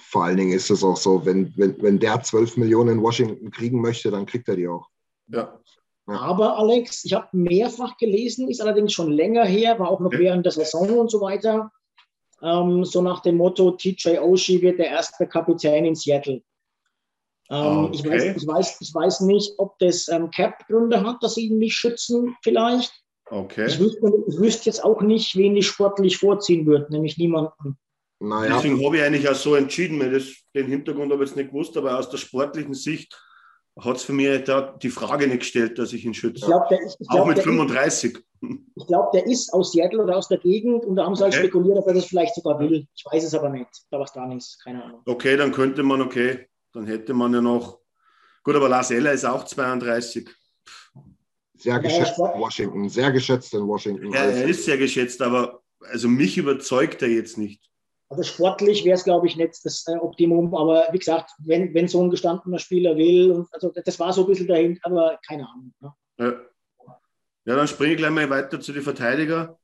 [0.00, 3.50] vor allen Dingen ist es auch so, wenn, wenn, wenn der zwölf Millionen in Washington
[3.50, 4.86] kriegen möchte, dann kriegt er die auch.
[5.28, 5.58] Ja.
[6.06, 6.14] ja.
[6.20, 10.18] Aber Alex, ich habe mehrfach gelesen, ist allerdings schon länger her, war auch noch ja.
[10.18, 11.70] während der Saison und so weiter.
[12.42, 16.42] Ähm, so nach dem Motto, TJ Oshie wird der erste Kapitän in Seattle.
[17.50, 17.94] Ähm, okay.
[17.94, 21.58] ich, weiß, ich, weiß, ich weiß nicht, ob das ähm, Cap-Gründe hat, dass sie ihn
[21.58, 23.03] nicht schützen, vielleicht.
[23.30, 23.66] Okay.
[23.66, 27.78] Ich wüsste, ich wüsste, jetzt auch nicht, wen ich sportlich vorziehen würde, nämlich niemanden.
[28.20, 28.56] Naja.
[28.56, 30.24] Deswegen habe ich eigentlich auch so entschieden, weil das,
[30.54, 33.18] den Hintergrund habe ich jetzt nicht gewusst, aber aus der sportlichen Sicht
[33.80, 36.40] hat es für mich da die Frage nicht gestellt, dass ich ihn schütze.
[36.40, 38.14] Ich glaub, ist, ich glaub, auch mit 35.
[38.14, 38.24] Ist,
[38.76, 41.34] ich glaube, der ist aus Seattle oder aus der Gegend und da haben sie halt
[41.34, 41.44] okay.
[41.44, 42.86] spekuliert, ob er das vielleicht sogar will.
[42.94, 43.70] Ich weiß es aber nicht.
[43.90, 45.00] Da war es gar nichts, keine Ahnung.
[45.06, 47.80] Okay, dann könnte man, okay, dann hätte man ja noch.
[48.44, 50.28] Gut, aber Lars Eller ist auch 32.
[51.64, 54.12] Sehr geschätzt in Washington, sehr geschätzt in Washington.
[54.12, 57.70] Ja, er ist sehr geschätzt, aber also mich überzeugt er jetzt nicht.
[58.10, 61.88] Also sportlich wäre es, glaube ich, nicht das äh, Optimum, aber wie gesagt, wenn, wenn
[61.88, 65.48] so ein gestandener Spieler will, und, also das war so ein bisschen dahin, aber keine
[65.48, 65.72] Ahnung.
[65.80, 65.94] Ne?
[66.18, 66.32] Ja.
[67.46, 67.56] ja.
[67.56, 69.58] dann springe ich gleich mal weiter zu den Verteidiger.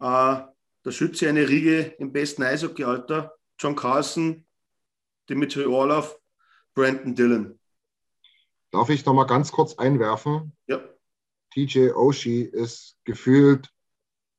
[0.00, 3.34] Äh, da schütze ich eine Riege im besten Eishockey-Alter.
[3.58, 4.44] John Carlson,
[5.30, 6.20] Dimitri Orlov,
[6.74, 7.58] Brandon Dillon.
[8.70, 10.52] Darf ich noch mal ganz kurz einwerfen?
[10.66, 10.82] Ja.
[11.52, 13.68] TJ Oshie ist gefühlt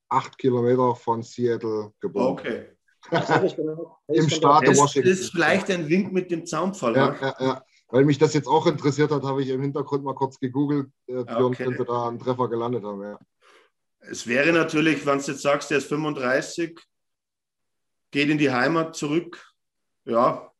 [0.08, 2.32] acht Kilometer von Seattle geboren.
[2.32, 2.66] Okay.
[3.10, 3.98] genau.
[4.08, 5.10] Im Staat Washington.
[5.10, 6.96] Das ist vielleicht ein Wink mit dem Zaunpfahl.
[6.96, 7.64] Ja, ja, ja.
[7.88, 10.88] Weil mich das jetzt auch interessiert hat, habe ich im Hintergrund mal kurz gegoogelt.
[11.06, 11.64] Äh, Björn okay.
[11.64, 13.02] könnte da einen Treffer gelandet haben.
[13.02, 13.18] Ja.
[14.00, 16.78] Es wäre natürlich, wenn du jetzt sagst, der ist 35,
[18.10, 19.44] geht in die Heimat zurück.
[20.04, 20.50] Ja,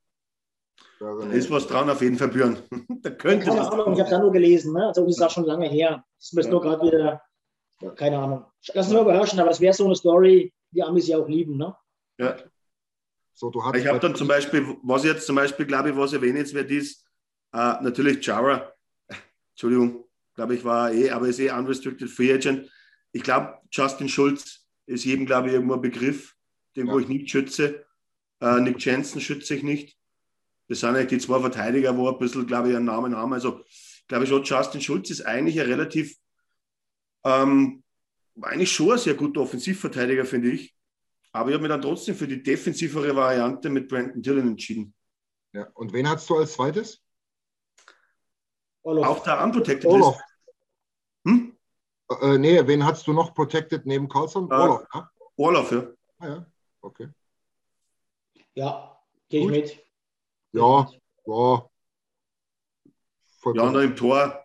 [1.00, 2.58] da ist was dran auf jeden Fall, Björn.
[3.02, 4.72] da könnte keine Ahnung, ich habe es ja nur gelesen.
[4.72, 4.86] Ne?
[4.86, 6.04] Also, das ist auch schon lange her.
[6.18, 6.50] Das ist ja.
[6.50, 7.22] nur gerade wieder,
[7.96, 8.44] keine Ahnung.
[8.72, 11.56] Lass uns mal überraschen, aber es wäre so eine Story, die Amis ja auch lieben.
[11.56, 11.74] Ne?
[12.18, 12.36] Ja.
[13.34, 16.12] So, du ich habe dann zum Beispiel, was ich jetzt zum Beispiel, glaube ich, was
[16.12, 17.04] erwähnenswert ist,
[17.52, 18.72] äh, natürlich Jara.
[19.52, 20.04] Entschuldigung,
[20.34, 22.70] glaube ich, war eh, aber ist eh unrestricted free agent.
[23.10, 26.36] Ich glaube, Justin Schulz ist jedem, glaube ich, irgendwo ein Begriff,
[26.76, 26.92] den ja.
[26.92, 27.84] wo ich nicht schütze.
[28.40, 29.98] Äh, Nick Jensen schütze ich nicht.
[30.68, 33.32] Das sind eigentlich die zwei Verteidiger, wo ein bisschen, glaube ich, einen Namen haben.
[33.32, 33.62] Also,
[34.08, 36.16] glaube ich schon, Justin Schulz ist eigentlich ein relativ,
[37.24, 37.82] ähm,
[38.40, 40.74] eigentlich schon ein sehr guter Offensivverteidiger, finde ich.
[41.32, 44.94] Aber ich habe mich dann trotzdem für die defensivere Variante mit Brandon Dillon entschieden.
[45.52, 47.02] Ja, und wen hast du als zweites?
[48.82, 49.08] Olaf.
[49.08, 50.16] Auf der Unprotected Olaf.
[50.16, 50.24] List.
[51.26, 51.56] Hm?
[52.20, 54.50] Äh, nee, wen hast du noch protected neben Carlson?
[54.50, 55.10] Äh, Olaf, ja?
[55.36, 55.86] Olaf, ja.
[56.18, 56.46] Ah, ja,
[56.80, 57.08] okay.
[58.54, 59.84] Ja, gehe ich mit.
[60.54, 60.88] Ja,
[61.26, 61.68] ja.
[63.54, 64.44] Ja, und im Tor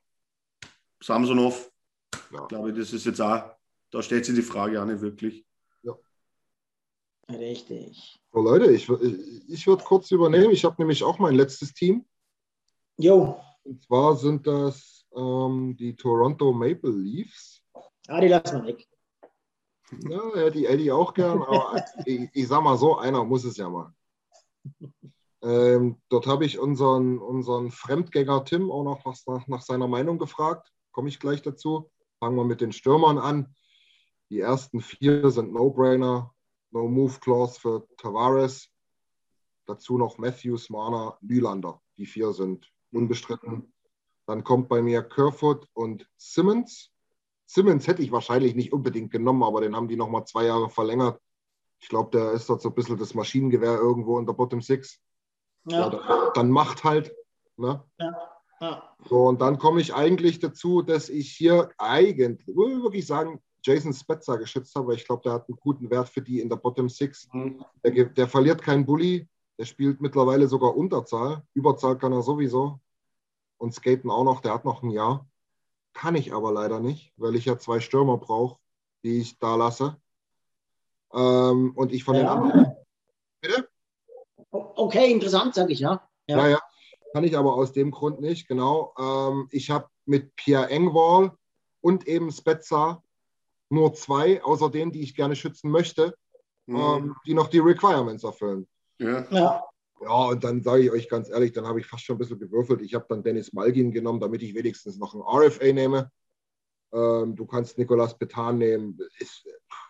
[1.02, 1.72] Samsonov.
[2.31, 2.41] Ja.
[2.41, 3.56] Ich glaube, das ist jetzt auch,
[3.91, 5.45] da stellt sich die Frage auch nicht wirklich.
[5.84, 5.94] Ja.
[7.30, 8.19] Richtig.
[8.34, 10.52] So, Leute, ich, ich würde kurz übernehmen.
[10.52, 12.06] Ich habe nämlich auch mein letztes Team.
[12.98, 13.40] Jo.
[13.64, 17.61] Und zwar sind das ähm, die Toronto Maple Leafs.
[18.07, 18.88] Ah, die lassen wir weg.
[20.10, 23.57] Ja, ja die Eddie auch gern, aber ich, ich sag mal so, einer muss es
[23.57, 23.94] ja mal.
[25.41, 30.72] Ähm, dort habe ich unseren, unseren Fremdgänger Tim auch noch nach, nach seiner Meinung gefragt.
[30.91, 31.90] Komme ich gleich dazu.
[32.20, 33.56] Fangen wir mit den Stürmern an.
[34.30, 36.34] Die ersten vier sind No-Brainer.
[36.72, 38.70] No-Move-Clause für Tavares.
[39.66, 41.82] Dazu noch Matthews, Marner, Nylander.
[41.98, 43.74] Die vier sind unbestritten.
[44.26, 46.91] Dann kommt bei mir Kerfoot und Simmons.
[47.45, 51.20] Simmons hätte ich wahrscheinlich nicht unbedingt genommen, aber den haben die nochmal zwei Jahre verlängert.
[51.82, 54.99] Ich glaube, der ist dort so ein bisschen das Maschinengewehr irgendwo in der Bottom Six.
[55.65, 55.91] Ja.
[55.91, 57.15] ja dann, macht halt.
[57.57, 57.84] Ne?
[57.99, 58.30] Ja.
[58.61, 58.84] Ja.
[59.07, 64.38] So, und dann komme ich eigentlich dazu, dass ich hier eigentlich, wirklich sagen, Jason Spetzer
[64.38, 66.90] geschützt habe, weil ich glaube, der hat einen guten Wert für die in der Bottom
[66.90, 67.30] Six.
[67.34, 67.64] Mhm.
[67.84, 69.27] Der, der, verliert keinen Bully,
[69.57, 71.44] der spielt mittlerweile sogar Unterzahl.
[71.53, 72.80] Überzahl kann er sowieso.
[73.57, 75.27] Und Skaten auch noch, der hat noch ein Jahr.
[75.94, 78.60] Kann ich aber leider nicht, weil ich ja zwei Stürmer brauche,
[79.03, 79.98] die ich da lasse.
[81.14, 82.22] Ähm, und ich von ja.
[82.22, 82.69] den anderen.
[84.80, 86.02] Okay, interessant, sage ich, ja.
[86.28, 86.38] ja.
[86.38, 86.62] Ja, ja.
[87.12, 88.94] Kann ich aber aus dem Grund nicht, genau.
[88.98, 91.32] Ähm, ich habe mit Pierre Engwall
[91.82, 93.04] und eben Spezza
[93.70, 96.16] nur zwei, außer denen, die ich gerne schützen möchte,
[96.66, 96.78] mhm.
[96.78, 98.68] ähm, die noch die Requirements erfüllen.
[99.00, 99.26] Ja.
[99.32, 99.66] ja.
[100.02, 102.40] Ja, und dann sage ich euch ganz ehrlich, dann habe ich fast schon ein bisschen
[102.40, 102.82] gewürfelt.
[102.82, 106.10] Ich habe dann Dennis Malgin genommen, damit ich wenigstens noch ein RFA nehme.
[106.94, 108.98] Ähm, du kannst Nicolas Petan nehmen.
[109.20, 109.46] Ist,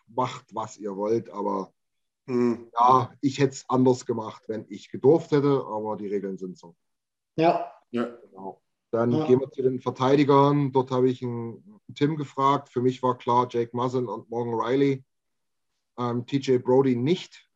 [0.07, 1.71] macht, was ihr wollt, aber.
[2.29, 6.75] Ja, ich hätte es anders gemacht, wenn ich gedurft hätte, aber die Regeln sind so.
[7.35, 7.71] Ja.
[7.91, 8.05] ja.
[8.29, 8.61] Genau.
[8.91, 9.25] Dann ja.
[9.25, 10.71] gehen wir zu den Verteidigern.
[10.71, 12.69] Dort habe ich einen Tim gefragt.
[12.69, 15.03] Für mich war klar Jake Muzzin und Morgan Riley.
[15.97, 17.47] Ähm, TJ Brody nicht.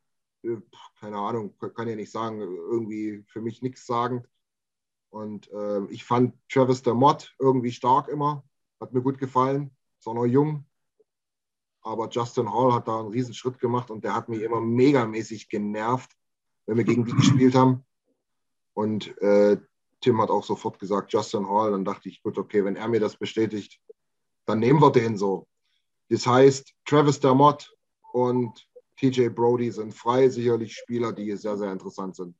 [0.43, 0.57] Äh,
[0.99, 2.41] keine Ahnung, kann ja nicht sagen.
[2.41, 4.27] Irgendwie für mich nichts sagend.
[5.09, 8.43] Und äh, ich fand Travis Dermott irgendwie stark immer.
[8.79, 9.75] Hat mir gut gefallen.
[9.99, 10.65] Ist auch noch jung.
[11.83, 15.49] Aber Justin Hall hat da einen riesen Schritt gemacht und der hat mich immer megamäßig
[15.49, 16.11] genervt,
[16.65, 17.83] wenn wir gegen die gespielt haben.
[18.73, 19.57] Und äh,
[20.01, 21.71] Tim hat auch sofort gesagt, Justin Hall.
[21.71, 23.79] Dann dachte ich, gut, okay, wenn er mir das bestätigt,
[24.45, 25.47] dann nehmen wir den so.
[26.09, 27.75] Das heißt, Travis Dermott
[28.11, 32.35] und TJ Brody sind frei, sicherlich Spieler, die sehr, sehr interessant sind.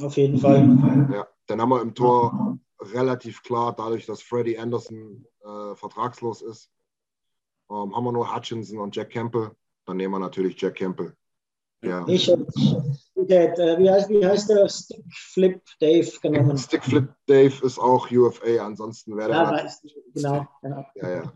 [0.00, 1.08] Auf jeden Fall.
[1.12, 6.70] Ja, dann haben wir im Tor relativ klar, dadurch, dass Freddie Anderson äh, vertragslos ist,
[7.70, 9.52] ähm, haben wir nur Hutchinson und Jack Campbell,
[9.86, 11.14] dann nehmen wir natürlich Jack Campbell.
[11.82, 12.06] Ja.
[12.08, 12.46] Ich habe
[13.16, 16.58] äh, wie, heißt, wie heißt der Stickflip Dave genommen?
[16.58, 19.38] Stickflip Dave ist auch UFA, ansonsten wäre der.
[19.38, 19.82] Ja, weiß,
[20.14, 20.86] genau, genau.
[20.96, 21.32] Ja, ja.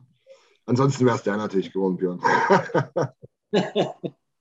[0.66, 2.20] Ansonsten wäre es der natürlich gewonnen, Björn.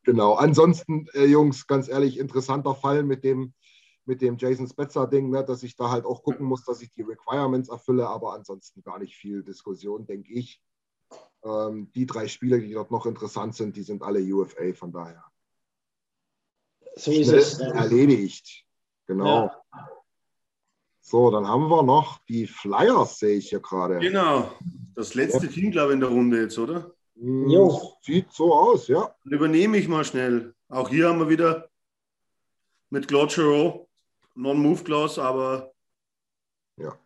[0.04, 0.34] genau.
[0.34, 3.54] Ansonsten, äh, Jungs, ganz ehrlich, interessanter Fall mit dem,
[4.06, 7.02] mit dem Jason Spetzer-Ding, ne, dass ich da halt auch gucken muss, dass ich die
[7.02, 10.62] Requirements erfülle, aber ansonsten gar nicht viel Diskussion, denke ich.
[11.44, 15.24] Ähm, die drei Spieler, die dort noch interessant sind, die sind alle UFA, von daher.
[16.96, 17.60] So ist es.
[17.60, 18.66] Erledigt.
[19.08, 19.46] Genau.
[19.46, 19.64] Ja.
[21.02, 24.00] So, dann haben wir noch die Flyers, sehe ich hier gerade.
[24.00, 24.52] Genau.
[24.96, 25.52] Das letzte ja.
[25.52, 26.92] Team, glaube ich, in der Runde jetzt, oder?
[27.16, 27.94] Hm, jo.
[28.02, 29.14] Sieht so aus, ja.
[29.24, 30.56] Dann übernehme ich mal schnell.
[30.70, 31.70] Auch hier haben wir wieder
[32.90, 33.88] mit Claude Giroux,
[34.36, 35.74] Non-Move-Clause, aber
[36.78, 36.98] Ja.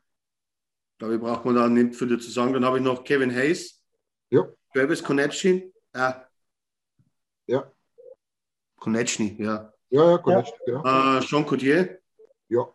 [0.99, 2.53] glaube ich, braucht man da nicht für dir zu sagen.
[2.53, 3.77] Dann habe ich noch Kevin Hayes,
[4.30, 4.48] Ja.
[4.74, 6.14] Travis Konecny, äh,
[7.48, 7.72] Ja.
[8.78, 9.74] Konechny, ja.
[9.90, 11.18] Ja, ja, Connection, genau.
[11.18, 12.02] Äh, Sean Coutier,
[12.49, 12.68] Ja.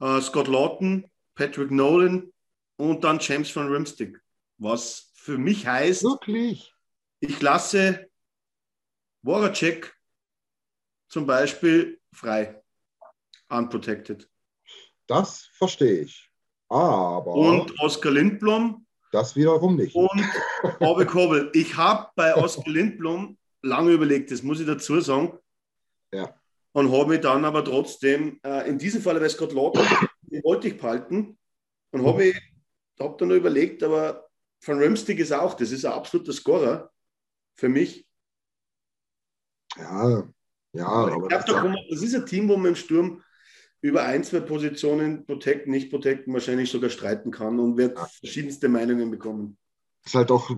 [0.00, 2.32] äh, Scott Lawton, Patrick Nolan
[2.76, 4.20] und dann James von Rimstick.
[4.58, 6.74] Was für mich heißt, Wirklich?
[7.20, 8.10] ich lasse
[9.24, 9.94] Voracek
[11.08, 12.60] zum Beispiel frei.
[13.48, 14.28] Unprotected.
[15.06, 16.30] Das verstehe ich.
[16.68, 19.94] Aber Und Oskar Lindblom das wiederum nicht.
[19.94, 20.24] und
[20.78, 21.50] Bobby Kobel.
[21.54, 25.38] Ich habe bei Oskar Lindblom lange überlegt, das muss ich dazu sagen.
[26.12, 26.34] Ja.
[26.72, 30.76] Und habe mich dann aber trotzdem, äh, in diesem Fall bei Scott den wollte ich
[30.76, 31.36] behalten
[31.90, 32.40] und habe ich
[33.00, 34.28] hab dann noch überlegt, aber
[34.60, 36.92] von Ramstick ist auch, das ist ein absoluter Scorer
[37.56, 38.06] für mich.
[39.76, 40.28] Ja,
[40.72, 42.76] ja, aber ich das, glaub, da kann man, das ist ein Team, wo man im
[42.76, 43.22] Sturm
[43.82, 49.10] über ein, zwei Positionen protecten, nicht protecten, wahrscheinlich sogar streiten kann und wird verschiedenste Meinungen
[49.10, 49.56] bekommen.
[50.04, 50.50] ist halt auch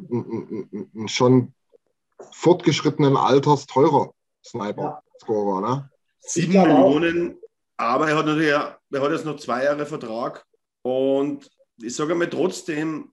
[1.07, 1.55] schon
[2.33, 4.13] fortgeschrittenen Alters teurer
[4.45, 5.91] Sniper-Scorer, ne?
[6.21, 6.53] Sieben.
[6.53, 7.39] Millionen,
[7.77, 10.45] aber er hat natürlich, er hat jetzt noch zwei Jahre Vertrag
[10.83, 13.13] und ich sage mal trotzdem,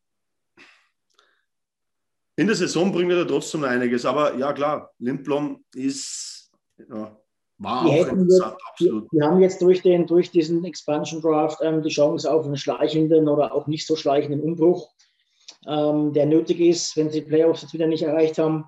[2.35, 7.19] in der Saison bringt er trotzdem einiges, aber ja klar, Lindblom ist, ja,
[7.59, 9.11] war Die hätten interessant, Die, absolut.
[9.11, 13.27] die haben jetzt durch, den, durch diesen Expansion Draft ähm, die Chance auf einen schleichenden
[13.27, 14.89] oder auch nicht so schleichenden Umbruch,
[15.67, 18.65] ähm, der nötig ist, wenn sie Playoffs jetzt wieder nicht erreicht haben.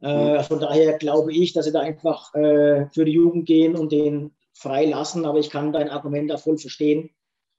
[0.00, 3.90] Äh, von daher glaube ich, dass sie da einfach äh, für die Jugend gehen und
[3.90, 5.24] den frei lassen.
[5.24, 7.10] Aber ich kann dein Argument da voll verstehen.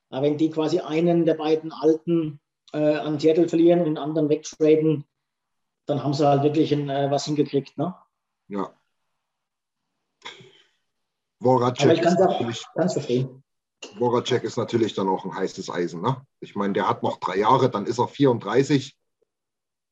[0.09, 2.39] Aber wenn die quasi einen der beiden Alten
[2.73, 5.05] äh, an Seattle verlieren und den anderen wegtraden,
[5.87, 7.77] dann haben sie halt wirklich ein, äh, was hingekriegt.
[7.77, 7.95] Ne?
[8.47, 8.71] Ja.
[11.39, 13.43] Aber Voracek ich kann ist, es auch natürlich- ganz verstehen.
[13.97, 16.01] Voracek ist natürlich dann auch ein heißes Eisen.
[16.01, 16.25] Ne?
[16.39, 18.97] Ich meine, der hat noch drei Jahre, dann ist er 34.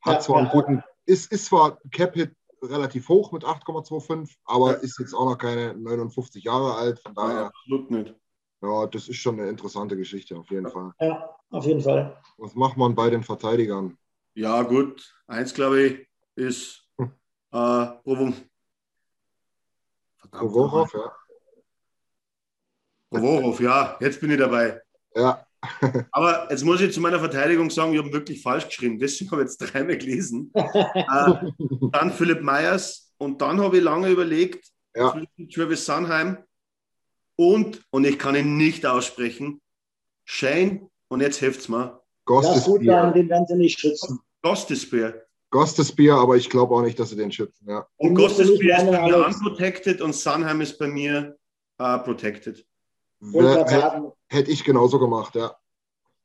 [0.02, 0.52] Hat Ja, zwar einen ja.
[0.54, 4.78] guten, ist, ist zwar Cap-Hit relativ hoch mit 8,25, aber Ja.
[4.78, 7.00] ist jetzt auch noch keine 59 Jahre alt.
[7.00, 8.16] Von daher, Absolut nicht.
[8.62, 10.92] ja, das ist schon eine interessante Geschichte auf jeden Fall.
[11.00, 12.18] Ja, auf jeden Fall.
[12.38, 13.98] Was macht man bei den Verteidigern?
[14.34, 15.14] Ja, gut.
[15.28, 17.12] Eins, glaube ich, ist Hm.
[17.52, 17.88] äh.
[18.02, 18.50] Verdammt,
[20.32, 21.12] Provorov, ja.
[23.14, 24.82] Provorov, ja, jetzt bin ich dabei.
[25.16, 25.46] Ja,
[26.12, 29.00] Aber jetzt muss ich zu meiner Verteidigung sagen, ich habe wirklich falsch geschrieben.
[29.00, 30.52] Deswegen habe ich jetzt dreimal gelesen.
[30.54, 31.34] äh,
[31.92, 35.12] dann Philipp Meyers und dann habe ich lange überlegt, Ja.
[35.12, 36.38] zwischen Travis Sunheim
[37.36, 39.62] und, und ich kann ihn nicht aussprechen,
[40.26, 41.68] Shane, und jetzt hilft's
[42.26, 44.20] Das ist ist gut, den werden sie nicht schützen.
[44.42, 45.14] Gostespear.
[45.54, 47.70] Ghost ist Bier, aber ich glaube auch nicht, dass sie den schützen.
[47.70, 47.86] Ja.
[47.98, 51.38] Und Gostespear ist bei mir unprotected und Sunheim ist bei mir
[51.78, 52.66] äh, protected.
[53.32, 55.56] Wollte sagen, hätte ich genauso gemacht, ja.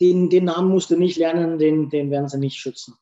[0.00, 2.94] den, den Namen musst du nicht lernen, den, den werden sie nicht schützen.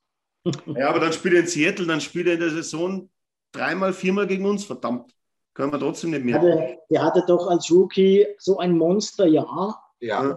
[0.66, 3.10] Ja, aber dann spielt er in Seattle, dann spielt er in der Saison
[3.52, 5.12] dreimal, viermal gegen uns, verdammt.
[5.54, 6.36] Können wir trotzdem nicht mehr.
[6.36, 9.82] Hatte, der hatte doch als Rookie so ein Monsterjahr.
[10.00, 10.36] Ja,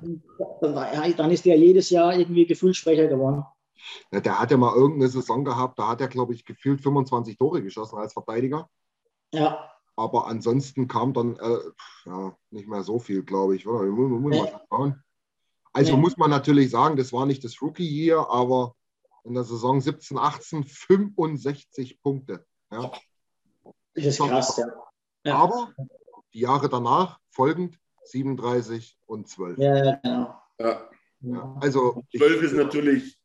[0.62, 3.44] Dann, war dann ist er jedes Jahr irgendwie gefühlt schwächer geworden.
[4.12, 7.38] Ja, der hat ja mal irgendeine Saison gehabt, da hat er, glaube ich, gefühlt 25
[7.38, 8.70] Tore geschossen als Verteidiger.
[9.34, 9.70] Ja,
[10.00, 11.58] Aber ansonsten kam dann äh,
[12.06, 13.68] ja, nicht mehr so viel, glaube ich.
[13.68, 13.84] Oder?
[13.88, 14.40] Muss, muss Nee.
[14.42, 15.04] mal schauen.
[15.74, 16.02] Also Nee.
[16.02, 18.76] muss man natürlich sagen, das war nicht das Rookie-Year, aber
[19.26, 22.46] in der Saison 17, 18 65 Punkte.
[22.72, 22.92] Ja.
[23.94, 24.68] das ist krass, ja.
[25.26, 25.36] Ja.
[25.36, 25.74] Aber
[26.34, 29.58] die Jahre danach folgend 37 und 12.
[29.58, 30.42] Ja, genau.
[30.60, 30.90] Ja.
[31.22, 33.20] Ja, also ich, 12 ist natürlich,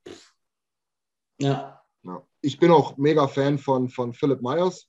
[1.39, 2.27] Ja, ja.
[2.41, 4.89] ich bin auch mega Fan von, von Philip Myers.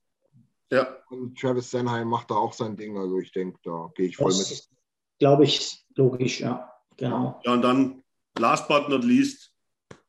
[0.71, 2.97] Ja, Und Travis Sanheim macht da auch sein Ding.
[2.97, 4.69] Also ich denke, da gehe ich voll das mit.
[5.19, 6.71] glaube ich logisch, ja.
[6.97, 7.39] Genau.
[7.43, 8.03] ja, und dann,
[8.39, 9.51] last but not least,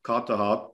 [0.02, 0.72] Carter Hart,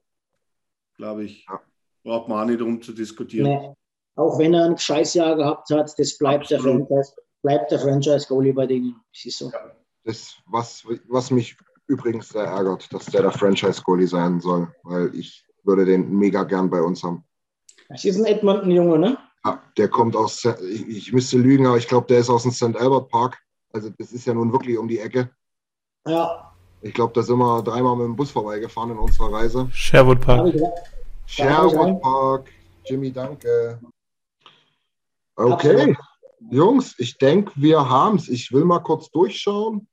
[0.96, 1.60] glaube ich, Ja.
[2.04, 3.48] braucht man auch nicht drum zu diskutieren.
[3.48, 3.72] Nee.
[4.14, 6.86] Auch wenn er ein Scheißjahr gehabt hat, das bleibt der Absolut.
[6.88, 9.00] Franchise, bleibt der Franchise-Goalie bei denen.
[9.12, 9.50] Das ist so.
[10.04, 11.56] Das, was, was mich
[11.86, 16.68] übrigens sehr ärgert, dass der der Franchise-Goalie sein soll, weil ich würde den mega gern
[16.68, 17.24] bei uns haben.
[17.88, 19.18] Das ist ein Edmonton-Junge, ne?
[19.44, 22.52] Ja, der kommt aus, ich, ich müsste lügen, aber ich glaube, der ist aus dem
[22.52, 22.76] St.
[22.76, 23.38] Albert Park.
[23.72, 25.30] Also das ist ja nun wirklich um die Ecke.
[26.06, 29.68] Ja, Ich glaube, da sind wir dreimal mit dem Bus vorbeigefahren in unserer Reise.
[29.72, 30.54] Sherwood Park.
[31.26, 32.00] Sherwood.
[32.02, 32.50] Park.
[32.84, 33.80] Jimmy, danke.
[35.36, 35.96] Okay, Absolut.
[36.50, 38.28] Jungs, ich denke, wir haben es.
[38.28, 39.88] Ich will mal kurz durchschauen.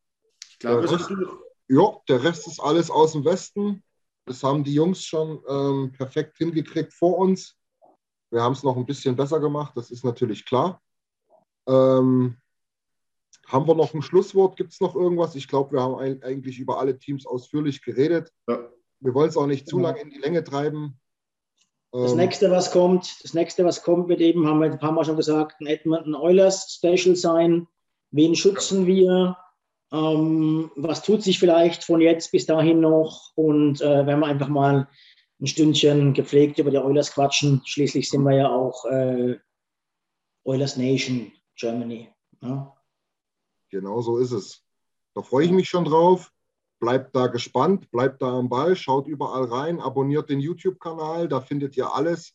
[0.49, 1.29] Ich glaube, sind durch.
[1.69, 3.83] Ja, der Rest ist alles aus dem Westen.
[4.25, 7.55] Das haben die Jungs schon ähm, perfekt hingekriegt vor uns.
[8.31, 10.81] Wir haben es noch ein bisschen besser gemacht, das ist natürlich klar.
[11.67, 12.37] Ähm,
[13.47, 14.57] haben wir noch ein Schlusswort?
[14.57, 15.35] Gibt es noch irgendwas?
[15.35, 18.31] Ich glaube, wir haben eigentlich über alle Teams ausführlich geredet.
[18.47, 18.59] Ja.
[18.99, 20.99] Wir wollen es auch nicht zu lange in die Länge treiben.
[21.91, 24.91] Das ähm, nächste, was kommt, das nächste, was kommt, wird eben, haben wir ein paar
[24.91, 27.67] Mal schon gesagt, ein Edmonton Oilers Special sein.
[28.11, 29.37] Wen schützen wir?
[29.91, 33.31] Ähm, was tut sich vielleicht von jetzt bis dahin noch?
[33.35, 34.87] Und äh, wenn wir einfach mal
[35.39, 37.61] ein Stündchen gepflegt über die Oilers quatschen.
[37.65, 39.37] Schließlich sind wir ja auch äh,
[40.43, 42.09] Oilers Nation Germany.
[42.41, 42.75] Ja?
[43.69, 44.63] Genau so ist es.
[45.13, 46.31] Da freue ich mich schon drauf.
[46.79, 51.75] Bleibt da gespannt, bleibt da am Ball, schaut überall rein, abonniert den YouTube-Kanal, da findet
[51.75, 52.33] ihr alles.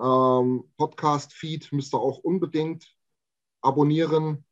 [0.00, 2.96] Ähm, Podcast-Feed müsst ihr auch unbedingt
[3.60, 4.44] abonnieren,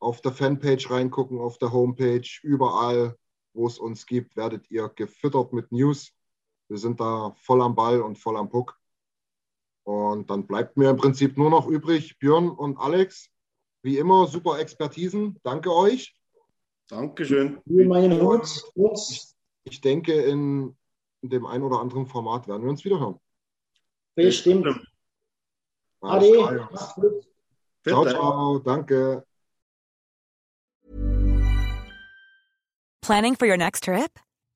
[0.00, 3.16] auf der Fanpage reingucken, auf der Homepage, überall,
[3.54, 6.12] wo es uns gibt, werdet ihr gefüttert mit News.
[6.70, 8.78] Wir sind da voll am Ball und voll am Puck.
[9.82, 13.28] Und dann bleibt mir im Prinzip nur noch übrig, Björn und Alex,
[13.82, 15.40] wie immer, super Expertisen.
[15.42, 16.14] Danke euch.
[16.88, 17.60] Dankeschön.
[17.64, 19.34] Ich,
[19.64, 20.76] ich denke, in,
[21.22, 23.18] dem einen oder anderen Format werden wir uns wieder hören.
[24.14, 24.68] Bestimmt.
[26.02, 26.68] Ade.
[27.84, 28.58] Ciao, ciao.
[28.60, 29.26] Danke.
[33.02, 34.20] Planning for your next trip?